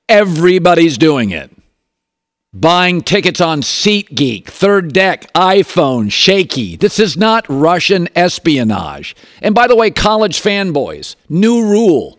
Everybody's 0.09 0.99
doing 0.99 1.31
it. 1.31 1.56
Buying 2.59 3.03
tickets 3.03 3.43
on 3.43 3.61
SeatGeek, 3.61 4.47
Third 4.47 4.95
Deck, 4.95 5.31
iPhone, 5.35 6.11
Shaky. 6.11 6.77
This 6.77 6.99
is 6.99 7.15
not 7.15 7.45
Russian 7.51 8.09
espionage. 8.17 9.15
And 9.43 9.55
by 9.55 9.67
the 9.67 9.77
way, 9.77 9.91
college 9.91 10.41
fanboys, 10.41 11.17
new 11.29 11.61
rule. 11.69 12.19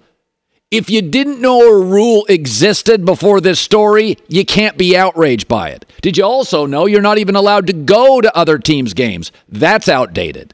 If 0.69 0.91
you 0.91 1.01
didn't 1.01 1.41
know 1.41 1.61
a 1.61 1.83
rule 1.83 2.23
existed 2.29 3.03
before 3.03 3.41
this 3.41 3.59
story, 3.59 4.19
you 4.27 4.45
can't 4.45 4.77
be 4.77 4.95
outraged 4.95 5.47
by 5.47 5.71
it. 5.71 5.85
Did 6.03 6.17
you 6.17 6.23
also 6.23 6.67
know 6.67 6.85
you're 6.85 7.01
not 7.01 7.17
even 7.17 7.35
allowed 7.35 7.65
to 7.65 7.73
go 7.73 8.21
to 8.21 8.38
other 8.38 8.59
teams' 8.59 8.93
games? 8.93 9.31
That's 9.49 9.89
outdated. 9.89 10.53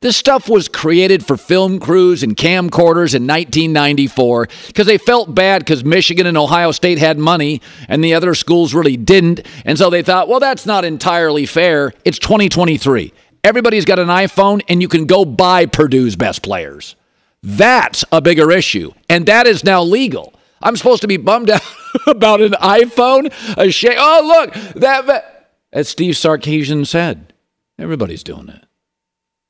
This 0.00 0.16
stuff 0.16 0.48
was 0.48 0.68
created 0.68 1.26
for 1.26 1.36
film 1.36 1.80
crews 1.80 2.22
and 2.22 2.36
camcorders 2.36 3.16
in 3.16 3.26
1994 3.26 4.48
because 4.68 4.86
they 4.86 4.96
felt 4.96 5.34
bad 5.34 5.60
because 5.60 5.84
Michigan 5.84 6.26
and 6.26 6.38
Ohio 6.38 6.70
State 6.70 6.98
had 6.98 7.18
money 7.18 7.60
and 7.88 8.04
the 8.04 8.14
other 8.14 8.36
schools 8.36 8.74
really 8.74 8.96
didn't. 8.96 9.40
And 9.64 9.76
so 9.76 9.90
they 9.90 10.02
thought, 10.02 10.28
well, 10.28 10.38
that's 10.38 10.66
not 10.66 10.84
entirely 10.84 11.46
fair. 11.46 11.92
It's 12.04 12.20
2023. 12.20 13.12
Everybody's 13.42 13.84
got 13.84 13.98
an 13.98 14.06
iPhone 14.06 14.62
and 14.68 14.80
you 14.80 14.86
can 14.86 15.06
go 15.06 15.24
buy 15.24 15.66
Purdue's 15.66 16.14
best 16.14 16.42
players. 16.42 16.94
That's 17.42 18.04
a 18.12 18.20
bigger 18.20 18.52
issue. 18.52 18.92
And 19.08 19.26
that 19.26 19.48
is 19.48 19.64
now 19.64 19.82
legal. 19.82 20.32
I'm 20.62 20.76
supposed 20.76 21.02
to 21.02 21.08
be 21.08 21.16
bummed 21.16 21.50
out 21.50 21.62
about 22.06 22.40
an 22.40 22.52
iPhone? 22.52 23.32
A 23.56 23.70
sh- 23.72 23.86
oh, 23.96 24.22
look, 24.24 24.74
that, 24.74 25.06
that. 25.06 25.34
As 25.72 25.88
Steve 25.88 26.14
Sarkisian 26.14 26.86
said, 26.86 27.34
everybody's 27.78 28.22
doing 28.22 28.48
it. 28.48 28.64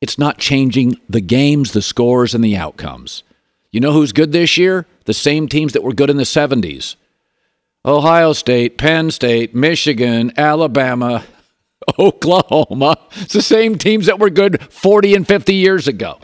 It's 0.01 0.19
not 0.19 0.39
changing 0.39 1.01
the 1.09 1.21
games, 1.21 1.73
the 1.73 1.83
scores, 1.83 2.35
and 2.35 2.45
the 2.45 2.57
outcomes. 2.57 3.25
You 3.71 3.81
know 3.81 3.93
who's 3.93 4.13
good 4.13 4.33
this 4.33 4.57
year? 4.57 4.87
The 5.05 5.15
same 5.15 5.49
teams 5.49 5.73
that 5.73 5.83
were 5.83 5.93
good 5.93 6.11
in 6.11 6.17
the 6.17 6.23
70s 6.25 6.97
Ohio 7.85 8.33
State, 8.33 8.79
Penn 8.79 9.11
State, 9.11 9.55
Michigan, 9.55 10.33
Alabama, 10.37 11.25
Oklahoma. 11.99 12.99
It's 13.17 13.33
the 13.33 13.43
same 13.43 13.79
teams 13.79 14.07
that 14.07 14.19
were 14.19 14.31
good 14.31 14.61
40 14.73 15.15
and 15.15 15.27
50 15.27 15.55
years 15.55 15.89
ago. 15.89 16.19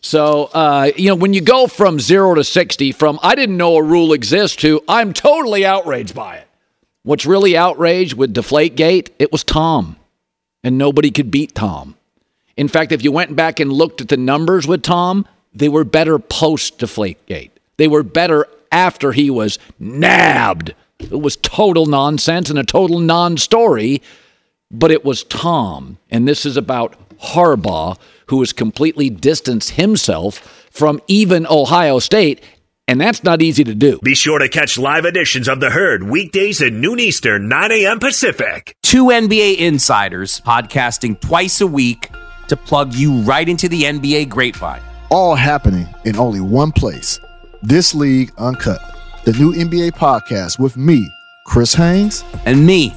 So, 0.00 0.44
uh, 0.54 0.92
you 0.96 1.08
know, 1.08 1.16
when 1.16 1.34
you 1.34 1.40
go 1.40 1.66
from 1.66 1.98
zero 1.98 2.34
to 2.34 2.44
60, 2.44 2.92
from 2.92 3.18
I 3.22 3.34
didn't 3.34 3.56
know 3.56 3.76
a 3.76 3.82
rule 3.82 4.12
exists 4.12 4.56
to 4.58 4.82
I'm 4.88 5.12
totally 5.12 5.66
outraged 5.66 6.14
by 6.14 6.36
it. 6.36 6.48
What's 7.02 7.26
really 7.26 7.56
outraged 7.56 8.14
with 8.14 8.34
Deflategate? 8.34 9.10
It 9.18 9.32
was 9.32 9.42
Tom, 9.42 9.96
and 10.62 10.78
nobody 10.78 11.10
could 11.10 11.30
beat 11.30 11.54
Tom. 11.54 11.96
In 12.58 12.66
fact, 12.66 12.90
if 12.90 13.04
you 13.04 13.12
went 13.12 13.36
back 13.36 13.60
and 13.60 13.72
looked 13.72 14.00
at 14.00 14.08
the 14.08 14.16
numbers 14.16 14.66
with 14.66 14.82
Tom, 14.82 15.26
they 15.54 15.68
were 15.68 15.84
better 15.84 16.18
post 16.18 16.80
Deflategate. 16.80 17.52
They 17.76 17.86
were 17.86 18.02
better 18.02 18.48
after 18.72 19.12
he 19.12 19.30
was 19.30 19.60
nabbed. 19.78 20.74
It 20.98 21.20
was 21.20 21.36
total 21.36 21.86
nonsense 21.86 22.50
and 22.50 22.58
a 22.58 22.64
total 22.64 22.98
non 22.98 23.36
story, 23.36 24.02
but 24.72 24.90
it 24.90 25.04
was 25.04 25.22
Tom. 25.22 25.98
And 26.10 26.26
this 26.26 26.44
is 26.44 26.56
about 26.56 26.96
Harbaugh 27.20 27.96
who 28.26 28.40
has 28.40 28.52
completely 28.52 29.08
distanced 29.08 29.70
himself 29.70 30.66
from 30.72 31.00
even 31.06 31.46
Ohio 31.46 32.00
State. 32.00 32.42
And 32.88 33.00
that's 33.00 33.22
not 33.22 33.40
easy 33.40 33.62
to 33.64 33.74
do. 33.74 34.00
Be 34.02 34.16
sure 34.16 34.40
to 34.40 34.48
catch 34.48 34.76
live 34.76 35.04
editions 35.04 35.46
of 35.46 35.60
The 35.60 35.70
Herd 35.70 36.02
weekdays 36.02 36.60
at 36.60 36.72
noon 36.72 36.98
Eastern, 36.98 37.48
9 37.48 37.70
a.m. 37.70 38.00
Pacific. 38.00 38.74
Two 38.82 39.06
NBA 39.06 39.58
insiders 39.58 40.40
podcasting 40.40 41.20
twice 41.20 41.60
a 41.60 41.66
week 41.66 42.10
to 42.48 42.56
plug 42.56 42.94
you 42.94 43.20
right 43.22 43.48
into 43.48 43.68
the 43.68 43.82
NBA 43.82 44.28
grapevine. 44.28 44.82
All 45.10 45.34
happening 45.34 45.88
in 46.04 46.16
only 46.16 46.40
one 46.40 46.72
place. 46.72 47.20
This 47.62 47.94
League 47.94 48.32
Uncut, 48.38 48.80
the 49.24 49.32
new 49.32 49.52
NBA 49.52 49.92
podcast 49.92 50.58
with 50.58 50.76
me, 50.76 51.08
Chris 51.44 51.74
Haynes, 51.74 52.24
and 52.44 52.66
me, 52.66 52.94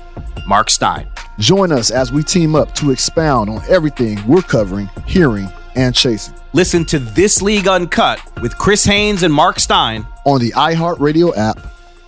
Mark 0.47 0.69
Stein. 0.69 1.07
Join 1.39 1.71
us 1.71 1.89
as 1.89 2.11
we 2.11 2.23
team 2.23 2.55
up 2.55 2.73
to 2.75 2.91
expound 2.91 3.49
on 3.49 3.61
everything 3.69 4.19
we're 4.27 4.41
covering, 4.41 4.89
hearing, 5.07 5.49
and 5.75 5.95
chasing. 5.95 6.35
Listen 6.53 6.85
to 6.85 6.99
This 6.99 7.41
League 7.41 7.67
Uncut 7.67 8.19
with 8.41 8.57
Chris 8.57 8.83
Haynes 8.83 9.23
and 9.23 9.33
Mark 9.33 9.59
Stein 9.59 10.05
on 10.25 10.41
the 10.41 10.51
iHeartRadio 10.51 11.35
app, 11.37 11.59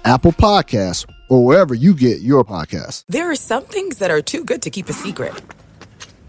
Apple 0.05 0.33
Podcasts, 0.33 1.09
or 1.29 1.45
wherever 1.45 1.73
you 1.73 1.95
get 1.95 2.21
your 2.21 2.43
podcasts. 2.43 3.05
There 3.07 3.31
are 3.31 3.35
some 3.35 3.63
things 3.63 3.97
that 3.99 4.11
are 4.11 4.21
too 4.21 4.43
good 4.43 4.61
to 4.63 4.69
keep 4.69 4.89
a 4.89 4.93
secret. 4.93 5.33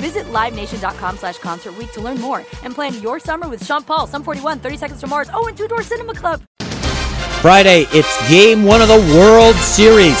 Visit 0.00 0.26
LiveNation.com 0.26 1.18
slash 1.18 1.38
Concert 1.38 1.76
Week 1.76 1.92
to 1.92 2.00
learn 2.00 2.18
more 2.18 2.42
and 2.64 2.74
plan 2.74 3.00
your 3.02 3.20
summer 3.20 3.48
with 3.48 3.64
Sean 3.64 3.82
Paul, 3.82 4.06
Sum 4.06 4.22
41, 4.24 4.58
30 4.58 4.76
Seconds 4.76 5.00
to 5.00 5.06
Mars, 5.06 5.28
oh, 5.34 5.46
and 5.46 5.56
Two 5.56 5.68
Door 5.68 5.82
Cinema 5.82 6.14
Club. 6.14 6.42
Friday, 7.42 7.86
it's 7.92 8.28
game 8.28 8.64
one 8.64 8.80
of 8.80 8.88
the 8.88 9.00
World 9.16 9.56
Series 9.56 10.16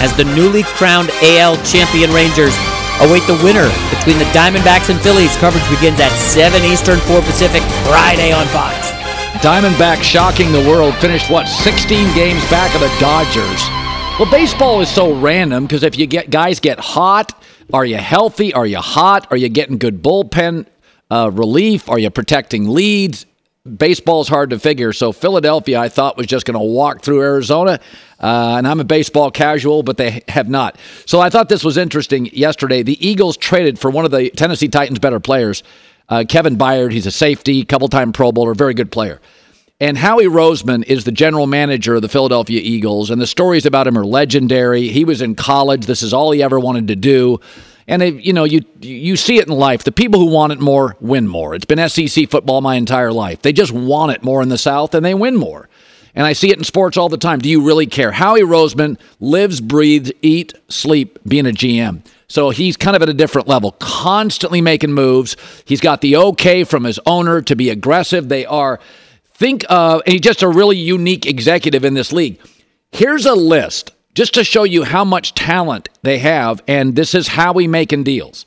as 0.00 0.14
the 0.16 0.24
newly 0.24 0.62
crowned 0.62 1.10
AL 1.22 1.56
champion 1.64 2.12
Rangers 2.12 2.54
await 3.00 3.24
the 3.26 3.40
winner 3.42 3.68
between 3.88 4.18
the 4.18 4.28
Diamondbacks 4.36 4.90
and 4.90 5.00
Phillies. 5.00 5.34
Coverage 5.36 5.68
begins 5.68 5.98
at 6.00 6.12
7 6.12 6.62
Eastern, 6.64 6.98
4 7.00 7.20
Pacific, 7.22 7.62
Friday 7.88 8.32
on 8.32 8.46
Fox. 8.48 8.90
Diamondbacks 9.40 10.02
shocking 10.02 10.52
the 10.52 10.68
world, 10.68 10.94
finished 10.96 11.30
what, 11.30 11.48
16 11.48 12.14
games 12.14 12.44
back 12.50 12.74
of 12.74 12.80
the 12.80 12.92
Dodgers. 13.00 13.62
Well, 14.18 14.30
baseball 14.30 14.80
is 14.82 14.90
so 14.90 15.18
random 15.18 15.64
because 15.64 15.82
if 15.82 15.98
you 15.98 16.06
get 16.06 16.28
guys 16.30 16.60
get 16.60 16.78
hot, 16.78 17.41
are 17.72 17.84
you 17.84 17.96
healthy? 17.96 18.52
Are 18.54 18.66
you 18.66 18.78
hot? 18.78 19.28
Are 19.30 19.36
you 19.36 19.48
getting 19.48 19.78
good 19.78 20.02
bullpen 20.02 20.66
uh, 21.10 21.30
relief? 21.32 21.88
Are 21.88 21.98
you 21.98 22.10
protecting 22.10 22.68
leads? 22.68 23.26
baseball's 23.76 24.28
hard 24.28 24.50
to 24.50 24.58
figure. 24.58 24.92
So 24.92 25.12
Philadelphia, 25.12 25.78
I 25.78 25.88
thought, 25.88 26.16
was 26.16 26.26
just 26.26 26.46
going 26.46 26.58
to 26.58 26.64
walk 26.64 27.02
through 27.02 27.22
Arizona. 27.22 27.78
Uh, 28.20 28.54
and 28.58 28.66
I'm 28.66 28.80
a 28.80 28.84
baseball 28.84 29.30
casual, 29.30 29.82
but 29.82 29.96
they 29.96 30.22
have 30.28 30.48
not. 30.48 30.78
So 31.06 31.20
I 31.20 31.30
thought 31.30 31.48
this 31.48 31.64
was 31.64 31.76
interesting 31.76 32.26
yesterday. 32.26 32.82
The 32.82 33.04
Eagles 33.06 33.36
traded 33.36 33.78
for 33.78 33.90
one 33.90 34.04
of 34.04 34.10
the 34.10 34.30
Tennessee 34.30 34.68
Titans' 34.68 34.98
better 34.98 35.20
players, 35.20 35.62
uh, 36.08 36.24
Kevin 36.28 36.56
Byard. 36.56 36.92
He's 36.92 37.06
a 37.06 37.12
safety, 37.12 37.64
couple 37.64 37.88
time 37.88 38.12
Pro 38.12 38.32
Bowler, 38.32 38.54
very 38.54 38.74
good 38.74 38.90
player. 38.90 39.20
And 39.82 39.98
Howie 39.98 40.26
Roseman 40.26 40.84
is 40.84 41.02
the 41.02 41.10
general 41.10 41.48
manager 41.48 41.96
of 41.96 42.02
the 42.02 42.08
Philadelphia 42.08 42.60
Eagles, 42.62 43.10
and 43.10 43.20
the 43.20 43.26
stories 43.26 43.66
about 43.66 43.88
him 43.88 43.98
are 43.98 44.06
legendary. 44.06 44.86
He 44.86 45.04
was 45.04 45.20
in 45.20 45.34
college. 45.34 45.86
This 45.86 46.04
is 46.04 46.14
all 46.14 46.30
he 46.30 46.40
ever 46.40 46.60
wanted 46.60 46.86
to 46.86 46.94
do. 46.94 47.40
And 47.88 48.24
you 48.24 48.32
know, 48.32 48.44
you 48.44 48.60
you 48.80 49.16
see 49.16 49.38
it 49.38 49.48
in 49.48 49.52
life. 49.52 49.82
The 49.82 49.90
people 49.90 50.20
who 50.20 50.26
want 50.26 50.52
it 50.52 50.60
more 50.60 50.96
win 51.00 51.26
more. 51.26 51.56
It's 51.56 51.64
been 51.64 51.88
SEC 51.88 52.30
football 52.30 52.60
my 52.60 52.76
entire 52.76 53.10
life. 53.10 53.42
They 53.42 53.52
just 53.52 53.72
want 53.72 54.12
it 54.12 54.22
more 54.22 54.40
in 54.40 54.50
the 54.50 54.56
South, 54.56 54.94
and 54.94 55.04
they 55.04 55.14
win 55.14 55.34
more. 55.34 55.68
And 56.14 56.24
I 56.24 56.32
see 56.32 56.52
it 56.52 56.58
in 56.58 56.62
sports 56.62 56.96
all 56.96 57.08
the 57.08 57.18
time. 57.18 57.40
Do 57.40 57.48
you 57.48 57.66
really 57.66 57.86
care? 57.86 58.12
Howie 58.12 58.42
Roseman 58.42 59.00
lives, 59.18 59.60
breathes, 59.60 60.12
eat, 60.22 60.54
sleep 60.68 61.18
being 61.26 61.48
a 61.48 61.50
GM. 61.50 62.04
So 62.28 62.50
he's 62.50 62.76
kind 62.76 62.94
of 62.94 63.02
at 63.02 63.08
a 63.08 63.14
different 63.14 63.48
level, 63.48 63.72
constantly 63.72 64.60
making 64.60 64.92
moves. 64.92 65.36
He's 65.64 65.80
got 65.80 66.02
the 66.02 66.16
okay 66.16 66.62
from 66.62 66.84
his 66.84 67.00
owner 67.04 67.42
to 67.42 67.56
be 67.56 67.68
aggressive. 67.68 68.28
They 68.28 68.46
are 68.46 68.78
Think 69.42 69.64
of, 69.68 70.02
and 70.06 70.12
he's 70.12 70.20
just 70.20 70.44
a 70.44 70.48
really 70.48 70.76
unique 70.76 71.26
executive 71.26 71.84
in 71.84 71.94
this 71.94 72.12
league. 72.12 72.38
Here's 72.92 73.26
a 73.26 73.34
list 73.34 73.90
just 74.14 74.34
to 74.34 74.44
show 74.44 74.62
you 74.62 74.84
how 74.84 75.04
much 75.04 75.34
talent 75.34 75.88
they 76.02 76.18
have, 76.18 76.62
and 76.68 76.94
this 76.94 77.12
is 77.12 77.26
how 77.26 77.52
we 77.52 77.66
making 77.66 78.04
deals. 78.04 78.46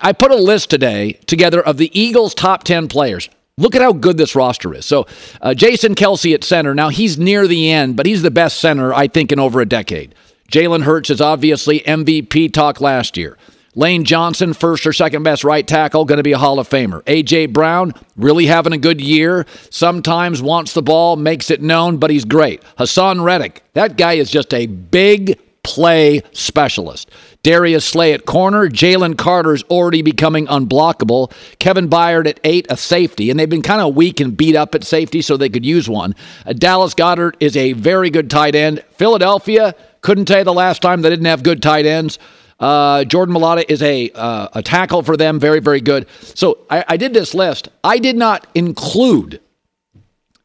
I 0.00 0.14
put 0.14 0.30
a 0.30 0.36
list 0.36 0.70
today 0.70 1.20
together 1.26 1.60
of 1.60 1.76
the 1.76 1.90
Eagles' 1.92 2.34
top 2.34 2.64
10 2.64 2.88
players. 2.88 3.28
Look 3.58 3.74
at 3.74 3.82
how 3.82 3.92
good 3.92 4.16
this 4.16 4.34
roster 4.34 4.72
is. 4.72 4.86
So, 4.86 5.06
uh, 5.42 5.52
Jason 5.52 5.94
Kelce 5.94 6.32
at 6.32 6.44
center. 6.44 6.74
Now, 6.74 6.88
he's 6.88 7.18
near 7.18 7.46
the 7.46 7.70
end, 7.70 7.94
but 7.94 8.06
he's 8.06 8.22
the 8.22 8.30
best 8.30 8.58
center, 8.58 8.94
I 8.94 9.08
think, 9.08 9.32
in 9.32 9.38
over 9.38 9.60
a 9.60 9.66
decade. 9.66 10.14
Jalen 10.50 10.84
Hurts 10.84 11.10
is 11.10 11.20
obviously 11.20 11.80
MVP 11.80 12.54
talk 12.54 12.80
last 12.80 13.18
year. 13.18 13.36
Lane 13.76 14.04
Johnson, 14.04 14.54
first 14.54 14.86
or 14.86 14.92
second 14.94 15.22
best 15.22 15.44
right 15.44 15.66
tackle, 15.66 16.06
going 16.06 16.16
to 16.16 16.22
be 16.22 16.32
a 16.32 16.38
Hall 16.38 16.58
of 16.58 16.68
Famer. 16.68 17.02
A.J. 17.06 17.46
Brown, 17.46 17.92
really 18.16 18.46
having 18.46 18.72
a 18.72 18.78
good 18.78 19.02
year. 19.02 19.46
Sometimes 19.70 20.40
wants 20.40 20.72
the 20.72 20.82
ball, 20.82 21.16
makes 21.16 21.50
it 21.50 21.60
known, 21.60 21.98
but 21.98 22.10
he's 22.10 22.24
great. 22.24 22.62
Haason 22.78 23.22
Reddick, 23.22 23.62
that 23.74 23.98
guy 23.98 24.14
is 24.14 24.30
just 24.30 24.54
a 24.54 24.66
big 24.66 25.38
play 25.62 26.22
specialist. 26.32 27.10
Darius 27.42 27.84
Slay 27.84 28.12
at 28.12 28.24
corner. 28.24 28.68
Jalen 28.68 29.16
Carter's 29.18 29.62
already 29.64 30.00
becoming 30.00 30.46
unblockable. 30.46 31.32
Kevin 31.58 31.88
Byard 31.88 32.26
at 32.26 32.40
eight, 32.44 32.66
a 32.70 32.76
safety. 32.76 33.30
And 33.30 33.38
they've 33.38 33.50
been 33.50 33.62
kind 33.62 33.82
of 33.82 33.94
weak 33.94 34.20
and 34.20 34.36
beat 34.36 34.56
up 34.56 34.74
at 34.74 34.84
safety, 34.84 35.20
so 35.20 35.36
they 35.36 35.48
could 35.48 35.66
use 35.66 35.88
one. 35.88 36.14
Uh, 36.46 36.54
Dallas 36.54 36.94
Goedert 36.94 37.34
is 37.40 37.56
a 37.56 37.72
very 37.74 38.10
good 38.10 38.30
tight 38.30 38.54
end. 38.54 38.82
Philadelphia, 38.92 39.74
couldn't 40.00 40.24
tell 40.24 40.38
you 40.38 40.44
the 40.44 40.52
last 40.52 40.82
time 40.82 41.02
they 41.02 41.10
didn't 41.10 41.26
have 41.26 41.42
good 41.42 41.62
tight 41.62 41.84
ends. 41.84 42.18
Uh, 42.58 43.04
Jordan 43.04 43.34
Mailata 43.34 43.64
is 43.68 43.82
a 43.82 44.10
uh, 44.10 44.48
a 44.54 44.62
tackle 44.62 45.02
for 45.02 45.16
them, 45.16 45.38
very 45.38 45.60
very 45.60 45.80
good. 45.80 46.06
So 46.20 46.58
I, 46.70 46.84
I 46.88 46.96
did 46.96 47.12
this 47.12 47.34
list. 47.34 47.68
I 47.84 47.98
did 47.98 48.16
not 48.16 48.46
include 48.54 49.40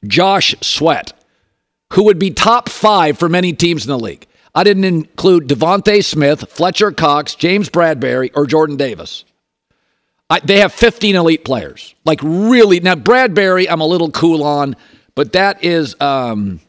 Josh 0.06 0.56
Sweat, 0.62 1.14
who 1.94 2.04
would 2.04 2.20
be 2.20 2.32
top 2.32 2.68
five 2.70 3.18
for 3.18 3.30
many 3.30 3.54
teams 3.54 3.86
in 3.86 3.90
the 3.90 4.00
league. 4.00 4.28
I 4.54 4.66
didn't 4.66 4.84
include 4.84 5.48
DeVonta 5.48 6.04
Smith, 6.04 6.50
Fletcher 6.50 6.92
Cox, 6.92 7.36
James 7.36 7.70
Bradberry, 7.70 8.32
or 8.36 8.46
Jordan 8.46 8.76
Davis. 8.76 9.24
I, 10.30 10.40
they 10.42 10.60
have 10.60 10.74
15 10.74 11.16
elite 11.16 11.46
players. 11.46 11.96
Like 12.04 12.20
really 12.24 12.82
now, 12.82 12.96
Bradberry, 12.96 13.68
I'm 13.70 13.82
a 13.82 13.86
little 13.86 14.12
cool 14.12 14.44
on, 14.44 14.76
but 15.16 15.34
that 15.34 15.64
is. 15.64 15.96
Um, 16.02 16.60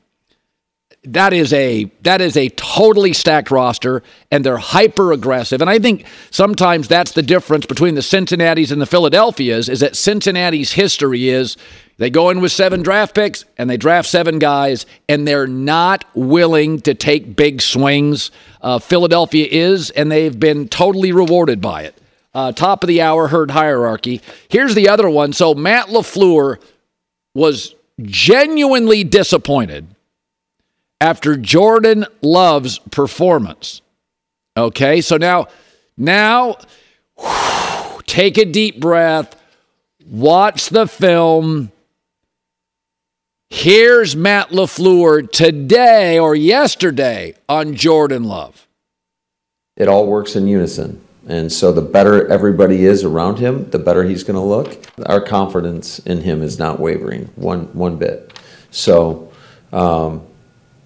that 1.05 1.33
is 1.33 1.53
a 1.53 1.91
that 2.03 2.21
is 2.21 2.37
a 2.37 2.49
totally 2.51 3.13
stacked 3.13 3.51
roster 3.51 4.03
and 4.31 4.45
they're 4.45 4.57
hyper 4.57 5.11
aggressive 5.13 5.61
and 5.61 5.69
i 5.69 5.79
think 5.79 6.07
sometimes 6.31 6.87
that's 6.87 7.13
the 7.13 7.23
difference 7.23 7.67
between 7.67 7.97
the 7.97 8.01
cincinnatis 8.01 8.71
and 8.71 8.81
the 8.81 8.87
philadelphias 8.87 9.69
is 9.69 9.81
that 9.81 9.97
cincinnati's 9.97 10.73
history 10.73 11.29
is 11.29 11.57
they 12.03 12.11
go 12.11 12.31
in 12.31 12.41
with 12.41 12.51
seven 12.51 12.83
draft 12.83 13.15
picks 13.15 13.45
and 13.59 13.71
they 13.71 13.77
draft 13.77 14.09
seven 14.09 14.41
guys 14.41 14.87
and 15.09 15.27
they're 15.27 15.47
not 15.47 16.05
willing 16.15 16.81
to 16.81 16.95
take 16.95 17.37
big 17.37 17.61
swings. 17.61 18.33
Uh, 18.61 18.81
philadelphia 18.81 19.47
is 19.49 19.91
and 19.91 20.11
they've 20.11 20.41
been 20.41 20.67
totally 20.67 21.13
rewarded 21.13 21.61
by 21.61 21.83
it. 21.83 21.97
Uh, 22.35 22.51
top 22.51 22.83
of 22.83 22.89
the 22.89 23.03
hour 23.03 23.29
herd 23.29 23.53
hierarchy. 23.53 24.21
Here's 24.49 24.75
the 24.75 24.89
other 24.89 25.09
one. 25.09 25.33
So 25.33 25.55
matt 25.55 25.89
lafleur 25.89 26.61
was 27.35 27.77
genuinely 28.01 29.05
disappointed 29.05 29.92
after 31.03 31.37
Jordan 31.37 32.07
Love's 32.23 32.79
performance. 32.79 33.83
Okay, 34.57 35.01
so 35.01 35.17
now, 35.17 35.49
now, 35.97 36.59
whew, 37.19 38.01
take 38.07 38.39
a 38.39 38.45
deep 38.45 38.81
breath, 38.81 39.35
watch 40.07 40.69
the 40.69 40.87
film. 40.87 41.73
Here's 43.51 44.15
Matt 44.15 44.51
LaFleur 44.51 45.29
today 45.29 46.21
or 46.21 46.37
yesterday 46.37 47.35
on 47.49 47.75
Jordan 47.75 48.23
Love. 48.23 48.69
It 49.77 49.89
all 49.89 50.07
works 50.07 50.37
in 50.37 50.47
unison. 50.47 51.05
And 51.27 51.51
so 51.51 51.73
the 51.73 51.83
better 51.83 52.29
everybody 52.29 52.85
is 52.85 53.03
around 53.03 53.41
him, 53.41 53.69
the 53.71 53.79
better 53.81 54.05
he's 54.05 54.23
going 54.23 54.37
to 54.37 54.41
look. 54.41 54.81
Our 55.07 55.21
confidence 55.21 55.99
in 55.99 56.21
him 56.21 56.43
is 56.43 56.61
not 56.61 56.79
wavering 56.79 57.25
one 57.35 57.63
one 57.75 57.97
bit. 57.97 58.39
So 58.71 59.33
um, 59.73 60.27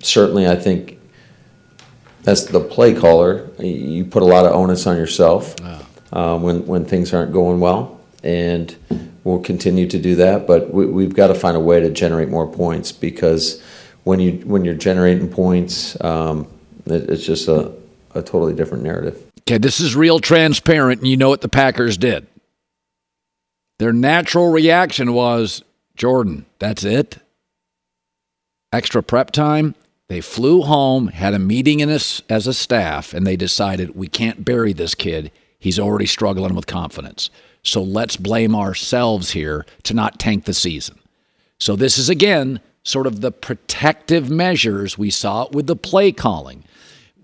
certainly, 0.06 0.46
I 0.46 0.56
think 0.56 0.98
as 2.26 2.46
the 2.46 2.60
play 2.60 2.94
caller, 2.94 3.48
you 3.58 4.04
put 4.04 4.22
a 4.22 4.26
lot 4.26 4.46
of 4.46 4.52
onus 4.52 4.86
on 4.86 4.96
yourself 4.96 5.54
um, 6.12 6.42
when 6.42 6.66
when 6.66 6.84
things 6.84 7.12
aren't 7.12 7.32
going 7.32 7.60
well, 7.60 8.00
and 8.22 8.74
we'll 9.24 9.40
continue 9.40 9.86
to 9.88 9.98
do 9.98 10.16
that. 10.16 10.46
But 10.46 10.72
we, 10.72 11.04
have 11.04 11.14
got 11.14 11.28
to 11.28 11.34
find 11.34 11.56
a 11.56 11.60
way 11.60 11.80
to 11.80 11.90
generate 11.90 12.28
more 12.28 12.46
points 12.46 12.92
because 12.92 13.62
when 14.04 14.20
you 14.20 14.32
when 14.44 14.64
you're 14.64 14.74
generating 14.74 15.28
points, 15.28 16.02
um, 16.02 16.46
it, 16.86 17.10
it's 17.10 17.24
just 17.24 17.48
a, 17.48 17.72
a 18.14 18.22
totally 18.22 18.54
different 18.54 18.84
narrative. 18.84 19.22
Okay, 19.42 19.58
this 19.58 19.80
is 19.80 19.94
real 19.94 20.18
transparent, 20.18 21.00
and 21.00 21.08
you 21.08 21.16
know 21.16 21.28
what 21.28 21.40
the 21.40 21.48
Packers 21.48 21.96
did. 21.96 22.26
Their 23.78 23.92
natural 23.92 24.50
reaction 24.50 25.12
was 25.12 25.62
Jordan, 25.96 26.46
that's 26.58 26.84
it. 26.84 27.18
Extra 28.72 29.02
prep 29.02 29.30
time. 29.30 29.74
They 30.08 30.20
flew 30.20 30.62
home, 30.62 31.08
had 31.08 31.34
a 31.34 31.38
meeting 31.38 31.80
in 31.80 31.90
a, 31.90 31.98
as 32.28 32.46
a 32.46 32.54
staff, 32.54 33.12
and 33.12 33.26
they 33.26 33.36
decided 33.36 33.96
we 33.96 34.08
can't 34.08 34.44
bury 34.44 34.72
this 34.72 34.94
kid. 34.94 35.32
He's 35.58 35.80
already 35.80 36.06
struggling 36.06 36.54
with 36.54 36.66
confidence. 36.66 37.28
So 37.62 37.82
let's 37.82 38.16
blame 38.16 38.54
ourselves 38.54 39.30
here 39.30 39.66
to 39.82 39.94
not 39.94 40.20
tank 40.20 40.44
the 40.44 40.54
season. 40.54 41.00
So 41.58 41.74
this 41.74 41.98
is 41.98 42.08
again 42.08 42.60
sort 42.84 43.08
of 43.08 43.20
the 43.20 43.32
protective 43.32 44.30
measures 44.30 44.96
we 44.96 45.10
saw 45.10 45.48
with 45.50 45.66
the 45.66 45.74
play 45.74 46.12
calling. 46.12 46.62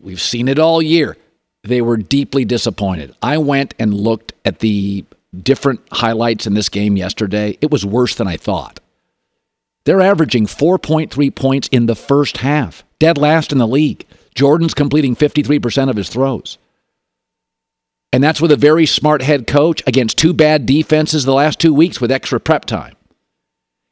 We've 0.01 0.21
seen 0.21 0.49
it 0.49 0.59
all 0.59 0.83
year. 0.83 1.17
They 1.63 1.81
were 1.81 1.97
deeply 1.97 2.45
disappointed. 2.45 3.15
I 3.23 3.39
went 3.39 3.75
and 3.79 3.95
looked 3.95 4.33
at 4.45 4.59
the 4.59 5.05
different 5.41 5.81
highlights 5.93 6.49
in 6.49 6.55
this 6.55 6.69
game 6.69 6.97
yesterday. 6.97 7.57
It 7.61 7.71
was 7.71 7.87
worse 7.87 8.17
than 8.17 8.27
I 8.27 8.37
thought. 8.37 8.81
They're 9.85 10.01
averaging 10.01 10.47
4.3 10.47 11.35
points 11.35 11.69
in 11.69 11.87
the 11.87 11.97
first 11.97 12.39
half, 12.39 12.85
dead 12.99 13.19
last 13.19 13.53
in 13.53 13.59
the 13.59 13.67
league. 13.67 14.07
Jordan's 14.35 14.75
completing 14.75 15.17
53% 15.17 15.91
of 15.91 15.97
his 15.97 16.09
throws. 16.09 16.59
And 18.13 18.23
that's 18.23 18.41
with 18.41 18.53
a 18.53 18.57
very 18.57 18.87
smart 18.87 19.23
head 19.23 19.47
coach 19.47 19.83
against 19.87 20.19
two 20.19 20.35
bad 20.35 20.67
defenses 20.67 21.25
the 21.25 21.33
last 21.33 21.59
two 21.59 21.73
weeks 21.73 22.01
with 22.01 22.13
extra 22.13 22.39
prep 22.39 22.67
time. 22.67 22.95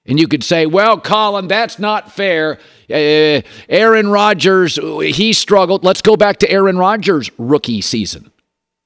And 0.07 0.18
you 0.18 0.28
could 0.28 0.43
say, 0.43 0.66
well, 0.66 1.01
Colin, 1.01 1.49
that's 1.49 1.78
not 1.78 2.12
fair. 2.12 2.59
Uh, 2.91 3.43
Aaron 3.68 4.09
Rodgers, 4.09 4.76
he 4.76 5.32
struggled. 5.32 5.84
Let's 5.84 6.03
go 6.03 6.16
back 6.16 6.38
to 6.38 6.51
Aaron 6.51 6.78
Rodgers' 6.78 7.30
rookie 7.38 7.80
season. 7.80 8.30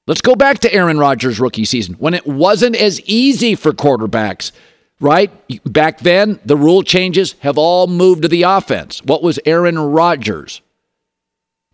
Let's 0.07 0.21
go 0.21 0.35
back 0.35 0.59
to 0.59 0.73
Aaron 0.73 0.99
Rodgers' 0.99 1.39
rookie 1.39 1.65
season 1.65 1.95
when 1.95 2.13
it 2.13 2.27
wasn't 2.27 2.75
as 2.75 3.01
easy 3.01 3.55
for 3.55 3.71
quarterbacks 3.71 4.51
right? 4.99 5.31
Back 5.65 5.99
then, 5.99 6.39
the 6.45 6.57
rule 6.57 6.83
changes 6.83 7.33
have 7.39 7.57
all 7.57 7.87
moved 7.87 8.23
to 8.23 8.27
the 8.27 8.43
offense. 8.43 9.03
What 9.03 9.23
was 9.23 9.39
Aaron 9.45 9.77
Rodgers? 9.77 10.61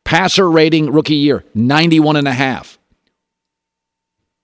Passer 0.03 0.49
rating 0.49 0.91
rookie 0.91 1.15
year, 1.15 1.43
91 1.53 2.15
and 2.17 2.28
a 2.28 2.34
half. 2.34 2.78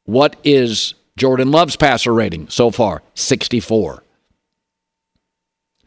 What 0.05 0.38
is 0.43 0.93
Jordan 1.17 1.51
Love's 1.51 1.75
passer 1.75 2.13
rating 2.13 2.47
so 2.49 2.71
far? 2.71 3.01
64. 3.15 4.03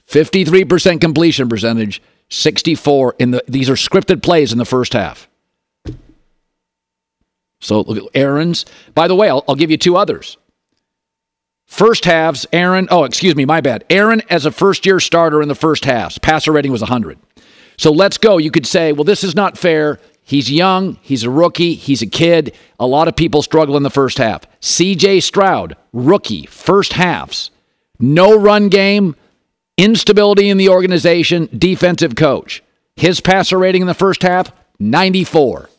53% 0.07 1.01
completion 1.01 1.49
percentage, 1.49 2.03
64 2.31 3.15
in 3.19 3.31
the 3.31 3.45
these 3.47 3.71
are 3.71 3.75
scripted 3.75 4.23
plays 4.23 4.53
in 4.53 4.59
the 4.59 4.65
first 4.65 4.93
half. 4.93 5.29
So 7.61 7.83
look 7.83 7.99
at 7.99 8.21
Aaron's. 8.21 8.67
By 8.95 9.07
the 9.07 9.15
way, 9.15 9.29
I'll, 9.29 9.45
I'll 9.49 9.55
give 9.55 9.71
you 9.71 9.77
two 9.77 9.97
others. 9.97 10.37
First 11.71 12.05
halves, 12.05 12.47
Aaron, 12.53 12.89
oh, 12.91 13.05
excuse 13.05 13.37
me, 13.37 13.45
my 13.45 13.61
bad. 13.61 13.85
Aaron 13.89 14.23
as 14.29 14.45
a 14.45 14.51
first 14.51 14.85
year 14.85 14.99
starter 14.99 15.41
in 15.41 15.47
the 15.49 15.55
first 15.55 15.85
halves, 15.85 16.19
passer 16.19 16.51
rating 16.51 16.73
was 16.73 16.81
100. 16.83 17.17
So 17.79 17.93
let's 17.93 18.19
go. 18.19 18.39
You 18.39 18.51
could 18.51 18.67
say, 18.67 18.93
well, 18.93 19.05
this 19.05 19.23
is 19.23 19.37
not 19.37 19.57
fair. 19.57 20.01
He's 20.25 20.51
young, 20.51 20.99
he's 21.01 21.23
a 21.23 21.31
rookie, 21.31 21.75
he's 21.75 22.03
a 22.03 22.09
kid. 22.09 22.55
A 22.81 22.87
lot 22.89 23.07
of 23.07 23.15
people 23.15 23.41
struggle 23.41 23.77
in 23.77 23.85
the 23.85 23.89
first 23.89 24.19
half. 24.19 24.43
CJ 24.61 25.23
Stroud, 25.23 25.77
rookie, 25.93 26.45
first 26.47 26.95
halves. 26.95 27.53
No 28.01 28.37
run 28.37 28.69
game, 28.69 29.15
instability 29.79 30.51
in 30.51 30.59
the 30.59 30.69
organization, 30.71 31.49
defensive 31.57 32.17
coach. 32.17 32.65
His 32.97 33.21
passer 33.21 33.59
rating 33.59 33.83
in 33.83 33.89
the 33.89 33.95
first 33.95 34.23
half, 34.23 34.53
94. 34.81 35.71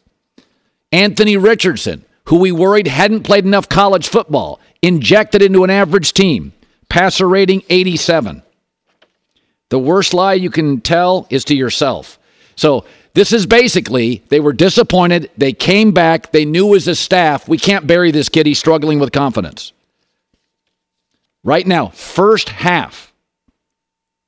Anthony 0.94 1.36
Richardson, 1.36 2.06
who 2.26 2.38
we 2.38 2.54
worried 2.54 2.88
hadn't 2.88 3.24
played 3.24 3.46
enough 3.46 3.68
college 3.68 4.08
football, 4.08 4.60
injected 4.82 5.42
into 5.42 5.64
an 5.64 5.70
average 5.70 6.14
team, 6.14 6.54
passer 6.90 7.28
rating 7.28 7.64
87. 7.70 8.44
The 9.70 9.80
worst 9.80 10.14
lie 10.14 10.34
you 10.34 10.50
can 10.50 10.82
tell 10.82 11.28
is 11.30 11.46
to 11.46 11.56
yourself. 11.56 12.20
So, 12.56 12.86
this 13.14 13.34
is 13.34 13.46
basically 13.46 14.24
they 14.30 14.40
were 14.40 14.54
disappointed. 14.54 15.30
They 15.38 15.54
came 15.54 15.92
back. 15.92 16.32
They 16.32 16.46
knew 16.46 16.76
as 16.76 16.88
a 16.88 16.96
staff, 16.96 17.48
we 17.48 17.58
can't 17.58 17.88
bury 17.88 18.12
this 18.12 18.30
kid. 18.30 18.46
He's 18.46 18.60
struggling 18.60 19.00
with 19.00 19.12
confidence. 19.12 19.74
Right 21.44 21.66
now, 21.66 21.88
first 21.88 22.50
half, 22.50 23.12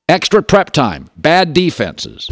extra 0.10 0.42
prep 0.42 0.72
time, 0.72 1.10
bad 1.16 1.54
defenses. 1.54 2.30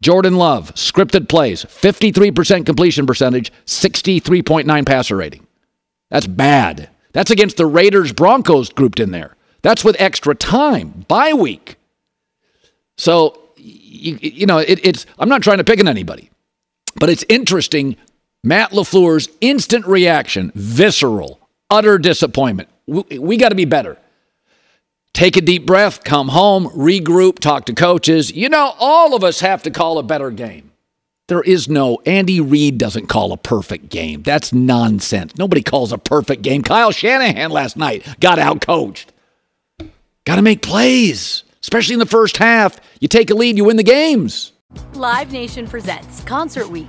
Jordan 0.00 0.36
Love, 0.36 0.74
scripted 0.74 1.28
plays, 1.28 1.64
53% 1.64 2.66
completion 2.66 3.06
percentage, 3.06 3.52
63.9 3.66 4.86
passer 4.86 5.16
rating. 5.16 5.46
That's 6.10 6.26
bad. 6.26 6.90
That's 7.14 7.30
against 7.30 7.56
the 7.56 7.64
Raiders 7.64 8.12
Broncos 8.12 8.68
grouped 8.68 9.00
in 9.00 9.12
there. 9.12 9.34
That's 9.62 9.82
with 9.82 9.96
extra 9.98 10.34
time, 10.34 11.06
bye 11.08 11.32
week. 11.32 11.76
So, 12.98 13.48
you, 13.56 14.18
you 14.20 14.46
know, 14.46 14.58
it, 14.58 14.84
it's, 14.84 15.06
I'm 15.18 15.28
not 15.28 15.42
trying 15.42 15.58
to 15.58 15.64
pick 15.64 15.80
on 15.80 15.88
anybody, 15.88 16.30
but 16.96 17.08
it's 17.08 17.24
interesting. 17.28 17.96
Matt 18.42 18.72
LaFleur's 18.72 19.28
instant 19.40 19.86
reaction, 19.86 20.52
visceral, 20.54 21.40
utter 21.70 21.96
disappointment. 21.96 22.68
We, 22.86 23.18
we 23.18 23.36
got 23.38 23.48
to 23.48 23.54
be 23.54 23.64
better. 23.64 23.96
Take 25.14 25.36
a 25.36 25.40
deep 25.40 25.64
breath, 25.64 26.02
come 26.02 26.28
home, 26.28 26.66
regroup, 26.70 27.38
talk 27.38 27.66
to 27.66 27.72
coaches. 27.72 28.32
You 28.32 28.48
know, 28.48 28.74
all 28.78 29.14
of 29.14 29.22
us 29.22 29.40
have 29.40 29.62
to 29.62 29.70
call 29.70 29.98
a 29.98 30.02
better 30.02 30.30
game. 30.30 30.72
There 31.26 31.40
is 31.40 31.70
no, 31.70 32.00
Andy 32.04 32.38
Reid 32.38 32.76
doesn't 32.76 33.06
call 33.06 33.32
a 33.32 33.38
perfect 33.38 33.88
game. 33.88 34.22
That's 34.22 34.52
nonsense. 34.52 35.34
Nobody 35.38 35.62
calls 35.62 35.90
a 35.90 35.96
perfect 35.96 36.42
game. 36.42 36.62
Kyle 36.62 36.90
Shanahan 36.90 37.50
last 37.50 37.78
night 37.78 38.06
got 38.20 38.38
out 38.38 38.60
coached. 38.60 39.10
Got 40.26 40.36
to 40.36 40.42
make 40.42 40.60
plays, 40.60 41.44
especially 41.62 41.94
in 41.94 41.98
the 41.98 42.06
first 42.06 42.36
half. 42.36 42.78
You 43.00 43.08
take 43.08 43.30
a 43.30 43.34
lead, 43.34 43.56
you 43.56 43.64
win 43.64 43.78
the 43.78 43.82
games. 43.82 44.52
Live 44.92 45.32
Nation 45.32 45.66
presents 45.66 46.22
Concert 46.24 46.68
Week. 46.68 46.88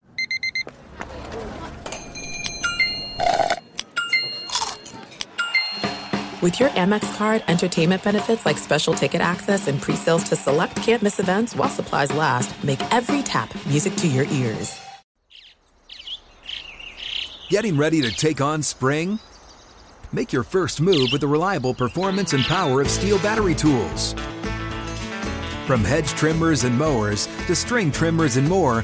With 6.41 6.59
your 6.59 6.69
Amex 6.69 7.15
card, 7.17 7.43
entertainment 7.47 8.03
benefits 8.03 8.47
like 8.47 8.57
special 8.57 8.95
ticket 8.95 9.21
access 9.21 9.67
and 9.67 9.79
pre-sales 9.79 10.23
to 10.23 10.35
select 10.35 10.75
campus 10.77 11.19
events 11.19 11.55
while 11.55 11.69
supplies 11.69 12.11
last, 12.13 12.63
make 12.63 12.81
every 12.91 13.21
tap 13.21 13.53
music 13.67 13.95
to 13.97 14.07
your 14.07 14.25
ears. 14.25 14.79
Getting 17.49 17.77
ready 17.77 18.01
to 18.01 18.11
take 18.11 18.41
on 18.41 18.63
spring? 18.63 19.19
Make 20.11 20.33
your 20.33 20.43
first 20.43 20.81
move 20.81 21.09
with 21.11 21.21
the 21.21 21.27
reliable 21.27 21.75
performance 21.75 22.33
and 22.33 22.43
power 22.45 22.81
of 22.81 22.87
STIHL 22.87 23.21
battery 23.21 23.53
tools. 23.53 24.13
From 25.67 25.83
hedge 25.83 26.09
trimmers 26.09 26.63
and 26.63 26.75
mowers 26.77 27.27
to 27.45 27.55
string 27.55 27.91
trimmers 27.91 28.37
and 28.37 28.49
more, 28.49 28.83